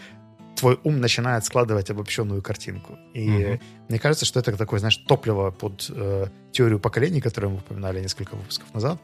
твой 0.57 0.79
ум 0.85 1.01
начинает 1.01 1.45
складывать 1.45 1.91
обобщенную 1.91 2.43
картинку. 2.43 2.99
И 3.15 3.29
угу. 3.29 3.61
мне 3.89 3.99
кажется, 3.99 4.25
что 4.25 4.41
это 4.41 4.57
такое, 4.57 4.81
знаешь, 4.81 4.97
топливо 4.97 5.51
под 5.51 5.87
э, 5.91 6.27
теорию 6.53 6.81
поколений, 6.81 7.21
которую 7.21 7.53
мы 7.53 7.59
упоминали 7.59 8.01
несколько 8.01 8.35
выпусков 8.35 8.73
назад. 8.75 8.99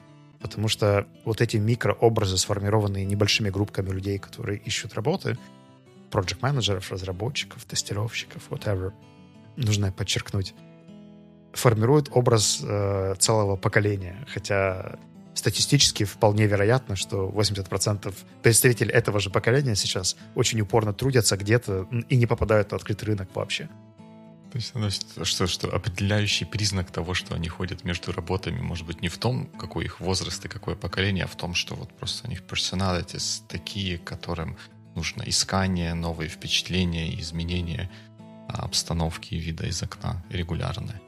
Потому 0.44 0.68
что 0.68 1.06
вот 1.24 1.40
эти 1.40 1.56
микрообразы, 1.56 2.36
сформированные 2.36 3.06
небольшими 3.06 3.48
группками 3.48 3.88
людей, 3.88 4.18
которые 4.18 4.58
ищут 4.58 4.92
работы, 4.92 5.38
проект-менеджеров, 6.10 6.92
разработчиков, 6.92 7.64
тестировщиков, 7.64 8.42
whatever, 8.50 8.92
нужно 9.56 9.90
подчеркнуть, 9.90 10.52
формируют 11.54 12.10
образ 12.12 12.60
э, 12.62 13.14
целого 13.18 13.56
поколения. 13.56 14.26
Хотя 14.28 14.98
статистически 15.32 16.04
вполне 16.04 16.44
вероятно, 16.44 16.94
что 16.94 17.30
80% 17.30 18.14
представителей 18.42 18.90
этого 18.90 19.20
же 19.20 19.30
поколения 19.30 19.74
сейчас 19.74 20.14
очень 20.34 20.60
упорно 20.60 20.92
трудятся 20.92 21.38
где-то 21.38 21.88
и 22.10 22.16
не 22.16 22.26
попадают 22.26 22.72
на 22.72 22.76
открытый 22.76 23.06
рынок 23.06 23.30
вообще. 23.34 23.70
То 24.54 24.58
есть, 24.58 24.70
значит, 24.72 25.04
что, 25.24 25.48
что 25.48 25.74
определяющий 25.74 26.44
признак 26.44 26.92
того, 26.92 27.12
что 27.12 27.34
они 27.34 27.48
ходят 27.48 27.82
между 27.82 28.12
работами, 28.12 28.60
может 28.60 28.86
быть, 28.86 29.02
не 29.02 29.08
в 29.08 29.18
том, 29.18 29.46
какой 29.46 29.86
их 29.86 29.98
возраст 29.98 30.44
и 30.44 30.48
какое 30.48 30.76
поколение, 30.76 31.24
а 31.24 31.26
в 31.26 31.34
том, 31.34 31.54
что 31.54 31.74
вот 31.74 31.92
просто 31.92 32.28
у 32.28 32.30
них 32.30 32.40
personalities 32.42 33.42
такие, 33.48 33.98
которым 33.98 34.56
нужно 34.94 35.24
искание, 35.26 35.92
новые 35.94 36.28
впечатления, 36.28 37.20
изменения 37.20 37.90
обстановки 38.46 39.34
и 39.34 39.40
вида 39.40 39.66
из 39.66 39.82
окна 39.82 40.24
регулярные. 40.30 41.00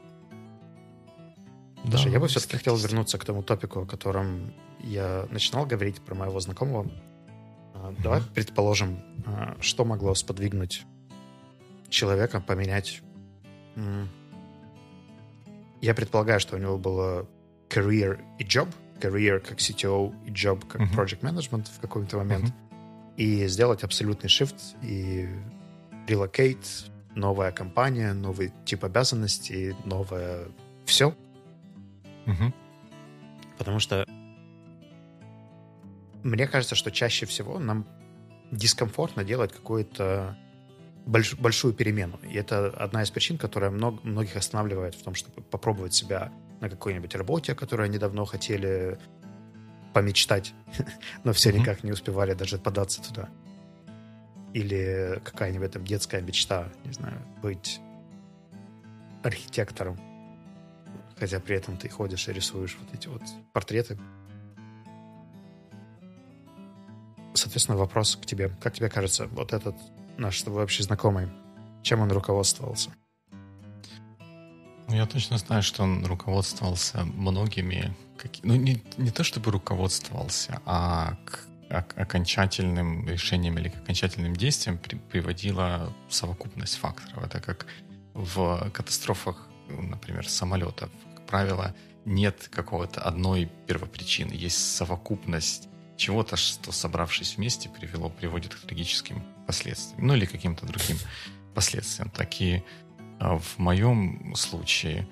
Да, 1.85 1.99
я 1.99 2.19
бы 2.19 2.27
все-таки 2.27 2.57
хотел 2.57 2.75
вернуться 2.75 3.17
к 3.17 3.23
тому 3.23 3.43
топику, 3.43 3.83
о 3.83 3.85
котором 3.85 4.53
я 4.81 5.25
начинал 5.31 5.65
говорить 5.65 6.01
про 6.01 6.15
моего 6.15 6.41
знакомого. 6.41 6.83
Mm-hmm. 6.83 8.01
Давай 8.03 8.21
предположим, 8.35 8.99
а, 9.25 9.55
что 9.61 9.85
могло 9.85 10.13
сподвигнуть 10.15 10.83
человека 11.89 12.41
поменять... 12.41 13.01
Я 15.81 15.93
предполагаю, 15.93 16.39
что 16.39 16.55
у 16.55 16.59
него 16.59 16.77
было 16.77 17.27
career 17.69 18.19
и 18.39 18.43
job, 18.43 18.67
career 18.99 19.39
как 19.39 19.59
CTO 19.59 20.13
и 20.25 20.31
job 20.31 20.65
как 20.67 20.81
mm-hmm. 20.81 20.95
project 20.95 21.21
management 21.21 21.67
в 21.71 21.79
какой-то 21.79 22.17
момент, 22.17 22.45
mm-hmm. 22.45 23.15
и 23.17 23.47
сделать 23.47 23.83
абсолютный 23.83 24.29
shift 24.29 24.59
и 24.81 25.29
relocate, 26.07 26.89
новая 27.15 27.51
компания, 27.51 28.13
новый 28.13 28.51
тип 28.65 28.83
обязанностей, 28.83 29.75
новое 29.85 30.47
все— 30.85 31.13
Угу. 32.27 32.53
Потому 33.57 33.79
что 33.79 34.05
мне 36.23 36.47
кажется, 36.47 36.75
что 36.75 36.91
чаще 36.91 37.25
всего 37.25 37.57
нам 37.57 37.87
дискомфортно 38.51 39.23
делать 39.23 39.51
какую-то 39.51 40.37
больш, 41.07 41.35
большую 41.35 41.73
перемену. 41.73 42.19
И 42.23 42.35
это 42.35 42.67
одна 42.69 43.03
из 43.03 43.09
причин, 43.09 43.37
которая 43.37 43.71
много, 43.71 43.99
многих 44.03 44.35
останавливает 44.35 44.95
в 44.95 45.03
том, 45.03 45.15
чтобы 45.15 45.41
попробовать 45.41 45.93
себя 45.93 46.31
на 46.61 46.69
какой-нибудь 46.69 47.15
работе, 47.15 47.53
о 47.53 47.55
которой 47.55 47.87
они 47.87 47.97
давно 47.97 48.25
хотели 48.25 48.99
помечтать, 49.93 50.53
но 51.23 51.33
все 51.33 51.49
mm-hmm. 51.49 51.59
никак 51.59 51.83
не 51.83 51.91
успевали 51.91 52.33
даже 52.33 52.59
податься 52.59 53.01
туда. 53.01 53.29
Или 54.53 55.19
какая-нибудь 55.23 55.71
там 55.71 55.83
детская 55.83 56.21
мечта, 56.21 56.69
не 56.85 56.91
знаю, 56.91 57.17
быть 57.41 57.79
архитектором 59.23 59.99
хотя 61.19 61.39
при 61.39 61.55
этом 61.57 61.77
ты 61.77 61.89
ходишь 61.89 62.27
и 62.27 62.33
рисуешь 62.33 62.77
вот 62.79 62.93
эти 62.93 63.07
вот 63.07 63.21
портреты. 63.53 63.97
Соответственно, 67.33 67.77
вопрос 67.77 68.15
к 68.15 68.25
тебе. 68.25 68.49
Как 68.61 68.73
тебе 68.73 68.89
кажется, 68.89 69.27
вот 69.27 69.53
этот 69.53 69.75
наш 70.17 70.39
с 70.39 70.43
тобой 70.43 70.63
общий 70.63 70.83
знакомый, 70.83 71.29
чем 71.83 72.01
он 72.01 72.11
руководствовался? 72.11 72.91
Ну, 74.87 74.95
я 74.95 75.05
точно 75.05 75.37
знаю, 75.37 75.63
что 75.63 75.83
он 75.83 76.05
руководствовался 76.05 77.03
многими, 77.03 77.95
ну, 78.43 78.55
не, 78.55 78.81
не 78.97 79.11
то 79.11 79.23
чтобы 79.23 79.51
руководствовался, 79.51 80.61
а 80.65 81.17
к, 81.25 81.47
окончательным 81.97 83.07
решениям 83.07 83.57
или 83.57 83.69
к 83.69 83.75
окончательным 83.75 84.35
действиям 84.35 84.77
при, 84.77 84.95
приводила 84.95 85.93
совокупность 86.09 86.77
факторов. 86.77 87.23
Это 87.23 87.41
как 87.41 87.65
в 88.13 88.69
катастрофах, 88.71 89.47
например, 89.67 90.27
самолетов 90.29 90.89
правило, 91.27 91.75
нет 92.05 92.47
какого-то 92.49 93.01
одной 93.01 93.51
первопричины. 93.67 94.31
Есть 94.33 94.75
совокупность 94.75 95.67
чего-то, 95.97 96.37
что, 96.37 96.71
собравшись 96.71 97.37
вместе, 97.37 97.69
привело, 97.69 98.09
приводит 98.09 98.55
к 98.55 98.59
трагическим 98.59 99.23
последствиям. 99.45 100.07
Ну, 100.07 100.15
или 100.15 100.25
каким-то 100.25 100.65
другим 100.65 100.97
последствиям. 101.53 102.09
Такие 102.11 102.63
а, 103.19 103.37
в 103.37 103.57
моем 103.57 104.35
случае, 104.35 105.07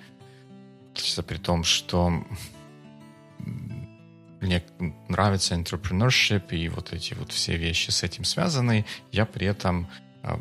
при 1.28 1.38
том, 1.38 1.64
что 1.64 2.24
мне 4.40 4.64
нравится 5.10 5.56
entrepreneurship 5.56 6.56
и 6.56 6.70
вот 6.70 6.94
эти 6.94 7.14
вот 7.16 7.32
все 7.32 7.58
вещи 7.58 7.90
с 7.90 8.04
этим 8.04 8.24
связаны, 8.24 8.86
я 9.12 9.26
при 9.26 9.48
этом 9.48 9.90
а, 10.22 10.40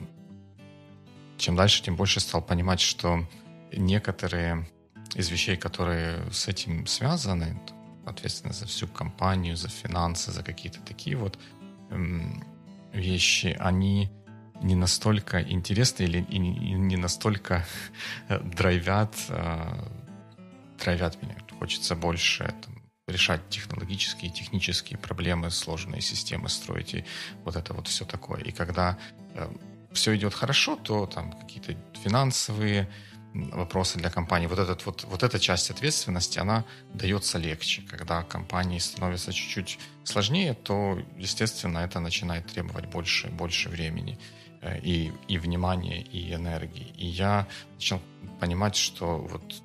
чем 1.36 1.57
дальше, 1.57 1.82
тем 1.82 1.97
больше 1.97 2.20
стал 2.20 2.42
понимать, 2.42 2.80
что 2.80 3.26
некоторые 3.72 4.68
из 5.14 5.30
вещей, 5.30 5.57
которые 5.57 6.30
с 6.32 6.49
этим 6.49 6.86
связаны, 6.86 7.61
ответственно 8.07 8.53
за 8.53 8.67
всю 8.67 8.87
компанию, 8.87 9.57
за 9.57 9.69
финансы, 9.69 10.33
за 10.33 10.43
какие-то 10.43 10.81
такие 10.81 11.17
вот 11.17 11.39
эм, 11.91 12.45
вещи, 12.93 13.57
они 13.59 14.11
не 14.63 14.75
настолько 14.75 15.43
интересны 15.43 16.05
или 16.05 16.21
не 16.31 16.97
настолько 16.97 17.65
драйвят, 18.29 19.15
э, 19.29 19.89
драйвят 20.79 21.23
меня. 21.23 21.37
Хочется 21.59 21.95
больше 21.95 22.55
там, 22.63 22.83
решать 23.07 23.49
технологические, 23.49 24.31
технические 24.31 24.99
проблемы, 24.99 25.51
сложные 25.51 26.01
системы 26.01 26.49
строить 26.49 26.95
и 26.95 27.05
вот 27.45 27.57
это 27.57 27.75
вот 27.75 27.89
все 27.89 28.05
такое. 28.05 28.41
И 28.41 28.53
когда 28.53 28.99
э, 29.35 29.49
все 29.93 30.17
идет 30.17 30.35
хорошо, 30.35 30.77
то 30.77 31.07
там 31.07 31.33
какие-то 31.33 31.77
финансовые 32.03 32.89
вопросы 33.35 33.99
для 33.99 34.11
компании, 34.11 34.47
вот, 34.47 34.59
этот, 34.59 34.87
вот, 34.87 35.05
вот 35.05 35.22
эта 35.22 35.39
часть 35.39 35.70
ответственности, 35.70 36.39
она 36.39 36.64
дается 36.95 37.39
легче. 37.39 37.82
Когда 37.82 38.22
компании 38.22 38.78
становится 38.78 39.32
чуть-чуть 39.32 39.78
сложнее, 40.05 40.55
то, 40.55 40.99
естественно, 41.18 41.78
это 41.78 42.01
начинает 42.01 42.47
требовать 42.47 42.87
больше, 42.87 43.28
больше 43.28 43.68
времени 43.68 44.18
э, 44.62 44.78
и, 44.80 45.12
и 45.26 45.39
внимания, 45.39 46.01
и 46.01 46.32
энергии. 46.32 46.93
И 46.97 47.07
я 47.07 47.47
начал 47.74 48.01
понимать, 48.41 48.76
что 48.76 49.18
вот 49.18 49.62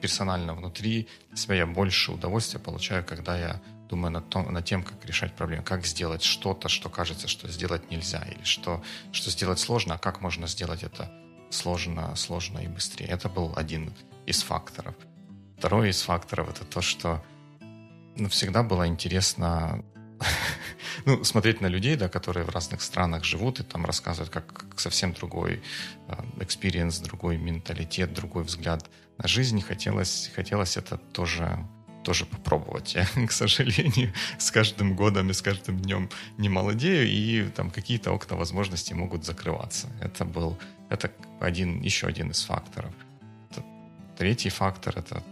персонально 0.00 0.54
внутри 0.54 1.08
себя 1.34 1.56
я 1.56 1.66
больше 1.66 2.12
удовольствия 2.12 2.60
получаю, 2.60 3.04
когда 3.04 3.38
я 3.38 3.60
думаю 3.88 4.12
над, 4.12 4.28
том, 4.28 4.52
над 4.52 4.64
тем, 4.64 4.82
как 4.82 5.04
решать 5.06 5.34
проблемы, 5.34 5.62
как 5.62 5.86
сделать 5.86 6.22
что-то, 6.22 6.68
что 6.68 6.88
кажется, 6.90 7.26
что 7.26 7.48
сделать 7.48 7.90
нельзя, 7.90 8.22
или 8.22 8.44
что, 8.44 8.82
что 9.12 9.30
сделать 9.30 9.58
сложно, 9.58 9.94
а 9.94 9.98
как 9.98 10.20
можно 10.20 10.46
сделать 10.46 10.82
это 10.82 11.10
сложно, 11.52 12.14
сложно 12.16 12.58
и 12.58 12.68
быстрее. 12.68 13.06
Это 13.06 13.28
был 13.28 13.52
один 13.56 13.92
из 14.26 14.42
факторов. 14.42 14.94
Второй 15.58 15.90
из 15.90 16.02
факторов 16.02 16.50
это 16.50 16.64
то, 16.64 16.80
что 16.80 17.22
ну, 18.16 18.28
всегда 18.28 18.62
было 18.62 18.86
интересно 18.86 19.84
ну, 21.06 21.24
смотреть 21.24 21.60
на 21.60 21.66
людей, 21.66 21.96
да, 21.96 22.08
которые 22.08 22.44
в 22.44 22.50
разных 22.50 22.82
странах 22.82 23.24
живут 23.24 23.60
и 23.60 23.62
там 23.62 23.84
рассказывают, 23.84 24.30
как, 24.30 24.64
совсем 24.76 25.12
другой 25.12 25.62
experience, 26.40 27.00
э, 27.00 27.04
другой 27.04 27.36
менталитет, 27.36 28.12
другой 28.12 28.44
взгляд 28.44 28.88
на 29.18 29.28
жизнь. 29.28 29.60
Хотелось, 29.60 30.30
хотелось 30.34 30.76
это 30.76 30.96
тоже 30.96 31.58
тоже 32.02 32.26
попробовать. 32.26 32.94
Я, 32.94 33.06
к 33.28 33.32
сожалению, 33.32 34.12
с 34.38 34.50
каждым 34.50 34.96
годом 34.96 35.30
и 35.30 35.32
с 35.32 35.42
каждым 35.42 35.78
днем 35.78 36.10
не 36.36 36.48
молодею, 36.48 37.08
и 37.08 37.48
там 37.50 37.70
какие-то 37.70 38.12
окна 38.12 38.36
возможностей 38.36 38.94
могут 38.94 39.24
закрываться. 39.24 39.88
Это 40.00 40.24
был 40.24 40.58
это 40.92 41.10
один, 41.40 41.80
еще 41.80 42.06
один 42.06 42.30
из 42.30 42.44
факторов. 42.44 42.92
Третий 44.16 44.50
фактор— 44.50 44.94
это 44.98 45.22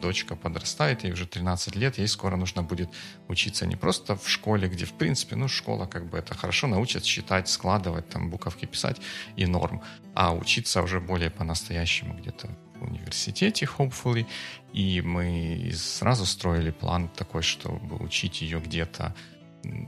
дочка 0.00 0.36
подрастает, 0.36 1.04
ей 1.04 1.12
уже 1.12 1.26
13 1.26 1.76
лет, 1.76 1.98
ей 1.98 2.08
скоро 2.08 2.36
нужно 2.36 2.62
будет 2.62 2.88
учиться 3.28 3.66
не 3.66 3.76
просто 3.76 4.16
в 4.16 4.28
школе, 4.28 4.68
где, 4.68 4.84
в 4.84 4.92
принципе, 4.92 5.36
ну, 5.36 5.48
школа 5.48 5.86
как 5.86 6.08
бы 6.08 6.18
это 6.18 6.34
хорошо, 6.34 6.66
научат 6.66 7.04
считать, 7.04 7.48
складывать, 7.48 8.08
там, 8.08 8.30
буковки 8.30 8.66
писать 8.66 9.00
и 9.36 9.46
норм, 9.46 9.82
а 10.14 10.32
учиться 10.34 10.82
уже 10.82 11.00
более 11.00 11.30
по-настоящему 11.30 12.14
где-то 12.14 12.48
в 12.76 12.84
университете, 12.84 13.68
hopefully, 13.78 14.26
и 14.72 15.00
мы 15.00 15.72
сразу 15.74 16.26
строили 16.26 16.70
план 16.70 17.08
такой, 17.08 17.42
чтобы 17.42 17.96
учить 17.96 18.40
ее 18.42 18.60
где-то 18.60 19.14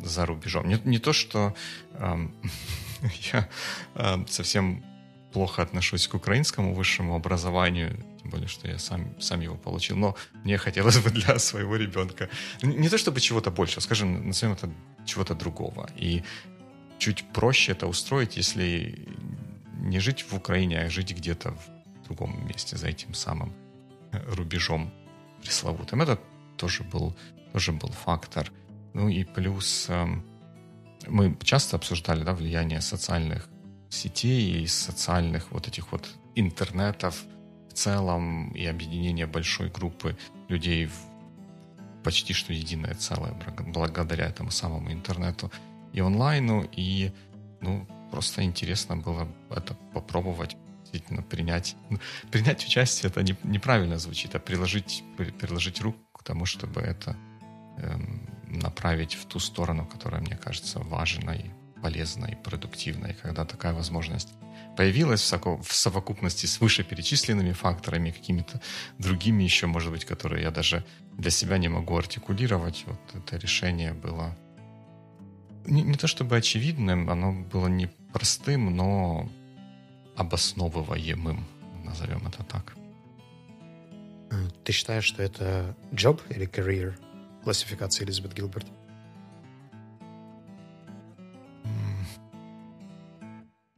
за 0.03 0.27
рубежом. 0.27 0.69
Не, 0.69 0.81
не 0.85 0.99
то, 0.99 1.13
что 1.13 1.55
эм, 1.95 2.35
я 3.33 3.49
э, 3.95 4.25
совсем 4.29 4.83
плохо 5.33 5.63
отношусь 5.63 6.09
к 6.09 6.15
украинскому 6.15 6.75
высшему 6.75 7.15
образованию, 7.15 7.97
тем 8.21 8.31
более, 8.31 8.49
что 8.49 8.69
я 8.69 8.79
сам, 8.79 9.15
сам 9.21 9.41
его 9.41 9.57
получил, 9.57 9.97
но 9.97 10.17
мне 10.45 10.59
хотелось 10.59 10.99
бы 10.99 11.11
для 11.11 11.39
своего 11.39 11.77
ребенка 11.77 12.29
не 12.63 12.89
то 12.89 12.99
чтобы 12.99 13.21
чего-то 13.21 13.51
большего, 13.51 13.81
скажем, 13.81 14.29
назовем 14.29 14.55
это 14.55 14.71
чего-то 15.07 15.35
другого. 15.35 15.89
И 15.97 16.23
чуть 16.99 17.25
проще 17.33 17.73
это 17.73 17.87
устроить, 17.87 18.37
если 18.37 19.07
не 19.79 20.01
жить 20.01 20.25
в 20.31 20.35
Украине, 20.35 20.81
а 20.81 20.91
жить 20.91 21.17
где-то 21.17 21.53
в 21.53 22.05
другом 22.05 22.47
месте, 22.47 22.77
за 22.77 22.89
этим 22.89 23.15
самым 23.15 23.53
рубежом 24.13 24.93
пресловутым. 25.43 26.03
Это 26.03 26.19
тоже 26.57 26.83
был, 26.85 27.17
тоже 27.53 27.73
был 27.73 27.89
фактор. 27.89 28.53
Ну 28.93 29.09
и 29.09 29.25
плюс 29.25 29.87
эм, 29.89 30.25
мы 31.07 31.37
часто 31.43 31.77
обсуждали 31.77 32.25
да, 32.25 32.35
влияние 32.35 32.81
социальных 32.81 33.49
сетей 33.91 34.63
и 34.63 34.67
социальных 34.67 35.53
вот 35.53 35.69
этих 35.69 35.93
вот 35.93 36.09
интернетов 36.35 37.23
в 37.69 37.73
целом 37.75 38.51
и 38.53 38.65
объединение 38.65 39.27
большой 39.27 39.69
группы 39.69 40.17
людей 40.49 40.87
в 40.87 40.95
почти 42.03 42.33
что 42.33 42.53
единое 42.53 42.95
целое 42.95 43.35
благодаря 43.67 44.27
этому 44.27 44.51
самому 44.51 44.93
интернету 44.93 45.51
и 45.93 46.01
онлайну. 46.01 46.67
И 46.73 47.13
ну, 47.61 47.87
просто 48.11 48.43
интересно 48.43 48.97
было 48.97 49.29
это 49.51 49.75
попробовать 49.93 50.57
действительно 50.81 51.23
принять. 51.23 51.77
Принять 52.31 52.65
участие 52.65 53.11
это 53.11 53.23
не, 53.23 53.37
неправильно 53.43 53.99
звучит, 53.99 54.35
а 54.35 54.39
приложить, 54.39 55.05
приложить 55.39 55.81
руку 55.81 55.99
к 56.13 56.23
тому, 56.23 56.47
чтобы 56.47 56.81
это 56.81 57.17
эм, 57.79 58.29
направить 58.47 59.15
в 59.15 59.27
ту 59.27 59.39
сторону, 59.39 59.87
которая 59.87 60.21
мне 60.21 60.37
кажется 60.37 60.81
важной 60.81 61.53
полезно 61.83 62.27
и 62.27 62.35
продуктивно. 62.35 63.09
И 63.09 63.15
когда 63.15 63.45
такая 63.45 63.73
возможность 63.73 64.29
появилась 64.77 65.21
в 65.23 65.75
совокупности 65.75 66.47
с 66.47 66.61
вышеперечисленными 66.61 67.53
факторами, 67.53 68.11
какими-то 68.11 68.61
другими 68.99 69.43
еще, 69.43 69.67
может 69.67 69.91
быть, 69.93 70.05
которые 70.05 70.43
я 70.43 70.51
даже 70.51 70.85
для 71.19 71.31
себя 71.31 71.59
не 71.59 71.69
могу 71.69 71.97
артикулировать, 71.97 72.85
вот 72.87 73.01
это 73.15 73.37
решение 73.37 73.93
было 73.93 74.37
не, 75.67 75.83
не 75.83 75.95
то 75.95 76.07
чтобы 76.07 76.37
очевидным, 76.37 77.11
оно 77.11 77.33
было 77.33 77.69
не 77.69 77.87
простым, 78.13 78.75
но 78.75 79.29
обосновываемым, 80.17 81.45
назовем 81.85 82.27
это 82.27 82.43
так. 82.45 82.75
Ты 84.65 84.73
считаешь, 84.73 85.05
что 85.05 85.23
это 85.23 85.77
job 85.93 86.21
или 86.31 86.47
career 86.49 86.95
классификация 87.43 88.05
Элизабет 88.05 88.35
Гилберт? 88.35 88.67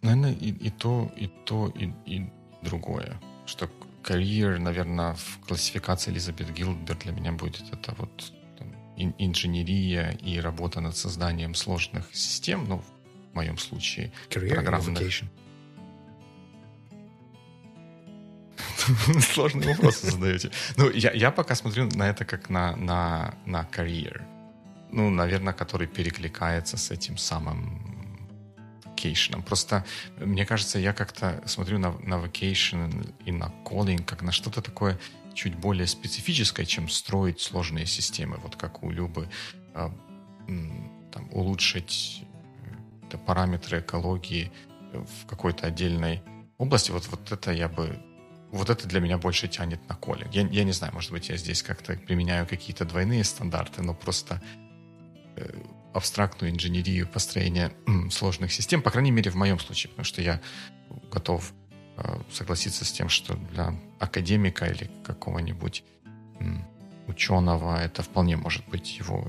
Наверное, 0.03 0.33
и, 0.33 0.51
и 0.51 0.71
то, 0.71 1.11
и 1.17 1.29
то, 1.29 1.69
и, 1.69 1.93
и 2.07 2.31
другое. 2.63 3.21
Что 3.47 3.71
карьер, 4.03 4.59
наверное, 4.59 5.15
в 5.15 5.39
классификации 5.47 6.11
Элизабет 6.11 6.53
Гилберт 6.53 7.01
для 7.01 7.13
меня 7.13 7.33
будет 7.33 7.63
это 7.73 7.95
вот 7.97 8.33
там, 8.59 8.75
инженерия 9.19 10.11
и 10.11 10.41
работа 10.41 10.81
над 10.81 10.97
созданием 10.97 11.55
сложных 11.55 12.13
систем, 12.13 12.67
ну, 12.69 12.83
в 13.33 13.35
моем 13.35 13.59
случае, 13.59 14.13
career 14.29 14.55
программных. 14.55 15.23
Сложные 19.33 19.69
вопросы 19.69 20.11
задаете. 20.11 20.51
Ну, 20.77 20.91
я, 20.91 21.13
я 21.13 21.31
пока 21.31 21.55
смотрю 21.55 21.89
на 21.95 22.09
это 22.11 22.25
как 22.25 22.51
на, 22.51 22.77
на, 22.77 23.35
на 23.47 23.65
карьер. 23.65 24.25
Ну, 24.91 25.11
наверное, 25.11 25.55
который 25.55 25.87
перекликается 25.87 26.77
с 26.77 26.91
этим 26.91 27.17
самым 27.17 27.92
vacation. 29.03 29.43
Просто, 29.43 29.85
мне 30.19 30.47
кажется, 30.47 30.79
я 30.79 30.93
как-то 30.93 31.43
смотрю 31.47 31.79
на, 31.79 31.93
на 31.99 32.15
vacation 32.15 33.13
и 33.25 33.33
на 33.33 33.53
calling 33.65 34.05
как 34.05 34.23
на 34.23 34.33
что-то 34.33 34.63
такое 34.63 34.99
чуть 35.35 35.55
более 35.55 35.87
специфическое, 35.87 36.67
чем 36.67 36.89
строить 36.89 37.41
сложные 37.41 37.87
системы. 37.87 38.39
Вот 38.43 38.57
как 38.57 38.83
у 38.83 38.91
Любы 38.91 39.29
э, 39.75 39.91
там, 41.13 41.29
улучшить 41.31 42.25
э, 43.11 43.19
параметры 43.19 43.81
экологии 43.81 44.53
в 44.93 45.27
какой-то 45.27 45.67
отдельной 45.67 46.23
области. 46.59 46.91
Вот, 46.91 47.09
вот 47.09 47.33
это 47.33 47.53
я 47.53 47.69
бы 47.69 47.99
вот 48.51 48.69
это 48.69 48.87
для 48.87 49.01
меня 49.01 49.17
больше 49.17 49.49
тянет 49.49 49.89
на 49.89 49.95
коллинг. 49.95 50.35
Я, 50.35 50.43
я 50.43 50.65
не 50.65 50.73
знаю, 50.73 50.93
может 50.93 51.11
быть, 51.11 51.31
я 51.31 51.37
здесь 51.39 51.63
как-то 51.63 51.95
применяю 51.95 52.47
какие-то 52.47 52.85
двойные 52.85 53.25
стандарты, 53.25 53.83
но 53.83 53.95
просто 53.95 54.43
э, 55.37 55.49
абстрактную 55.95 56.53
инженерию 56.53 57.07
построения 57.07 57.73
сложных 58.11 58.53
систем, 58.53 58.83
по 58.83 58.91
крайней 58.91 59.11
мере, 59.11 59.31
в 59.31 59.35
моем 59.35 59.59
случае, 59.59 59.91
потому 59.91 60.05
что 60.05 60.23
я 60.23 60.41
готов 61.11 61.53
э, 61.97 62.21
согласиться 62.31 62.85
с 62.85 62.93
тем, 62.93 63.09
что 63.09 63.35
для 63.35 63.75
академика 63.99 64.67
или 64.67 64.91
какого-нибудь 65.05 65.85
ученого 67.07 67.77
это 67.83 68.03
вполне 68.03 68.37
может 68.37 68.67
быть 68.69 68.99
его 68.99 69.29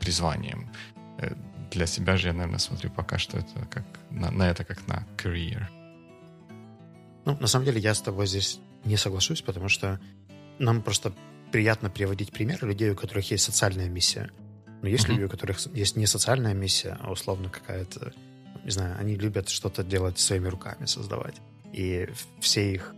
призванием. 0.00 0.70
Э, 1.18 1.34
для 1.70 1.86
себя 1.86 2.16
же 2.16 2.28
я, 2.28 2.32
наверное, 2.32 2.58
смотрю 2.58 2.90
пока 2.90 3.18
что 3.18 3.38
это 3.38 3.66
как 3.70 3.84
на, 4.10 4.30
на 4.30 4.50
это 4.50 4.64
как 4.64 4.86
на 4.88 5.06
career. 5.16 5.66
Ну, 7.24 7.36
на 7.38 7.46
самом 7.46 7.66
деле, 7.66 7.80
я 7.80 7.94
с 7.94 8.00
тобой 8.00 8.26
здесь 8.26 8.60
не 8.84 8.96
соглашусь, 8.96 9.42
потому 9.42 9.68
что 9.68 10.00
нам 10.58 10.82
просто 10.82 11.12
приятно 11.52 11.90
приводить 11.90 12.32
примеры 12.32 12.68
людей, 12.68 12.90
у 12.90 12.96
которых 12.96 13.30
есть 13.30 13.44
социальная 13.44 13.88
миссия. 13.88 14.30
Но 14.82 14.88
есть 14.88 15.06
mm-hmm. 15.06 15.12
люди, 15.12 15.24
у 15.24 15.28
которых 15.28 15.66
есть 15.74 15.96
не 15.96 16.06
социальная 16.06 16.54
миссия, 16.54 16.96
а 17.00 17.12
условно 17.12 17.48
какая-то, 17.48 18.12
не 18.64 18.70
знаю, 18.70 18.96
они 18.98 19.14
любят 19.16 19.48
что-то 19.48 19.82
делать 19.82 20.18
своими 20.18 20.48
руками, 20.48 20.86
создавать. 20.86 21.36
И 21.72 22.08
все 22.40 22.72
их 22.72 22.94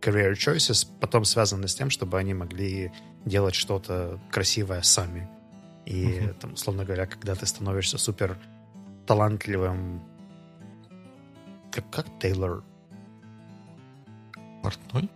career 0.00 0.32
choices 0.32 0.86
потом 1.00 1.24
связаны 1.24 1.68
с 1.68 1.74
тем, 1.74 1.90
чтобы 1.90 2.18
они 2.18 2.34
могли 2.34 2.92
делать 3.24 3.54
что-то 3.54 4.20
красивое 4.30 4.82
сами. 4.82 5.28
И, 5.86 6.04
mm-hmm. 6.04 6.34
там, 6.40 6.52
условно 6.54 6.84
говоря, 6.84 7.06
когда 7.06 7.34
ты 7.34 7.46
становишься 7.46 7.98
супер 7.98 8.38
талантливым 9.06 10.02
как, 11.74 11.90
как 11.90 12.06
Тейлор? 12.20 12.62
Портной? 14.62 15.10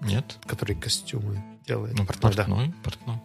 Нет. 0.00 0.38
Который 0.46 0.76
костюмы 0.76 1.42
делает. 1.66 1.98
Ну, 1.98 2.06
портной, 2.06 2.32
портной, 2.32 2.68
да. 2.68 2.74
портной. 2.84 3.20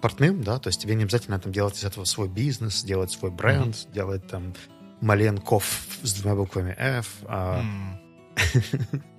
Портным, 0.00 0.42
да, 0.42 0.58
то 0.58 0.68
есть 0.68 0.80
тебе 0.80 0.94
не 0.94 1.02
обязательно 1.02 1.40
там 1.40 1.52
делать 1.52 1.76
из 1.76 1.84
этого 1.84 2.04
свой 2.04 2.28
бизнес, 2.28 2.84
делать 2.84 3.10
свой 3.10 3.30
бренд, 3.30 3.74
mm-hmm. 3.74 3.92
делать 3.92 4.26
там 4.28 4.54
Маленков 5.00 5.98
с 6.02 6.20
двумя 6.20 6.36
буквами 6.36 6.74
F. 6.78 7.16
А... 7.26 7.62
Mm. 7.62 9.02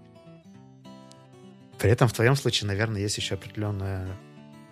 При 1.80 1.90
этом 1.92 2.08
в 2.08 2.14
твоем 2.14 2.36
случае, 2.36 2.68
наверное, 2.68 3.02
есть 3.02 3.18
еще 3.18 3.36
определенное 3.36 4.08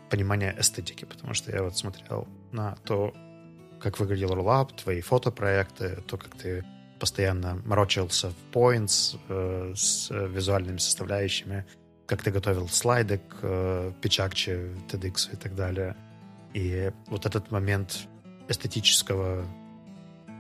понимание 0.10 0.56
эстетики, 0.58 1.06
потому 1.06 1.34
что 1.34 1.52
я 1.52 1.64
вот 1.64 1.78
смотрел 1.78 2.28
на 2.52 2.76
то, 2.84 3.14
как 3.80 4.00
выглядел 4.00 4.30
Rollup, 4.30 4.76
твои 4.76 5.02
фотопроекты, 5.02 6.02
то, 6.08 6.18
как 6.18 6.36
ты 6.36 6.66
постоянно 7.00 7.62
морочился 7.66 8.32
в 8.32 8.56
points 8.56 9.18
э, 9.30 9.74
с 9.76 10.10
визуальными 10.10 10.78
составляющими, 10.78 11.66
как 12.08 12.24
ты 12.24 12.32
готовил 12.32 12.68
слайды 12.70 13.20
к 13.20 13.38
э, 13.42 13.92
Печакче, 14.02 14.72
TEDx 14.90 15.34
и 15.34 15.36
так 15.36 15.56
далее. 15.56 15.96
И 16.54 16.92
вот 17.08 17.26
этот 17.26 17.52
момент 17.52 18.08
эстетического 18.48 19.46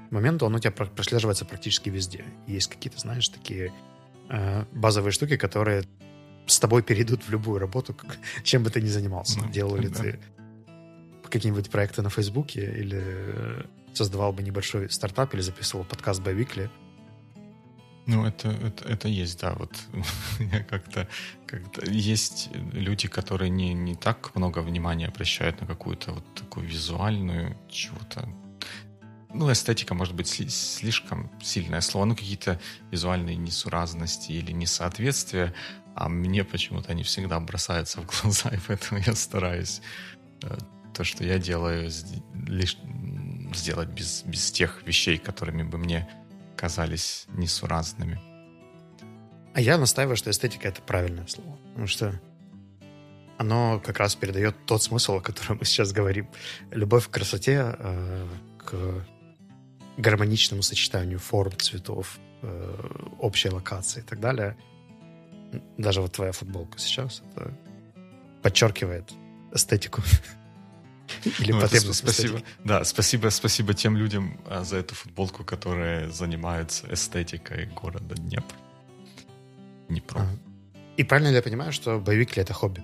момента, 0.09 0.45
он 0.45 0.55
у 0.55 0.59
тебя 0.59 0.71
прослеживается 0.71 1.45
практически 1.45 1.89
везде. 1.89 2.23
Есть 2.47 2.69
какие-то, 2.69 2.99
знаешь, 2.99 3.27
такие 3.27 3.73
э, 4.29 4.63
базовые 4.71 5.11
штуки, 5.11 5.35
которые 5.35 5.83
с 6.45 6.57
тобой 6.59 6.81
перейдут 6.81 7.23
в 7.23 7.29
любую 7.29 7.59
работу, 7.59 7.95
чем 8.43 8.63
бы 8.63 8.69
ты 8.69 8.81
ни 8.81 8.87
занимался. 8.87 9.39
Ну, 9.39 9.51
Делал 9.51 9.75
ли 9.75 9.89
да. 9.89 9.99
ты 9.99 10.19
какие-нибудь 11.29 11.69
проекты 11.69 12.01
на 12.01 12.09
Фейсбуке 12.09 12.61
или 12.61 13.67
создавал 13.93 14.31
бы 14.31 14.41
небольшой 14.41 14.89
стартап 14.89 15.33
или 15.33 15.41
записывал 15.41 15.83
подкаст 15.83 16.21
Weekly. 16.21 16.69
Ну, 18.07 18.25
это, 18.25 18.47
это, 18.47 18.87
это 18.87 19.07
есть, 19.09 19.41
да. 19.41 19.53
Вот 19.53 19.71
как-то, 20.69 21.09
как-то 21.45 21.85
есть 21.85 22.49
люди, 22.71 23.09
которые 23.09 23.49
не, 23.49 23.73
не 23.73 23.95
так 23.95 24.33
много 24.33 24.59
внимания 24.59 25.07
обращают 25.07 25.59
на 25.59 25.67
какую-то 25.67 26.13
вот 26.13 26.23
такую 26.33 26.65
визуальную 26.65 27.57
чего-то. 27.69 28.29
Ну, 29.33 29.51
эстетика 29.51 29.93
может 29.93 30.15
быть 30.15 30.29
слишком 30.29 31.29
сильное 31.43 31.81
слово, 31.81 32.05
ну, 32.05 32.15
какие-то 32.15 32.61
визуальные 32.91 33.35
несуразности 33.35 34.31
или 34.31 34.53
несоответствия, 34.53 35.53
а 35.93 36.07
мне 36.07 36.45
почему-то 36.45 36.93
они 36.93 37.03
всегда 37.03 37.39
бросаются 37.41 37.99
в 37.99 38.05
глаза, 38.05 38.49
и 38.51 38.59
поэтому 38.65 39.01
я 39.05 39.15
стараюсь 39.15 39.81
э, 40.43 40.57
то, 40.93 41.03
что 41.03 41.25
я 41.25 41.39
делаю, 41.39 41.91
лишь 42.47 42.77
сделать 43.53 43.89
без, 43.89 44.23
без 44.23 44.49
тех 44.49 44.81
вещей, 44.85 45.17
которыми 45.17 45.63
бы 45.63 45.77
мне 45.77 46.07
казались 46.57 47.25
несуразными. 47.29 48.19
А 49.53 49.61
я 49.61 49.77
настаиваю, 49.77 50.17
что 50.17 50.29
эстетика— 50.29 50.67
это 50.69 50.81
правильное 50.81 51.27
слово. 51.27 51.57
Потому 51.69 51.87
что 51.87 52.19
оно 53.37 53.79
как 53.79 53.99
раз 53.99 54.15
передает 54.15 54.55
тот 54.65 54.83
смысл, 54.83 55.15
о 55.15 55.21
котором 55.21 55.59
мы 55.59 55.65
сейчас 55.65 55.93
говорим. 55.93 56.27
Любовь 56.71 57.07
к 57.07 57.11
красоте, 57.11 57.75
э, 57.77 58.27
к 58.57 59.05
гармоничному 59.97 60.61
сочетанию 60.61 61.19
форм, 61.19 61.57
цветов, 61.57 62.19
э, 62.41 62.89
общей 63.19 63.49
локации 63.49 64.01
и 64.01 64.03
так 64.03 64.19
далее. 64.19 64.57
Даже 65.77 66.01
вот 66.01 66.11
твоя 66.11 66.31
футболка 66.31 66.77
сейчас 66.77 67.23
это 67.31 67.53
подчеркивает 68.41 69.11
эстетику 69.53 70.01
Или 71.39 71.51
ну, 71.51 71.61
потребность 71.61 71.99
спасибо, 71.99 72.41
Да, 72.63 72.83
спасибо, 72.83 73.29
спасибо 73.29 73.73
тем 73.73 73.97
людям 73.97 74.39
а, 74.45 74.63
за 74.63 74.77
эту 74.77 74.95
футболку, 74.95 75.43
которые 75.43 76.09
занимаются 76.11 76.87
эстетикой 76.93 77.65
города 77.67 78.15
Днепр. 78.15 78.55
Днепро. 79.89 80.19
Ага. 80.19 80.39
И 80.97 81.03
правильно 81.03 81.29
ли 81.29 81.35
я 81.35 81.41
понимаю, 81.41 81.71
что 81.71 81.99
боевик 81.99 82.35
ли 82.35 82.41
это 82.41 82.53
хобби? 82.53 82.81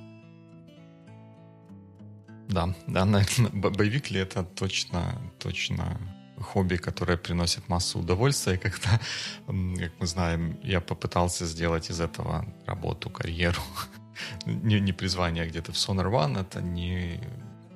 Да, 2.47 2.75
да, 2.87 3.05
наверное, 3.05 3.49
боевик 3.51 4.11
ли 4.11 4.19
это 4.19 4.43
точно, 4.43 5.19
точно 5.39 5.97
хобби, 6.43 6.75
которое 6.75 7.17
приносит 7.17 7.69
массу 7.69 7.99
удовольствия. 7.99 8.55
И 8.55 8.57
когда, 8.57 8.99
как 9.47 9.91
мы 9.99 10.07
знаем, 10.07 10.59
я 10.63 10.79
попытался 10.81 11.45
сделать 11.45 11.89
из 11.89 11.99
этого 11.99 12.45
работу, 12.67 13.09
карьеру, 13.09 13.61
не, 14.45 14.79
не 14.79 14.93
призвание 14.93 15.47
где-то 15.47 15.71
в 15.71 15.75
Sonar 15.75 16.11
One, 16.11 16.39
это 16.39 16.61
не 16.61 17.19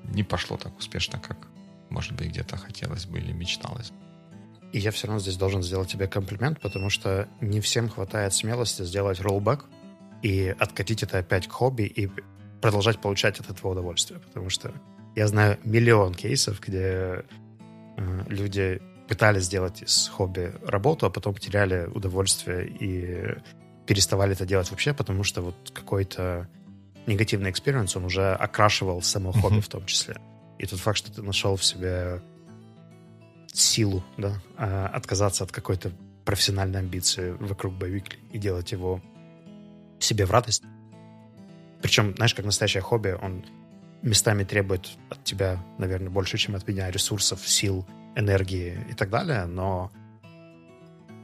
не 0.08 0.24
пошло 0.24 0.58
так 0.58 0.78
успешно, 0.78 1.20
как, 1.20 1.38
может 1.90 2.14
быть, 2.14 2.30
где-то 2.30 2.58
хотелось 2.58 3.06
бы 3.06 3.20
или 3.20 3.32
мечталось. 3.32 3.92
И 4.74 4.80
я 4.80 4.92
все 4.92 5.08
равно 5.08 5.20
здесь 5.20 5.38
должен 5.38 5.64
сделать 5.64 5.90
тебе 5.90 6.08
комплимент, 6.08 6.60
потому 6.60 6.90
что 6.90 7.28
не 7.42 7.62
всем 7.62 7.90
хватает 7.90 8.34
смелости 8.34 8.84
сделать 8.84 9.20
rollback 9.22 9.66
и 10.22 10.54
откатить 10.60 11.04
это 11.04 11.20
опять 11.20 11.48
к 11.48 11.52
хобби 11.52 11.84
и 11.84 12.10
продолжать 12.62 13.00
получать 13.00 13.40
от 13.40 13.50
этого 13.50 13.72
удовольствие. 13.72 14.20
Потому 14.20 14.50
что 14.50 14.74
я 15.16 15.28
знаю 15.28 15.58
миллион 15.64 16.14
кейсов, 16.14 16.60
где 16.60 17.24
э, 17.98 18.24
люди 18.28 18.82
пытались 19.08 19.44
сделать 19.44 19.82
из 19.82 20.10
хобби 20.10 20.54
работу, 20.66 21.06
а 21.06 21.10
потом 21.10 21.34
потеряли 21.34 21.90
удовольствие 21.94 22.68
и 22.68 23.38
переставали 23.86 24.34
это 24.34 24.46
делать 24.46 24.70
вообще, 24.70 24.94
потому 24.94 25.24
что 25.24 25.42
вот 25.42 25.72
какой-то 25.74 26.50
негативный 27.08 27.50
experience, 27.50 27.96
он 27.96 28.06
уже 28.06 28.34
окрашивал 28.34 29.02
само 29.02 29.32
хобби 29.32 29.60
в 29.60 29.68
том 29.68 29.86
числе. 29.86 30.18
И 30.60 30.66
тот 30.66 30.80
факт, 30.80 30.98
что 30.98 31.12
ты 31.12 31.22
нашел 31.22 31.56
в 31.56 31.64
себе 31.64 32.22
силу, 33.54 34.04
да, 34.18 34.42
а, 34.58 34.88
отказаться 34.88 35.44
от 35.44 35.52
какой-то 35.52 35.92
профессиональной 36.26 36.80
амбиции 36.80 37.32
вокруг 37.32 37.74
боевик 37.74 38.18
и 38.32 38.38
делать 38.38 38.72
его 38.72 39.02
себе 40.00 40.26
в 40.26 40.32
радость. 40.32 40.64
Причем, 41.82 42.16
знаешь, 42.16 42.34
как 42.34 42.46
настоящее 42.46 42.82
хобби, 42.82 43.18
он 43.20 43.46
местами 44.02 44.44
требует 44.44 44.90
от 45.10 45.24
тебя, 45.24 45.64
наверное, 45.78 46.10
больше, 46.10 46.38
чем 46.38 46.56
от 46.56 46.68
меня, 46.68 46.92
ресурсов, 46.92 47.48
сил, 47.48 47.86
энергии 48.16 48.86
и 48.90 48.94
так 48.94 49.10
далее, 49.10 49.46
но 49.46 49.92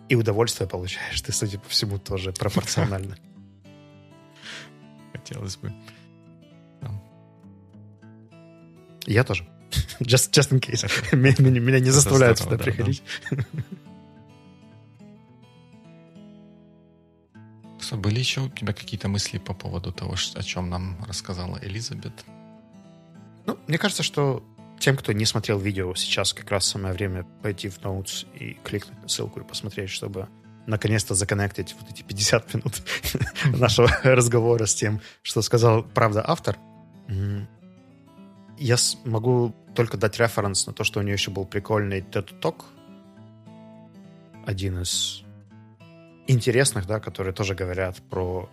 и 0.09 0.15
удовольствие 0.15 0.69
получаешь 0.69 1.21
ты, 1.21 1.31
судя 1.31 1.59
по 1.59 1.69
всему, 1.69 1.97
тоже 1.97 2.31
пропорционально 2.39 3.17
хотелось 5.13 5.55
бы. 5.55 5.71
Я 9.05 9.23
тоже. 9.23 9.47
Just, 9.99 10.31
just 10.31 10.51
in 10.51 10.59
case. 10.59 10.85
меня, 11.15 11.59
меня 11.59 11.79
не 11.79 11.89
заставляют 11.89 12.39
сюда 12.39 12.57
да, 12.57 12.63
приходить. 12.63 13.03
Да. 13.31 13.37
Что, 17.79 17.97
были 17.97 18.19
еще 18.19 18.41
у 18.41 18.49
тебя 18.49 18.71
какие-то 18.73 19.09
мысли 19.09 19.39
по 19.39 19.53
поводу 19.53 19.91
того, 19.91 20.13
о 20.13 20.43
чем 20.43 20.69
нам 20.69 21.03
рассказала 21.05 21.59
Элизабет? 21.61 22.13
Ну, 23.45 23.59
мне 23.67 23.77
кажется, 23.77 24.03
что 24.03 24.41
тем, 24.79 24.95
кто 24.95 25.11
не 25.11 25.25
смотрел 25.25 25.59
видео, 25.59 25.93
сейчас 25.93 26.33
как 26.33 26.49
раз 26.49 26.65
самое 26.65 26.93
время 26.93 27.25
пойти 27.41 27.67
в 27.67 27.79
Notes 27.79 28.25
и 28.35 28.53
кликнуть 28.63 29.01
на 29.01 29.09
ссылку 29.09 29.41
и 29.41 29.43
посмотреть, 29.43 29.89
чтобы 29.89 30.29
наконец-то 30.65 31.15
законнектить 31.15 31.75
вот 31.79 31.89
эти 31.89 32.03
50 32.03 32.53
минут 32.53 32.81
нашего 33.59 33.89
разговора 34.03 34.65
с 34.65 34.75
тем, 34.75 35.01
что 35.21 35.41
сказал, 35.41 35.83
правда, 35.83 36.23
автор. 36.25 36.57
Я 38.57 38.75
могу 39.03 39.53
только 39.75 39.97
дать 39.97 40.19
референс 40.19 40.67
на 40.67 40.73
то, 40.73 40.83
что 40.83 40.99
у 40.99 41.03
нее 41.03 41.13
еще 41.13 41.31
был 41.31 41.45
прикольный 41.45 42.01
TED 42.01 42.39
Talk. 42.39 42.63
Один 44.45 44.81
из 44.81 45.23
интересных, 46.27 46.85
да, 46.85 46.99
которые 46.99 47.33
тоже 47.33 47.55
говорят 47.55 47.97
про 48.09 48.49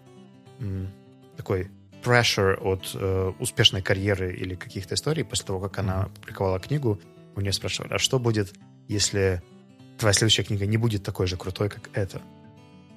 такой 1.36 1.70
pressure 2.02 2.58
от 2.60 2.90
э, 2.94 3.32
успешной 3.38 3.82
карьеры 3.82 4.34
или 4.34 4.54
каких-то 4.54 4.94
историй. 4.94 5.24
После 5.24 5.46
того, 5.46 5.60
как 5.60 5.78
она 5.78 6.04
опубликовала 6.04 6.58
книгу, 6.58 7.00
у 7.36 7.40
нее 7.40 7.52
спрашивали, 7.52 7.94
а 7.94 7.98
что 7.98 8.18
будет, 8.18 8.54
если 8.88 9.42
твоя 10.00 10.14
следующая 10.14 10.42
книга 10.42 10.66
не 10.66 10.78
будет 10.78 11.04
такой 11.04 11.26
же 11.26 11.36
крутой, 11.36 11.68
как 11.68 11.90
эта. 11.92 12.22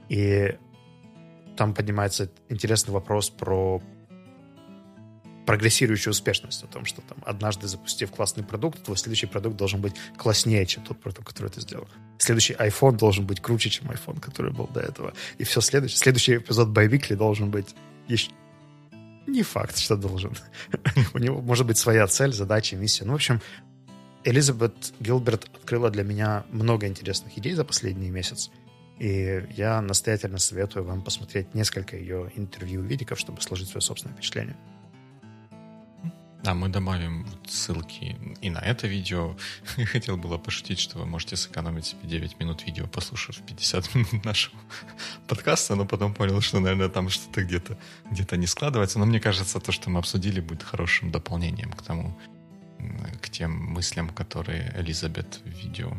И 0.09 0.57
там 1.57 1.73
поднимается 1.73 2.31
интересный 2.49 2.93
вопрос 2.93 3.29
про 3.29 3.81
прогрессирующую 5.45 6.11
успешность, 6.11 6.63
о 6.63 6.67
том, 6.67 6.85
что 6.85 7.01
там 7.01 7.17
однажды 7.25 7.67
запустив 7.67 8.09
классный 8.11 8.45
продукт, 8.45 8.81
твой 8.83 8.95
следующий 8.95 9.25
продукт 9.25 9.57
должен 9.57 9.81
быть 9.81 9.93
класснее, 10.17 10.65
чем 10.65 10.85
тот 10.85 11.01
продукт, 11.01 11.27
который 11.27 11.49
ты 11.49 11.59
сделал. 11.59 11.89
Следующий 12.17 12.53
iPhone 12.53 12.97
должен 12.97 13.25
быть 13.25 13.41
круче, 13.41 13.69
чем 13.69 13.91
iPhone, 13.91 14.21
который 14.21 14.53
был 14.53 14.67
до 14.67 14.79
этого. 14.79 15.13
И 15.37 15.43
все 15.43 15.59
следующее. 15.59 15.97
Следующий 15.97 16.37
эпизод 16.37 16.69
Байвикли 16.69 17.15
должен 17.15 17.51
быть 17.51 17.75
еще... 18.07 18.31
Не 19.27 19.43
факт, 19.43 19.77
что 19.77 19.97
должен. 19.97 20.33
У 21.13 21.17
него 21.17 21.41
может 21.41 21.65
быть 21.65 21.77
своя 21.77 22.07
цель, 22.07 22.31
задача, 22.31 22.77
миссия. 22.77 23.03
Ну, 23.03 23.11
в 23.11 23.15
общем, 23.15 23.41
Элизабет 24.25 24.93
Гилберт 24.99 25.49
открыла 25.53 25.89
для 25.89 26.03
меня 26.03 26.45
много 26.49 26.87
интересных 26.87 27.37
идей 27.37 27.53
за 27.53 27.65
последний 27.65 28.09
месяц. 28.09 28.51
И 28.99 29.43
я 29.57 29.81
настоятельно 29.81 30.37
советую 30.37 30.85
вам 30.85 31.01
посмотреть 31.01 31.53
несколько 31.53 31.97
ее 31.97 32.31
интервью 32.35 32.81
видиков, 32.81 33.19
чтобы 33.19 33.41
сложить 33.41 33.69
свое 33.69 33.81
собственное 33.81 34.15
впечатление. 34.15 34.55
Да, 36.43 36.53
мы 36.53 36.67
добавим 36.67 37.25
ссылки 37.47 38.17
и 38.41 38.49
на 38.49 38.59
это 38.59 38.85
видео. 38.85 39.37
Хотел 39.85 40.17
было 40.17 40.37
пошутить, 40.37 40.77
что 40.77 40.99
вы 40.99 41.05
можете 41.05 41.37
сэкономить 41.37 41.85
себе 41.85 42.01
9 42.03 42.39
минут 42.39 42.65
видео, 42.65 42.85
послушав 42.85 43.37
50 43.41 43.95
минут 43.95 44.25
нашего 44.25 44.57
подкаста, 45.27 45.75
но 45.75 45.85
потом 45.85 46.13
понял, 46.13 46.41
что, 46.41 46.59
наверное, 46.59 46.89
там 46.89 47.07
что-то 47.09 47.43
где-то 47.43 47.77
где 48.11 48.37
не 48.37 48.47
складывается. 48.47 48.99
Но 48.99 49.05
мне 49.05 49.21
кажется, 49.21 49.59
то, 49.61 49.71
что 49.71 49.89
мы 49.89 49.99
обсудили, 49.99 50.41
будет 50.41 50.63
хорошим 50.63 51.11
дополнением 51.11 51.71
к 51.71 51.81
тому, 51.81 52.17
к 53.21 53.29
тем 53.29 53.51
мыслям, 53.51 54.09
которые 54.09 54.73
Элизабет 54.75 55.39
в 55.43 55.49
видео 55.49 55.91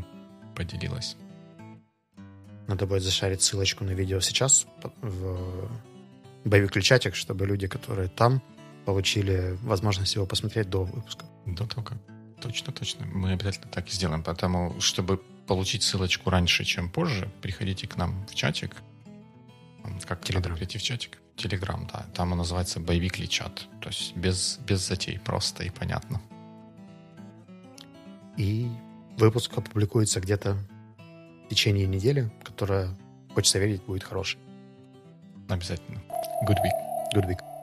поделилась. 0.55 1.17
Надо 2.67 2.87
будет 2.87 3.03
зашарить 3.03 3.43
ссылочку 3.43 3.85
на 3.85 3.91
видео 3.91 4.21
сейчас 4.21 4.67
в 5.03 5.69
боевик 6.45 6.81
чатик, 6.83 7.15
чтобы 7.15 7.47
люди, 7.47 7.67
которые 7.67 8.09
там, 8.09 8.43
получили 8.85 9.57
возможность 9.63 10.15
его 10.15 10.27
посмотреть 10.27 10.71
до 10.71 10.85
выпуска. 10.85 11.27
До 11.47 11.67
того, 11.67 11.83
как. 11.83 11.99
Точно, 12.41 12.73
точно. 12.73 13.07
Мы 13.07 13.33
обязательно 13.33 13.69
так 13.71 13.89
и 13.89 13.91
сделаем. 13.91 14.23
Поэтому, 14.23 14.81
чтобы 14.81 15.19
получить 15.47 15.83
ссылочку 15.83 16.31
раньше, 16.31 16.65
чем 16.65 16.91
позже, 16.91 17.31
приходите 17.43 17.87
к 17.87 17.97
нам 17.97 18.27
в 18.27 18.35
чатик. 18.35 18.77
Как 20.07 20.23
Телеграм. 20.23 20.57
прийти 20.57 20.79
в 20.79 20.83
чатик? 20.83 21.19
Телеграм, 21.37 21.89
да. 21.93 22.07
Там 22.15 22.33
он 22.33 22.39
называется 22.39 22.81
«Боевик 22.81 23.29
чат». 23.29 23.67
То 23.81 23.89
есть 23.89 24.17
без, 24.17 24.59
без 24.59 24.87
затей, 24.87 25.19
просто 25.19 25.65
и 25.65 25.71
понятно. 25.71 26.21
И 28.37 28.69
выпуск 29.19 29.57
опубликуется 29.57 30.21
где-то 30.21 30.57
в 31.45 31.49
течение 31.49 31.87
недели, 31.87 32.31
которая, 32.43 32.89
хочется 33.35 33.59
верить, 33.59 33.83
будет 33.85 34.03
хорошей. 34.03 34.39
Обязательно. 35.49 36.01
Good 36.49 36.57
week. 36.65 37.15
Good 37.15 37.29
week. 37.29 37.54